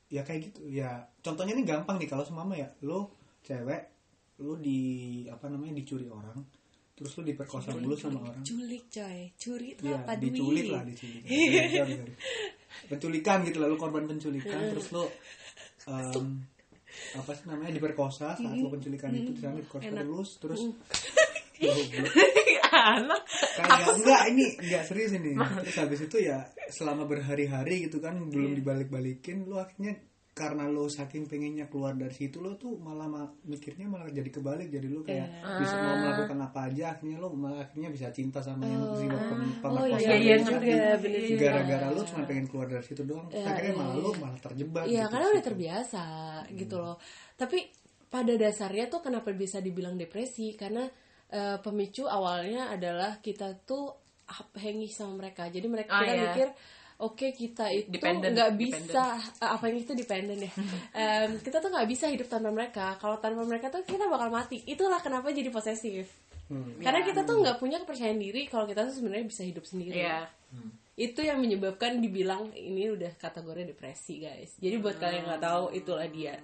ya 0.08 0.24
kayak 0.24 0.40
gitu 0.48 0.64
ya 0.66 0.88
contohnya 1.20 1.52
ini 1.52 1.68
gampang 1.68 2.00
nih 2.00 2.08
kalau 2.08 2.24
semama 2.24 2.56
ya 2.56 2.72
lo 2.80 3.12
cewek 3.42 3.92
lo 4.40 4.56
di 4.56 4.80
apa 5.26 5.46
namanya 5.46 5.76
dicuri 5.76 6.08
orang 6.08 6.40
terus 6.98 7.14
lo 7.14 7.22
diperkosa 7.22 7.70
dulu 7.78 7.94
sama 7.94 8.18
orang. 8.26 8.42
Culik 8.42 8.90
coy. 8.90 9.30
Curi 9.38 9.78
itu 9.78 9.86
Iya, 9.86 10.02
apa 10.02 10.12
diculik 10.18 10.66
lah 10.66 10.82
diculik. 10.82 11.22
Penculikan 12.90 13.38
gitu. 13.46 13.58
Lalu 13.62 13.74
korban 13.78 14.04
penculikan. 14.10 14.74
Terus 14.74 14.90
lo 14.90 15.06
em, 15.86 16.42
apa 17.14 17.30
sih 17.38 17.46
namanya 17.46 17.78
diperkosa 17.78 18.34
saat 18.34 18.58
lo 18.58 18.66
penculikan 18.66 19.14
itu. 19.14 19.30
Di 19.30 19.40
sana 19.46 19.62
diperkosa 19.62 19.86
terus 19.94 20.30
terus 20.42 20.60
Goblok. 21.58 22.14
Anak. 22.68 23.22
kayak 23.58 23.88
enggak 23.98 24.22
ini 24.30 24.46
enggak 24.62 24.82
serius 24.86 25.12
ini. 25.18 25.34
Terus 25.38 25.76
habis 25.78 26.00
itu 26.06 26.16
ya 26.22 26.46
selama 26.70 27.08
berhari-hari 27.08 27.88
gitu 27.88 27.98
kan 27.98 28.14
belum 28.28 28.54
dibalik-balikin 28.54 29.48
lo 29.48 29.58
akhirnya 29.62 29.98
karena 30.38 30.64
lo 30.64 30.86
saking 30.86 31.26
pengennya 31.26 31.66
keluar 31.66 31.92
dari 31.92 32.14
situ 32.14 32.38
lo 32.38 32.54
tuh 32.54 32.78
malah 32.78 33.04
ma- 33.04 33.34
mikirnya 33.42 33.84
malah 33.84 34.06
jadi 34.06 34.30
kebalik 34.30 34.70
jadi 34.70 34.86
lo 34.86 35.02
kayak 35.02 35.26
bisa 35.58 35.74
mau 35.76 35.98
melakukan 35.98 36.38
apa 36.40 36.58
aja 36.64 36.94
akhirnya 36.94 37.18
lo 37.18 37.28
malah 37.28 37.58
akhirnya 37.60 37.90
bisa 37.90 38.06
cinta 38.08 38.38
sama 38.38 38.62
yang 38.62 38.86
si 38.94 39.04
pem- 39.04 39.18
oh 39.66 39.82
iya 39.82 39.98
pemerkosa 39.98 40.10
iya 40.14 40.34
itu. 40.38 40.46
juga 40.46 40.78
bener 40.96 41.20
juga 41.26 41.42
gara-gara 41.44 41.86
lo 41.90 42.00
cuma 42.04 42.22
pengen 42.22 42.46
keluar 42.46 42.66
dari 42.68 42.84
situ 42.84 43.02
doang 43.02 43.26
terus 43.26 43.42
akhirnya 43.42 43.74
malah 43.74 43.96
lo 43.96 44.10
malah 44.14 44.38
terjebak 44.38 44.84
Iya 44.84 44.94
gitu. 45.00 45.10
karena 45.10 45.26
udah 45.28 45.44
terbiasa 45.44 46.02
gitu 46.54 46.76
loh. 46.78 46.96
Tapi 47.34 47.58
pada 48.06 48.32
dasarnya 48.32 48.86
tuh 48.86 49.00
kenapa 49.00 49.28
bisa 49.32 49.58
dibilang 49.58 49.94
depresi? 49.94 50.54
Karena 50.54 50.86
eh, 51.28 51.58
pemicu 51.58 52.06
awalnya 52.06 52.70
adalah 52.70 53.18
kita 53.18 53.58
tuh 53.62 53.90
hengih 54.54 54.88
sama 54.88 55.18
mereka. 55.18 55.46
Jadi 55.46 55.66
mereka 55.66 55.90
Ah, 55.90 56.00
kita 56.00 56.14
iya. 56.14 56.22
mikir 56.26 56.48
oke 56.98 57.30
kita 57.30 57.70
itu 57.70 57.88
Dependent, 57.88 58.34
nggak 58.34 58.52
bisa 58.58 59.04
eh, 59.38 59.50
apa 59.50 59.64
yang 59.70 59.78
itu 59.78 59.92
dependent 59.94 60.40
ya. 60.42 60.52
Em, 60.98 61.38
kita 61.38 61.58
tuh 61.58 61.70
nggak 61.70 61.88
bisa 61.88 62.10
hidup 62.10 62.26
tanpa 62.26 62.50
mereka. 62.50 62.98
Kalau 62.98 63.16
tanpa 63.18 63.42
mereka 63.42 63.70
tuh 63.70 63.82
kita 63.82 64.06
bakal 64.06 64.28
mati. 64.28 64.62
Itulah 64.66 64.98
kenapa 64.98 65.30
jadi 65.30 65.48
posesif. 65.48 66.10
Hmm. 66.48 66.80
Karena 66.80 67.04
kita 67.04 67.22
tuh 67.22 67.38
nggak 67.38 67.60
punya 67.60 67.76
kepercayaan 67.84 68.16
diri 68.16 68.48
kalau 68.48 68.64
kita 68.64 68.88
tuh 68.88 68.94
sebenarnya 68.96 69.28
bisa 69.28 69.44
hidup 69.44 69.68
sendiri 69.68 70.00
Iya. 70.00 70.24
itu 70.96 71.20
yang 71.20 71.38
menyebabkan 71.38 72.00
dibilang 72.00 72.48
ini 72.56 72.88
udah 72.88 73.14
kategori 73.14 73.68
depresi 73.68 74.18
guys 74.18 74.56
jadi 74.56 74.80
buat 74.80 74.96
kalian 74.96 75.22
yang 75.22 75.26
nggak 75.28 75.44
tahu 75.44 75.64
itulah 75.70 76.08
dia 76.08 76.40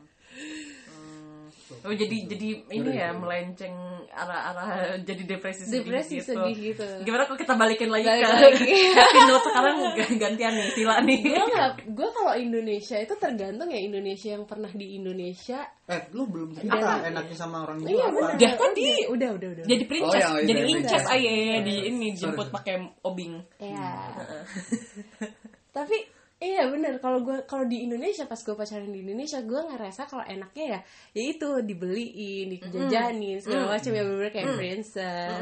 Oh 1.80 1.90
jadi 1.90 2.16
jadi 2.28 2.48
ini 2.68 2.90
ya 2.92 3.12
melenceng 3.12 3.72
arah-arah 4.08 4.68
jadi 5.08 5.22
depresi 5.24 5.64
sedih 5.64 5.80
Depresi 5.80 6.20
gitu. 6.20 6.36
sedih 6.36 6.56
gitu. 6.72 6.84
Gimana 7.02 7.24
kalau 7.24 7.40
kita 7.40 7.54
balikin 7.54 7.88
lagi 7.88 8.04
Balik 8.04 8.20
ke 8.20 8.28
lagi. 8.28 8.68
happy 9.00 9.20
note 9.24 9.44
sekarang? 9.44 9.76
Gantian 10.14 10.52
nih 10.54 10.68
Sila 10.72 10.96
nih. 11.00 11.20
gue 11.24 11.46
nggak 11.46 11.70
gue 11.88 12.08
kalau 12.12 12.32
Indonesia 12.34 12.96
itu 12.98 13.14
tergantung 13.16 13.68
ya 13.68 13.80
Indonesia 13.80 14.28
yang 14.32 14.44
pernah 14.44 14.68
di 14.70 14.86
Indonesia. 14.94 15.58
Eh 15.84 16.00
lo 16.12 16.24
belum 16.24 16.52
cerita 16.52 17.00
enaknya 17.02 17.36
sama 17.36 17.64
orang 17.64 17.80
itu 17.80 17.88
iya 17.92 18.06
apa? 18.08 18.26
Dia 18.36 18.50
kan 18.54 18.70
di 18.72 18.88
udah 19.04 19.30
udah 19.32 19.48
udah 19.52 19.64
jadi 19.64 19.84
princess, 19.84 20.24
Oh, 20.24 20.36
itu 20.36 20.46
jadi 20.46 20.60
yang 20.60 20.72
incest 20.74 20.92
princess. 21.04 21.16
aja 21.16 21.30
ya 21.32 21.56
di 21.60 21.74
ini 21.84 22.06
jemput 22.12 22.48
pakai 22.48 22.74
obing. 23.00 23.40
ya 23.56 23.92
tapi 25.70 25.96
iya 26.44 26.62
bener. 26.68 27.00
Kalau 27.00 27.24
gue 27.24 27.48
kalau 27.48 27.64
di 27.64 27.88
Indonesia 27.88 28.28
pas 28.28 28.36
gue 28.36 28.52
pacaran 28.52 28.92
di 28.92 29.00
Indonesia 29.00 29.40
gue 29.40 29.60
ngerasa 29.64 30.04
kalau 30.04 30.24
enaknya 30.28 30.64
ya 30.76 30.80
ya 31.16 31.22
itu 31.32 31.48
dibeliin 31.64 32.52
dijajanin 32.52 33.40
segala 33.40 33.74
macam 33.74 33.92
ya 33.96 34.02
bener 34.04 34.28
kayak 34.28 34.50
princess. 34.54 35.40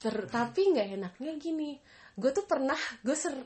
Ter- 0.00 0.28
tapi 0.32 0.60
nggak 0.72 0.88
enaknya 0.96 1.32
gini. 1.36 1.76
Gue 2.16 2.32
tuh 2.32 2.48
pernah 2.48 2.78
gue 3.04 3.16
ser 3.16 3.36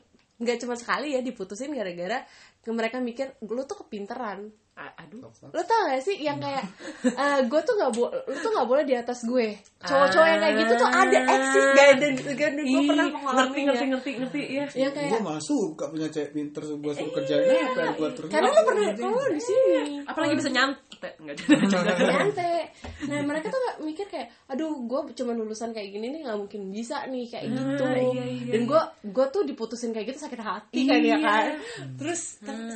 nggak 0.41 0.57
cuma 0.65 0.73
sekali 0.73 1.13
ya 1.13 1.21
diputusin 1.21 1.77
gara-gara 1.77 2.25
mereka 2.73 2.97
mikir 2.97 3.37
lu 3.45 3.69
tuh 3.69 3.85
kepinteran 3.85 4.49
aduh. 4.81 5.21
Lo 5.51 5.63
tau 5.63 5.81
gak 5.87 6.01
sih 6.01 6.17
yang 6.19 6.41
kayak 6.41 6.65
gue 7.51 7.61
tuh 7.61 7.75
nggak 7.75 7.93
boleh 7.93 8.21
lu 8.25 8.37
tuh 8.37 8.51
nggak 8.51 8.69
boleh 8.69 8.85
di 8.85 8.95
atas 8.97 9.25
gue. 9.25 9.57
Cowok-cowok 9.81 10.27
yang 10.27 10.41
kayak 10.41 10.55
gitu 10.57 10.73
tuh 10.77 10.89
ada 10.89 11.19
eksis 11.25 11.67
guys 11.73 11.97
dan, 11.97 12.13
dan 12.17 12.53
gue 12.59 12.83
pernah 12.85 13.07
mengalami 13.09 13.61
ngerti 13.65 13.85
ngerti 13.89 14.11
ngerti 14.21 14.41
ngerti 14.51 14.77
ya 14.77 14.87
yang 14.87 14.93
kayak 14.93 15.11
gue 15.11 15.21
malah 15.21 15.41
suka 15.41 15.85
punya 15.89 16.09
cewek 16.09 16.31
pinter 16.31 16.63
gue 16.65 16.93
suruh 16.93 17.13
kerjain 17.13 17.45
apa 17.45 17.93
gue 17.93 18.09
terus? 18.13 18.29
Karena 18.29 18.49
lu 18.49 18.63
pernah 18.65 18.89
kalau 18.93 19.29
di 19.29 19.43
sini. 19.43 20.05
Apalagi 20.05 20.35
bisa 20.37 20.49
nyantet 20.49 21.13
nggak 21.17 21.35
jadi 21.37 21.65
nyantai 21.97 22.61
nah 23.09 23.19
mereka 23.25 23.49
tuh 23.49 23.57
gak 23.57 23.77
mikir 23.81 24.07
kayak 24.07 24.29
aduh 24.47 24.85
gue 24.85 25.01
cuma 25.17 25.33
lulusan 25.33 25.73
kayak 25.73 25.89
gini 25.91 26.13
nih 26.13 26.21
nggak 26.29 26.37
mungkin 26.37 26.69
bisa 26.69 27.09
nih 27.09 27.25
kayak 27.25 27.49
gitu. 27.49 27.85
iya, 28.13 28.25
iya, 28.29 28.53
dan 28.53 28.61
gue 28.69 28.83
gue 29.09 29.27
tuh 29.33 29.43
diputusin 29.43 29.91
kayak 29.91 30.13
gitu 30.13 30.29
sakit 30.29 30.41
hati 30.41 30.81
kan 30.85 31.01
ya 31.01 31.17
kan? 31.19 31.57
Terus 31.97 32.37
kan- 32.45 32.69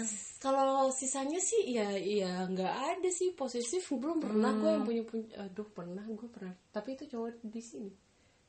kalau 0.44 0.92
sisanya 0.92 1.40
sih 1.40 1.72
ya 1.72 1.88
ya 1.96 2.44
nggak 2.44 2.74
ada 2.92 3.08
sih. 3.08 3.32
Posesif 3.32 3.88
belum 3.88 4.20
pernah 4.20 4.52
gue 4.52 4.68
yang 4.68 4.84
punya 4.84 5.02
punya 5.02 5.26
aduh 5.40 5.64
pernah 5.66 6.04
gue 6.04 6.28
pernah. 6.28 6.52
Tapi 6.68 6.92
itu 6.92 7.08
cowok 7.08 7.40
di 7.40 7.62
sini. 7.64 7.88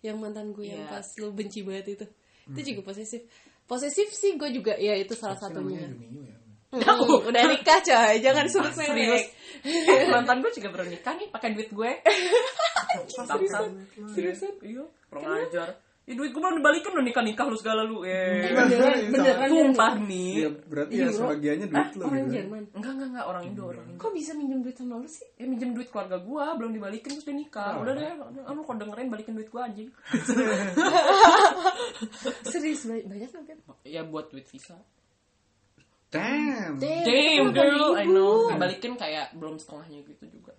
Yang 0.03 0.17
mantan 0.19 0.51
gue 0.51 0.67
yang 0.67 0.84
Iya. 0.84 0.91
pas 0.91 1.08
lu 1.15 1.31
benci 1.31 1.63
banget 1.63 1.95
itu. 1.95 2.05
Itu 2.51 2.60
juga 2.62 2.81
posesif 2.86 3.23
posesif 3.63 4.12
sih 4.12 4.36
gue 4.36 4.51
juga 4.51 4.75
ya 4.75 4.93
itu 4.93 5.15
salah 5.15 5.39
satunya. 5.39 5.88
ya 5.88 6.36
Hmm, 6.75 7.08
udah 7.31 7.43
nikah 7.47 7.79
coy. 7.79 8.19
Jangan 8.19 8.45
sebut 8.51 8.73
serius 8.75 9.23
merek 9.23 9.25
Eh, 9.65 10.05
mantan 10.12 10.43
gue 10.43 10.51
juga 10.51 10.67
baru 10.69 10.86
nikah 10.86 11.15
nih 11.15 11.31
pakai 11.31 11.55
duit 11.55 11.71
gue. 11.71 11.91
Seriusan? 13.08 13.65
Seriusan? 14.12 14.53
Iya 14.60 14.84
kurang 15.08 15.25
ajar 15.41 15.69
Ya, 16.05 16.13
duit 16.13 16.29
gue 16.29 16.37
belum 16.37 16.61
dibalikin 16.61 16.93
udah 16.93 17.01
nikah 17.01 17.25
nikah 17.25 17.49
lu 17.49 17.57
segala 17.57 17.81
lu. 17.81 18.05
Eh. 18.05 18.53
Beneran 18.53 19.09
beneran 19.09 19.49
sumpah 19.49 19.97
Iya 19.97 20.05
nih. 20.05 20.33
Berarti 20.69 20.93
ya 21.01 21.09
sebagiannya 21.09 21.65
duit 21.65 21.91
lo 21.97 22.03
orang 22.05 22.21
gitu 22.21 22.33
Jerman? 22.37 22.63
Enggak 22.77 22.91
enggak 22.93 23.09
enggak. 23.09 23.25
Orang 23.25 23.43
Indo 23.49 23.63
orang 23.65 23.85
Indo. 23.89 23.97
Kok 23.97 24.11
bisa 24.13 24.31
minjem 24.37 24.59
duit 24.61 24.77
sama 24.77 25.01
lu 25.01 25.09
sih? 25.09 25.25
Ya 25.41 25.49
minjem 25.49 25.73
duit 25.73 25.89
keluarga 25.89 26.21
gue 26.21 26.45
belum 26.61 26.71
dibalikin 26.77 27.09
terus 27.17 27.25
dia 27.25 27.33
nikah. 27.33 27.81
Udah 27.81 27.93
deh 27.97 28.05
anu 28.45 28.61
kalau 28.61 28.77
dengerin 28.85 29.09
balikin 29.09 29.33
duit 29.33 29.49
gue 29.49 29.61
anjing? 29.65 29.89
Serius 32.53 32.85
banyak 32.85 33.05
banyak 33.09 33.29
nggak 33.33 33.57
ya 33.89 34.05
buat 34.05 34.29
duit 34.29 34.45
visa 34.45 34.77
damn. 36.13 36.77
Damn 36.77 37.49
delapan 37.49 37.49
girl 37.49 37.97
I 37.97 38.05
know. 38.05 38.53
Dibalikin 38.53 38.93
kayak 38.93 39.33
belum 39.33 39.57
setengahnya 39.57 40.05
gitu 40.05 40.29
juga. 40.29 40.53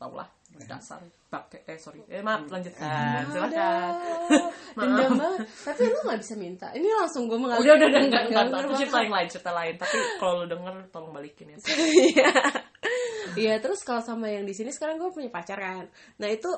Tau 0.00 0.16
lah 0.16 0.37
dasar 0.66 0.98
pakai 1.28 1.60
eh 1.68 1.76
sorry. 1.76 2.00
Eh 2.08 2.18
maaf 2.18 2.48
lanjutkan. 2.48 3.28
Silakan 3.28 3.92
dendam 4.80 5.12
banget. 5.14 5.40
Tapi 5.44 5.82
lu 5.84 5.98
nggak 6.02 6.20
bisa 6.20 6.34
minta. 6.34 6.66
Ini 6.72 6.88
langsung 6.96 7.28
gue 7.28 7.36
mengalami 7.36 7.62
udah 7.62 7.74
udah 7.76 7.88
udah 7.88 8.00
enggak 8.00 8.22
Nggak, 8.24 8.24
enggak 8.26 8.44
nggak, 8.48 8.64
itu 8.64 8.80
cerita 8.80 8.98
yang 8.98 9.14
lain 9.14 9.28
cerita 9.28 9.50
lain. 9.52 9.74
Tapi 9.76 9.96
kalau 10.16 10.34
lu 10.40 10.46
denger 10.48 10.74
tolong 10.88 11.12
balikin 11.12 11.46
ya. 11.52 11.56
Iya. 12.08 12.32
Iya, 13.36 13.54
terus 13.60 13.84
kalau 13.84 14.00
sama 14.00 14.32
yang 14.32 14.42
di 14.42 14.56
sini 14.56 14.72
sekarang 14.72 14.96
gue 14.96 15.12
punya 15.12 15.28
pacar 15.28 15.60
kan. 15.60 15.84
Nah 16.18 16.28
itu 16.28 16.48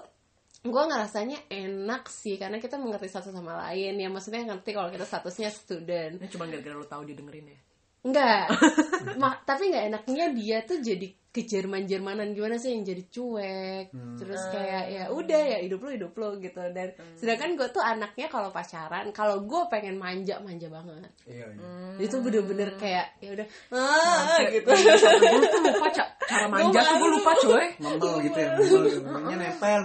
gue 0.60 0.82
ngerasanya 0.86 1.48
enak 1.48 2.06
sih 2.06 2.36
karena 2.36 2.60
kita 2.60 2.78
mengerti 2.78 3.10
satu 3.10 3.28
sama 3.28 3.58
lain. 3.68 3.98
Ya 3.98 4.08
maksudnya 4.08 4.46
ngerti 4.46 4.70
kalau 4.70 4.88
kita 4.88 5.02
statusnya 5.02 5.50
student. 5.50 6.22
Ini 6.22 6.30
cuma 6.30 6.46
gara-gara 6.46 6.76
lu 6.78 6.86
tahu 6.86 7.02
dia 7.04 7.16
dengerin 7.18 7.50
ya? 7.50 7.58
Enggak 8.00 8.48
Ma- 9.20 9.36
tapi 9.44 9.68
nggak 9.68 9.84
enaknya 9.92 10.24
dia 10.32 10.58
tuh 10.64 10.80
jadi 10.80 11.19
ke 11.30 11.42
Jerman 11.42 11.86
Jermanan 11.86 12.30
gimana 12.30 12.54
sih 12.54 12.70
yang 12.70 12.82
jadi 12.82 13.06
cuek? 13.06 13.94
Terus 14.18 14.42
kayak 14.50 14.84
ya 14.88 15.04
udah 15.08 15.42
ya 15.46 15.58
hidup 15.60 15.78
lo 15.78 15.90
hidup 15.90 16.12
lo 16.12 16.34
gitu. 16.36 16.58
Dan 16.68 16.90
sedangkan 17.14 17.54
gue 17.54 17.68
tuh 17.68 17.78
anaknya 17.78 18.26
kalau 18.26 18.50
pacaran 18.50 19.08
kalau 19.10 19.40
gue 19.40 19.62
pengen 19.66 19.94
manja 19.94 20.38
manja 20.38 20.66
banget. 20.66 21.06
Iya 21.24 21.46
iya. 21.46 21.70
Itu 21.98 22.18
bener-bener 22.18 22.74
kayak 22.76 23.14
ya 23.18 23.30
udah. 23.32 23.46
Ah 23.70 24.42
gitu. 24.44 24.66
gue 24.66 25.48
tuh 25.48 25.62
lupa 25.64 25.88
ca- 25.88 26.12
cara 26.20 26.46
manja 26.46 26.78
tuh 26.80 26.96
gue 26.96 27.10
lupa 27.12 27.32
coy 27.36 27.66
membel 27.78 28.14
gitu 28.20 28.38
ya 28.38 28.50
membel 28.52 28.82
gitu. 28.84 29.00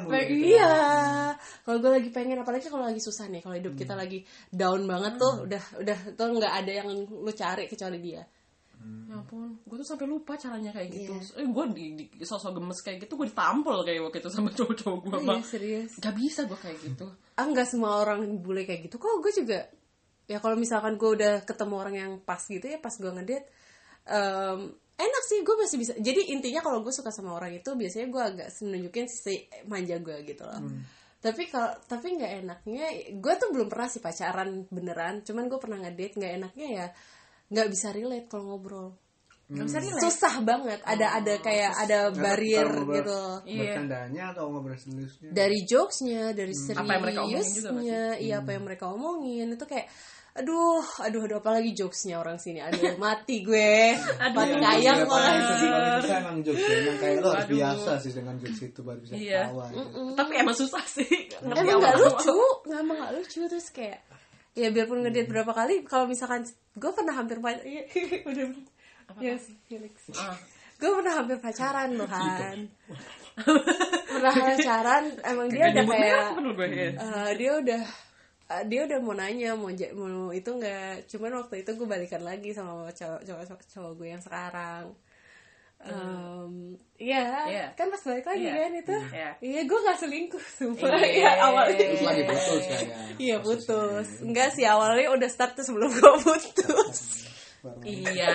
Mulu 0.03 0.09
gitu. 0.27 0.45
iya 0.51 0.73
kalau 1.61 1.77
gue 1.79 1.91
lagi 1.91 2.09
pengen 2.09 2.37
apalagi 2.39 2.65
kalau 2.65 2.85
lagi 2.85 2.99
susah 2.99 3.25
nih 3.27 3.39
kalau 3.39 3.53
hidup 3.53 3.73
kita 3.75 3.93
lagi 3.93 4.21
down 4.49 4.85
banget 4.85 5.13
tuh 5.15 5.45
udah 5.45 5.63
udah 5.77 5.97
tuh 6.13 6.25
nggak 6.31 6.53
ada 6.55 6.71
yang 6.75 6.89
lu 7.05 7.31
cari 7.31 7.65
kecuali 7.65 7.97
dia 7.99 8.21
ya 9.05 9.17
ampun 9.21 9.57
gue 9.65 9.75
tuh 9.81 9.87
sampai 9.87 10.05
lupa 10.05 10.37
caranya 10.37 10.69
kayak 10.69 10.89
gitu. 10.93 11.13
Eh 11.37 11.47
gue 11.49 11.65
di, 11.73 11.85
di 12.09 12.25
sosok 12.25 12.61
gemes 12.61 12.79
kayak 12.85 13.05
gitu 13.05 13.17
gue 13.17 13.27
ditampol 13.29 13.81
kayak 13.81 14.01
waktu 14.05 14.17
itu 14.21 14.29
sama 14.29 14.49
cowok-cowok 14.57 14.99
gue 15.01 15.17
iya 15.17 15.27
bang 15.27 15.43
serius. 15.45 15.91
Gak 15.97 16.15
bisa 16.15 16.41
gue 16.45 16.59
kayak 16.59 16.77
gitu. 16.81 17.05
Ah 17.37 17.45
nggak 17.49 17.67
semua 17.67 18.01
orang 18.01 18.25
boleh 18.41 18.63
kayak 18.63 18.89
gitu. 18.89 19.01
Kok 19.01 19.21
gue 19.21 19.33
juga 19.33 19.59
ya 20.25 20.37
kalau 20.41 20.57
misalkan 20.57 20.97
gue 20.97 21.09
udah 21.09 21.33
ketemu 21.45 21.75
orang 21.77 21.95
yang 21.95 22.11
pas 22.21 22.41
gitu 22.41 22.65
ya 22.65 22.81
pas 22.81 22.93
gue 22.97 23.11
ngedate 23.13 23.45
em, 24.09 24.59
enak 24.95 25.23
sih 25.25 25.39
gue 25.41 25.55
masih 25.57 25.77
bisa. 25.81 25.93
Jadi 25.97 26.21
intinya 26.33 26.61
kalau 26.61 26.79
gue 26.85 26.93
suka 26.93 27.09
sama 27.09 27.33
orang 27.33 27.57
itu 27.57 27.69
biasanya 27.73 28.07
gue 28.09 28.21
agak 28.21 28.47
nunjukin 28.61 29.05
sisi 29.09 29.45
manja 29.69 29.97
gue 29.97 30.17
gitu 30.25 30.45
loh. 30.45 30.61
Tapi 31.25 31.49
kalau 31.49 31.73
tapi 31.89 32.21
nggak 32.21 32.31
enaknya 32.45 32.87
gue 33.17 33.33
tuh 33.41 33.49
belum 33.49 33.65
pernah 33.65 33.89
sih 33.89 34.01
pacaran 34.01 34.69
beneran. 34.69 35.25
Cuman 35.25 35.49
gue 35.49 35.57
pernah 35.57 35.81
ngedate 35.81 36.21
nggak 36.21 36.33
enaknya 36.37 36.67
ya 36.69 36.87
nggak 37.47 37.67
bisa 37.67 37.87
relate 37.89 38.25
kalau 38.25 38.43
ngobrol. 38.51 38.89
Gak 39.45 39.61
bisa 39.63 39.77
relate? 39.77 40.01
Susah 40.01 40.41
banget. 40.41 40.79
Ada 40.81 41.21
ada 41.21 41.33
kayak 41.37 41.71
ada 41.77 41.99
barrier 42.09 42.65
ngobrol- 42.65 43.45
gitu. 43.45 43.61
bercandanya 43.61 44.23
atau 44.33 44.49
ngobrol 44.49 44.73
seriusnya? 44.73 45.29
Dari 45.29 45.59
jokesnya 45.63 46.33
dari 46.33 46.49
seriusnya 46.49 46.81
Apa 46.81 46.91
yang 46.91 47.03
mereka 47.05 47.21
omongin 47.21 47.53
juga 47.53 48.17
iya 48.17 48.35
apa 48.41 48.49
yang 48.51 48.63
mereka 48.65 48.85
omongin. 48.89 49.47
Itu 49.53 49.65
kayak 49.65 49.85
aduh 50.35 50.83
aduh 50.99 51.21
aduh 51.23 51.37
apalagi 51.39 51.71
jokesnya 51.71 52.17
orang 52.17 52.41
sini. 52.41 52.57
Aduh 52.59 52.97
mati 52.97 53.45
gue. 53.45 53.93
Mati 53.93 54.49
Iya, 54.49 54.57
kayang 54.57 54.81
iya, 54.81 54.91
kok 54.97 55.13
paling 55.13 55.43
paling 55.45 56.01
bisa 56.01 56.15
emang 56.17 56.37
jokes 56.41 56.59
ya. 56.59 56.75
emang 56.75 56.97
kayak 56.97 57.15
lo 57.15 57.29
harus 57.29 57.45
biasa 57.47 57.91
sih 58.01 58.11
dengan 58.17 58.35
jokes 58.35 58.59
itu 58.65 58.79
baru 58.81 58.97
bisa 58.99 59.13
Iya. 59.13 59.41
ketawa 59.45 59.65
gitu. 59.69 60.01
tapi 60.17 60.31
emang 60.41 60.57
susah 60.57 60.83
sih. 60.89 61.11
Emang 61.39 61.77
nggak 61.77 61.95
lucu. 62.01 62.37
Nggak 62.65 62.79
emang 62.81 62.97
nggak 62.97 63.13
lucu. 63.13 63.39
Terus 63.45 63.69
kayak 63.69 63.99
ya 64.55 64.71
biarpun 64.71 65.03
ngedate 65.03 65.27
berapa 65.27 65.51
kali 65.51 65.83
kalau 65.83 66.07
misalkan 66.07 66.47
gue 66.79 66.91
pernah 66.97 67.13
hampir 67.13 67.37
pacaran 67.43 67.67
udah. 68.25 68.47
Ya 69.21 69.35
Felix. 69.69 70.09
Ah. 70.17 70.33
gue 70.75 70.91
pernah 70.91 71.13
hampir 71.23 71.37
pacaran 71.39 71.89
loh 71.95 72.09
kan. 72.09 72.57
Pernah 74.15 74.31
pacaran 74.31 75.03
emang 75.27 75.47
dia 75.51 75.71
udah 75.71 75.83
kayak 75.87 76.23
ya? 76.71 76.89
Eh, 76.95 77.31
dia 77.35 77.51
udah 77.59 77.83
eh, 78.47 78.63
dia 78.67 78.81
udah 78.87 78.99
mau 79.03 79.15
nanya 79.15 79.51
mau 79.59 79.71
mau 79.71 80.31
itu 80.31 80.49
nggak. 80.51 81.07
Cuman 81.11 81.31
waktu 81.43 81.63
itu 81.63 81.71
gue 81.75 81.87
balikan 81.87 82.23
lagi 82.23 82.55
sama 82.55 82.91
cowok, 82.91 83.21
cowok, 83.27 83.43
cowok 83.71 83.91
gue 83.99 84.07
yang 84.07 84.23
sekarang 84.23 84.95
Em, 85.85 86.53
Iya, 86.95 87.27
Iya. 87.51 87.65
kan 87.75 87.91
pas 87.91 87.99
balik 88.01 88.23
lagi 88.23 88.47
Iya. 88.47 88.55
kan 88.55 88.71
itu, 88.71 88.95
Iya. 89.11 89.29
iya 89.43 89.61
gue 89.67 89.79
nggak 89.83 89.97
selingkuh, 89.99 90.45
sumpah. 90.57 90.95
Iya. 90.95 91.07
Iya 91.11 91.31
awalnya, 91.43 91.75
terus 91.75 92.01
lagi 92.01 92.23
putus 92.23 92.63
kayaknya 92.63 92.95
iya 93.19 93.35
putus, 93.43 94.07
enggak 94.23 94.49
sih 94.55 94.63
awalnya 94.63 95.11
udah 95.11 95.29
start 95.29 95.59
tuh 95.59 95.65
sebelum 95.67 95.91
gue 95.91 96.11
putus, 96.23 96.97
iya. 97.83 98.31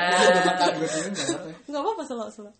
Nggak 1.65 1.81
apa-apa. 1.81 2.03
selalu 2.05 2.31
selalu, 2.31 2.53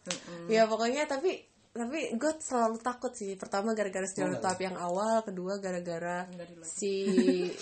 ya 0.49 0.65
pokoknya 0.65 1.05
tapi 1.05 1.37
tapi 1.71 2.19
gue 2.19 2.33
selalu 2.43 2.83
takut 2.83 3.15
sih, 3.15 3.39
pertama 3.39 3.77
gara-gara 3.79 4.03
stereotip 4.03 4.59
yang 4.59 4.75
awal, 4.75 5.23
kedua 5.23 5.63
gara-gara 5.63 6.27
si 6.67 7.07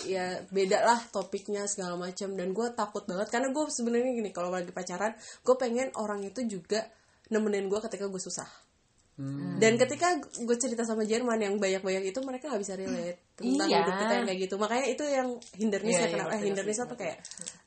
ya 0.09 0.41
beda 0.49 0.81
lah 0.81 0.99
topiknya 1.11 1.69
segala 1.69 1.93
macam 1.93 2.33
dan 2.33 2.49
gue 2.49 2.67
takut 2.73 3.05
banget 3.05 3.27
karena 3.29 3.53
gue 3.53 3.63
sebenarnya 3.69 4.15
gini 4.15 4.31
kalau 4.33 4.49
lagi 4.49 4.73
pacaran 4.73 5.13
gue 5.43 5.55
pengen 5.59 5.93
orang 5.99 6.25
itu 6.25 6.41
juga 6.47 6.89
nemenin 7.29 7.65
gue 7.65 7.79
ketika 7.85 8.05
gue 8.05 8.21
susah. 8.21 8.49
Dan 9.59 9.75
ketika 9.75 10.15
gue 10.15 10.55
cerita 10.55 10.87
sama 10.87 11.03
Jerman 11.03 11.35
yang 11.43 11.59
banyak-banyak 11.59 12.07
itu 12.07 12.23
mereka 12.23 12.47
nggak 12.47 12.63
bisa 12.63 12.79
relate 12.79 13.19
tentang 13.35 13.67
Iya. 13.67 13.83
hidup 13.83 13.95
kita 13.99 14.13
yang 14.15 14.25
kayak 14.31 14.39
gitu. 14.47 14.55
Makanya 14.55 14.85
itu 14.87 15.03
yang 15.03 15.27
hindernis 15.59 15.91
Iya, 15.91 15.99
ya 15.99 16.07
iya, 16.07 16.13
kenapa 16.15 16.31
eh 16.31 16.39
hindernis 16.39 16.77
ngerti, 16.79 16.87
apa 16.87 16.95
kayak 16.95 17.17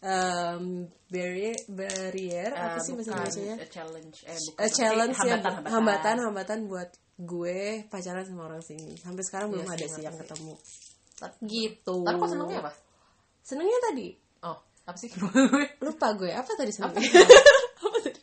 um, 0.01 0.65
barrier 1.13 1.57
barrier 1.69 2.51
apa 2.57 2.81
Eh, 2.81 2.85
sih 2.89 2.93
bahasa 2.97 3.11
bukan, 3.13 3.21
Indonesia 3.29 3.55
a 3.61 3.69
challenge. 3.69 4.17
Eh 4.25 4.39
bukan 4.41 4.61
a 4.65 4.69
challenge 4.73 5.17
ya 5.21 5.37
hambatan, 5.37 5.55
hambatan. 5.69 6.17
hambatan 6.25 6.59
buat 6.73 6.89
gue 7.21 7.61
pacaran 7.93 8.25
sama 8.25 8.43
orang 8.49 8.63
sini. 8.65 8.97
Sampai 8.97 9.21
sekarang 9.21 9.53
belum 9.53 9.69
Iya 9.69 9.77
ada 9.77 9.87
sih, 9.93 10.03
yang 10.09 10.17
ketemu. 10.17 10.55
Gitu. 11.45 11.97
Tapi 12.01 12.17
kok 12.17 12.29
senengnya 12.33 12.59
apa? 12.65 12.73
Senengnya 13.45 13.79
tadi. 13.93 14.09
Oh 14.41 14.57
apa 14.89 14.97
sih? 14.97 15.13
Lupa 15.85 16.17
gue. 16.17 16.33
Apa 16.33 16.49
tadi 16.57 16.73
senengnya 16.73 17.13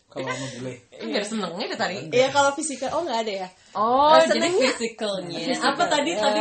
kalau 0.10 0.26
mau 0.26 0.49
boleh. 0.55 0.78
Kan 0.89 1.07
ada 1.12 1.22
senengnya 1.24 1.66
deh 1.68 1.78
tadi. 1.78 1.95
Iya 2.10 2.28
kalau 2.30 2.49
fisikal 2.51 2.89
oh 2.91 3.01
nggak 3.01 3.20
ada 3.24 3.34
ya? 3.39 3.47
Oh 3.72 4.12
Eh, 4.12 4.26
jadi 4.28 4.49
Physical, 4.49 5.14
apa 5.62 5.84
tadi 5.86 6.12
ya. 6.12 6.20
tadi? 6.20 6.39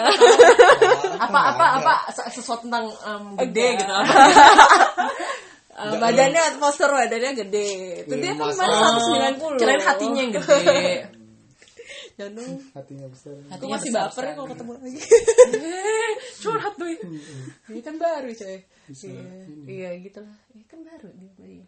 Apa 1.18 1.38
apa 1.52 1.64
apa 1.78 1.92
se- 2.10 2.32
sesuatu 2.32 2.64
tentang 2.64 2.88
gede 3.38 3.66
gitu. 3.76 3.92
Apa 3.92 4.08
Eh, 5.78 5.94
badannya 5.96 6.58
postur 6.58 6.90
badannya 6.90 7.38
gede. 7.38 7.68
Itu 8.02 8.14
dia 8.16 8.34
kan 8.34 8.50
Iya, 8.50 8.50
kemarin 8.50 8.74
masa- 8.74 9.38
190 9.38 9.58
kirain 9.58 9.78
hatinya 9.80 10.20
yang 10.20 10.32
gede. 10.34 10.82
Jangan 12.18 12.32
dong 12.34 12.52
hatinya 12.74 13.06
besar. 13.06 13.30
Hatinya 13.46 13.72
masih 13.78 13.90
besar 13.92 14.10
baper 14.10 14.22
ya 14.24 14.32
kalau 14.34 14.48
ketemu 14.48 14.70
lagi. 14.74 15.00
Curhat 16.42 16.74
tuh 16.74 16.88
ini 17.68 17.80
kan 17.80 17.94
baru 17.94 18.30
coy. 18.32 18.58
Iya 18.88 19.22
iya 19.68 19.90
gitu 20.00 20.18
lah. 20.18 20.36
Ini 20.50 20.64
kan 20.66 20.78
baru 20.82 21.08
dia 21.14 21.30
dia 21.36 21.66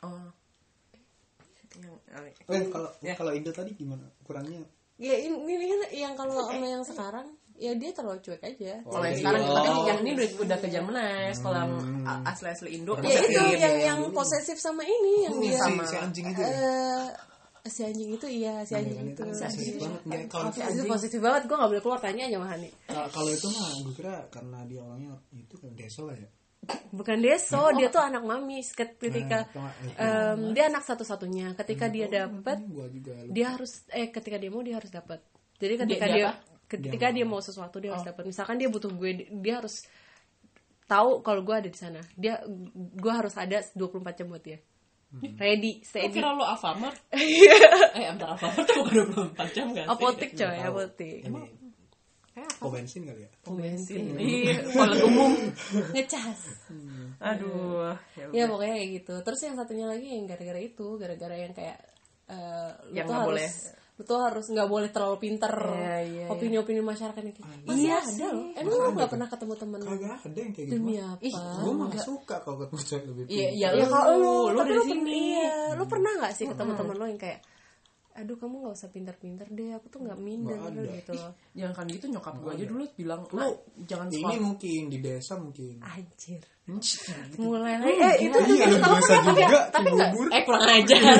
oh 0.00 0.28
yang 1.76 2.24
Eh, 2.46 2.64
kalau 2.68 2.88
kalau 2.94 3.32
Indo 3.32 3.50
tadi 3.50 3.72
gimana? 3.72 4.06
Kurangnya? 4.20 4.62
Ya 4.94 5.14
ini, 5.16 5.34
ini 5.34 5.66
kan 5.66 5.80
yang 5.90 6.14
kalau 6.14 6.38
sama 6.44 6.64
yang 6.64 6.82
sekarang 6.82 7.26
ya 7.54 7.70
dia 7.72 7.90
terlalu 7.90 8.18
cuek 8.20 8.38
aja. 8.40 8.78
Oh, 8.82 8.92
kalau 8.92 9.04
yang 9.04 9.14
iya. 9.14 9.20
sekarang 9.20 9.40
Oh. 9.42 9.54
tapi 9.54 9.68
yang 9.84 9.98
ini 10.00 10.10
udah 10.12 10.28
udah 10.40 10.58
ke 10.58 10.68
Jermanes 10.68 11.36
kalau 11.38 11.56
yang 11.56 11.72
asli 12.24 12.48
asli 12.48 12.68
Indo 12.74 12.94
ya 12.96 13.10
itu 13.16 13.30
Iya, 13.30 13.42
yang 13.42 13.54
iya, 13.56 13.70
yang 13.88 14.00
dulu. 14.04 14.14
posesif 14.16 14.56
sama 14.56 14.82
ini 14.82 15.12
yang 15.24 15.34
si, 15.34 15.42
dia 15.44 15.58
sama. 15.58 15.82
si 15.84 15.96
anjing 15.96 16.26
itu 16.28 16.40
ya? 16.40 16.50
eh 16.50 17.06
si 17.64 17.80
anjing 17.80 18.10
itu 18.12 18.26
iya 18.28 18.54
si 18.62 18.72
anjing 18.72 18.94
kan 18.94 19.06
itu. 19.08 19.22
itu 19.24 19.32
si 19.32 19.42
positif 19.44 19.54
anjing. 19.56 19.80
Banget 19.80 20.02
nggak 20.04 20.22
kalau 20.28 20.46
itu 20.46 20.60
itu 20.68 20.84
positif 20.84 21.18
banget 21.18 21.42
gue 21.44 21.56
gak 21.56 21.70
boleh 21.70 21.82
keluar 21.82 21.98
tanya 21.98 22.22
aja 22.24 22.36
sama 22.36 22.48
Hani. 22.50 22.70
Kalau- 22.84 23.10
kalau 23.10 23.30
itu 23.30 23.46
mah 23.48 23.66
gue 23.80 23.94
kira 23.94 24.14
karena 24.28 24.58
dia 24.64 24.80
orangnya 24.80 25.10
itu 25.32 25.54
kan 25.56 25.70
deso 25.72 26.02
lah 26.04 26.14
ya 26.14 26.28
bukan 26.92 27.16
deso 27.20 27.70
dia 27.76 27.88
tuh 27.90 28.02
anak 28.02 28.22
mami 28.24 28.60
ketika 28.64 29.46
Nah, 29.54 29.72
em, 30.34 30.52
dia 30.56 30.68
anak 30.72 30.82
satu-satunya. 30.86 31.54
Ketika 31.58 31.86
dia 31.90 32.06
dapat 32.10 32.58
dia 33.30 33.54
harus 33.54 33.84
eh 33.92 34.08
ketika 34.10 34.36
dia 34.40 34.50
mau 34.50 34.62
dia 34.64 34.76
harus 34.80 34.90
dapat 34.90 35.20
jadi 35.60 35.86
ketika 35.86 36.06
dia 36.10 36.16
dia, 36.16 36.30
ketika 36.66 37.06
dia 37.14 37.24
mau. 37.26 37.38
sesuatu 37.38 37.78
dia 37.78 37.94
harus 37.94 38.06
dapat 38.06 38.24
misalkan 38.26 38.56
dia 38.58 38.68
butuh 38.68 38.90
gue 38.90 39.30
dia 39.42 39.62
harus 39.62 39.86
tahu 40.84 41.24
kalau 41.24 41.40
gue 41.40 41.54
ada 41.56 41.68
di 41.68 41.78
sana. 41.78 42.00
Dia 42.12 42.44
gue 42.76 43.12
harus 43.12 43.34
ada 43.40 43.64
24 43.72 44.18
jam 44.20 44.28
buat 44.28 44.44
dia. 44.44 44.60
Ready 45.14 45.78
Gue 45.78 45.86
steady. 45.86 46.18
kira 46.18 46.34
lo 46.34 46.42
Alfamart? 46.42 46.98
Eh 47.98 48.04
antar 48.10 48.34
Alfamart 48.34 48.66
tuh 48.66 48.82
bukan 48.82 49.30
24 49.38 49.54
jam 49.54 49.66
gak 49.70 49.86
sih? 49.86 49.92
Apotik 49.94 50.30
coy 50.34 50.56
tahu. 50.58 50.74
Kok 52.34 52.66
bensin 52.66 53.06
kali 53.06 53.22
ya? 53.22 53.30
Pom 53.40 53.54
bensin 53.54 54.02
iya. 54.18 54.58
Kalau 54.74 55.06
umum. 55.06 55.32
Ngecas. 55.94 56.40
Aduh. 57.22 57.94
Ya 58.34 58.50
pokoknya 58.50 58.74
kayak 58.74 58.90
gitu. 58.98 59.14
Terus 59.22 59.40
yang 59.42 59.54
satunya 59.54 59.86
lagi 59.86 60.08
yang 60.10 60.26
gara-gara 60.26 60.58
itu 60.58 60.86
gara-gara 60.98 61.36
yang 61.38 61.54
kayak 61.54 61.78
eh, 62.26 62.70
lu 62.90 62.98
Yang 62.98 63.06
tuh 63.06 63.14
harus 63.14 63.28
boleh. 63.30 63.50
lu 63.94 64.02
tuh 64.02 64.18
harus 64.18 64.46
nggak 64.50 64.66
boleh 64.66 64.88
terlalu 64.90 65.16
pinter. 65.22 65.54
Iya, 65.54 65.96
iya, 66.02 66.26
opini-opini 66.26 66.82
masyarakat 66.82 67.22
yang 67.22 67.34
kayak 67.38 67.46
Iya. 67.46 67.74
Iya 67.78 67.96
ada 68.02 68.26
loh. 68.34 68.46
Emang 68.58 68.74
lu 68.74 68.90
nggak 68.98 69.10
pernah 69.14 69.28
ketemu 69.30 69.54
temen 69.54 69.80
kagak 69.80 70.18
ada 70.18 70.38
yang 70.42 70.52
kayak 70.52 70.66
gitu 70.66 70.74
demi 70.74 70.94
apa? 70.98 71.38
Gue 71.62 71.72
mah 71.72 71.86
gak 71.94 72.02
suka 72.02 72.36
kalau 72.42 72.56
ketemu 72.58 72.80
cewek 72.82 73.04
lebih 73.06 73.22
iya 73.30 73.46
pintar. 73.46 73.54
iya 73.54 73.68
ya 73.78 73.86
kalau 73.86 74.14
lu, 74.18 74.34
lu 74.50 74.60
dari 74.66 74.82
sini 74.82 75.14
iya. 75.38 75.52
Lu 75.78 75.84
pernah 75.86 76.10
nggak 76.18 76.32
sih 76.34 76.44
ketemu 76.50 76.72
temen 76.74 76.94
lu 76.98 77.06
yang 77.06 77.20
kayak 77.22 77.38
aduh 78.14 78.38
kamu 78.38 78.62
nggak 78.62 78.74
usah 78.78 78.90
pinter-pinter 78.94 79.46
deh 79.50 79.74
aku 79.74 79.90
tuh 79.90 80.06
nggak 80.06 80.18
minder 80.22 80.54
gitu. 80.70 81.18
Jangan 81.58 81.74
kan 81.74 81.86
gitu 81.90 82.06
nyokap 82.06 82.38
gue 82.38 82.50
aja 82.54 82.64
dulu 82.70 82.82
bilang 82.94 83.26
lu 83.34 83.58
jangan 83.90 84.06
ini 84.06 84.22
suka. 84.22 84.38
mungkin 84.38 84.82
di 84.86 84.98
desa 85.02 85.34
mungkin. 85.34 85.82
Anjir. 85.82 86.42
Mulai 87.42 87.74
lagi. 87.82 87.90
eh 87.98 88.14
itu 88.30 88.38
iya 88.54 88.70
lu 88.70 88.78
tahu 88.78 88.94
desa 89.02 89.18
kan 89.18 89.34
juga 89.34 89.60
tapi 89.74 89.88
nggak? 89.98 90.10
eh 90.30 90.42
kurang 90.46 90.62
ajar. 90.62 91.00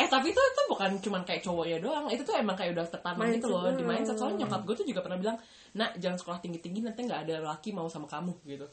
Eh 0.00 0.08
tapi 0.08 0.32
itu 0.32 0.40
tuh 0.40 0.66
bukan 0.72 0.90
cuman 1.04 1.22
kayak 1.28 1.44
cowoknya 1.44 1.78
doang. 1.84 2.08
Itu 2.08 2.24
tuh 2.24 2.34
emang 2.40 2.56
kayak 2.56 2.72
udah 2.72 2.88
tertanam 2.88 3.28
gitu 3.28 3.46
loh 3.52 3.76
di 3.76 3.84
mindset. 3.84 4.16
soalnya 4.16 4.48
nyokap 4.48 4.60
gue 4.64 4.74
tuh 4.80 4.86
juga 4.88 5.00
pernah 5.04 5.20
bilang 5.20 5.36
nak 5.76 6.00
jangan 6.00 6.16
sekolah 6.16 6.38
tinggi 6.40 6.64
tinggi 6.64 6.80
nanti 6.80 7.04
nggak 7.04 7.28
ada 7.28 7.44
laki 7.44 7.76
mau 7.76 7.92
sama 7.92 8.08
kamu 8.08 8.40
gitu. 8.48 8.64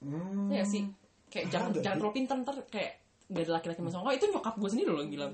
Hmm. 0.00 0.48
ya 0.48 0.64
sih. 0.64 0.88
Kayak 1.28 1.52
jangan 1.52 1.70
jangan 1.76 1.96
terlalu 2.00 2.14
pintar 2.16 2.36
ntar 2.40 2.56
kayak 2.72 3.03
gak 3.34 3.44
ada 3.44 3.52
laki-laki 3.58 3.80
sama 3.90 4.06
kamu 4.06 4.16
itu 4.16 4.26
nyokap 4.30 4.54
gue 4.56 4.70
sendiri 4.70 4.90
loh 4.94 5.02
yang 5.02 5.12
bilang 5.12 5.32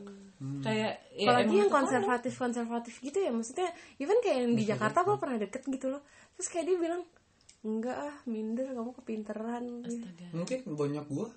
kayak 0.65 0.93
ya, 1.13 1.29
apalagi 1.29 1.53
emang 1.53 1.61
yang 1.61 1.71
konservatif 1.71 2.33
konservatif 2.33 2.95
gitu 3.05 3.19
ya 3.21 3.29
maksudnya 3.29 3.69
even 4.01 4.17
kayak 4.25 4.39
yang 4.49 4.53
di 4.57 4.65
Jakarta 4.65 5.05
gue 5.05 5.17
pernah 5.21 5.37
deket 5.37 5.63
gitu 5.69 5.87
loh 5.93 6.03
terus 6.33 6.49
kayak 6.49 6.65
dia 6.65 6.77
bilang 6.81 7.05
enggak 7.61 7.93
ah 7.93 8.17
minder 8.25 8.73
kamu 8.73 8.91
kepinteran 8.97 9.85
Astaga. 9.85 10.27
mungkin 10.33 10.59
banyak 10.65 11.05
gua 11.13 11.29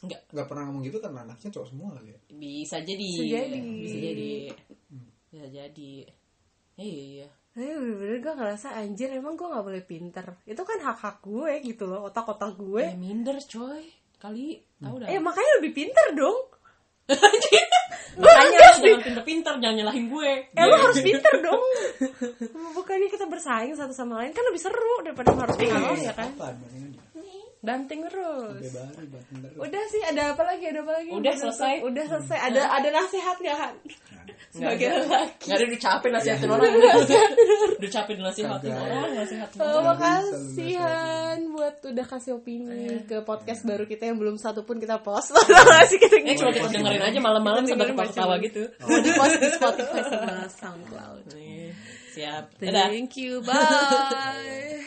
Enggak, 0.00 0.20
nggak 0.32 0.46
pernah 0.48 0.64
ngomong 0.64 0.82
gitu 0.88 0.96
karena 0.96 1.28
anaknya 1.28 1.52
cowok 1.52 1.68
semua 1.68 1.92
kali 1.92 2.16
ya 2.16 2.20
bisa 2.32 2.80
jadi. 2.80 3.04
Bisa 3.04 3.24
jadi. 3.28 3.58
Bisa 3.60 3.96
jadi. 4.00 4.30
Bisa 5.28 5.46
jadi. 5.52 5.92
Iya, 6.80 7.04
iya. 7.20 7.28
tapi 7.52 7.66
bener-bener 7.76 8.18
gue 8.24 8.34
ngerasa 8.40 8.72
anjir 8.80 9.12
emang 9.12 9.36
gue 9.36 9.44
nggak 9.44 9.66
boleh 9.66 9.84
pinter 9.84 10.24
itu 10.48 10.62
kan 10.64 10.78
hak 10.80 10.98
hak 11.02 11.16
gue 11.20 11.52
gitu 11.66 11.84
loh 11.84 12.08
otak-otak 12.08 12.56
gue 12.56 12.84
Eh, 12.88 12.96
minder 12.96 13.36
coy. 13.36 13.84
Kali 14.20 14.46
tahu 14.78 15.00
dah. 15.00 15.08
eh 15.08 15.18
makanya 15.18 15.52
lebih 15.58 15.72
pinter 15.72 16.06
dong. 16.12 16.38
Makanya 18.20 18.58
lu 18.58 18.78
jangan 18.84 19.02
pinter-pinter, 19.02 19.52
jangan 19.58 19.76
nyalahin 19.80 20.06
gue. 20.06 20.30
Eh 20.52 20.64
lo 20.66 20.76
harus 20.76 20.98
pinter 21.00 21.34
dong. 21.40 21.62
Bukannya 22.76 23.08
kita 23.08 23.24
bersaing 23.24 23.72
satu 23.72 23.90
sama 23.90 24.20
lain 24.20 24.30
Kan 24.30 24.44
lebih 24.44 24.60
seru 24.60 24.94
daripada 25.02 25.32
harus 25.32 25.56
kalah 25.56 25.96
ya 25.96 26.12
kan? 26.12 26.28
apa 26.30 26.52
Banting 27.60 28.00
terus 28.08 28.56
Bebari 28.56 29.06
banting 29.06 29.38
terus 29.44 29.56
Udah 29.58 29.82
sih 29.86 30.02
ada 30.02 30.32
apa 30.32 30.42
lagi 30.42 30.64
ada 30.64 30.80
apa 30.80 30.92
lagi 30.96 31.10
Udah 31.12 31.34
selesai. 31.34 31.74
Udah 31.84 32.04
selesai 32.06 32.38
Ada 32.40 32.60
ada 32.72 32.88
nasihat 32.90 33.36
gak 33.36 33.56
Han? 33.58 33.74
Sebagai 34.50 34.86
laki 35.06 35.46
Gak 35.46 35.54
ada 35.54 35.64
udah 35.68 35.80
capek 35.80 36.10
nasihatin 36.10 36.48
orang. 36.48 36.72
Udah 37.76 37.90
capek 37.92 38.14
nasihatin 38.18 38.72
orang, 38.72 39.10
nasihatin 39.14 39.58
Oh, 39.60 39.68
orang. 39.68 39.84
makasih 39.92 40.72
Han 40.76 41.38
buat 41.52 41.76
udah 41.84 42.06
kasih 42.08 42.32
opini 42.34 43.04
ke 43.04 43.20
podcast 43.22 43.62
baru 43.62 43.84
kita 43.84 44.08
yang 44.08 44.16
belum 44.16 44.36
satu 44.36 44.64
pun 44.64 44.80
kita 44.80 44.98
post. 44.98 45.36
Makasih 45.52 45.98
kita 46.00 46.16
Eh, 46.20 46.34
cuma 46.34 46.50
kita 46.50 46.66
dengerin 46.66 47.04
aja 47.04 47.18
malam-malam 47.20 47.62
sambil 47.62 47.92
ketawa 47.92 48.40
gitu. 48.40 48.66
Oh, 48.80 48.98
di 48.98 49.10
post 49.12 49.36
di 49.36 49.48
Spotify 49.50 50.00
sama 50.02 50.34
SoundCloud. 50.48 51.22
Nih, 51.36 51.70
Siap. 52.10 52.58
Thank 52.58 53.20
you. 53.20 53.44
Bye. 53.44 54.82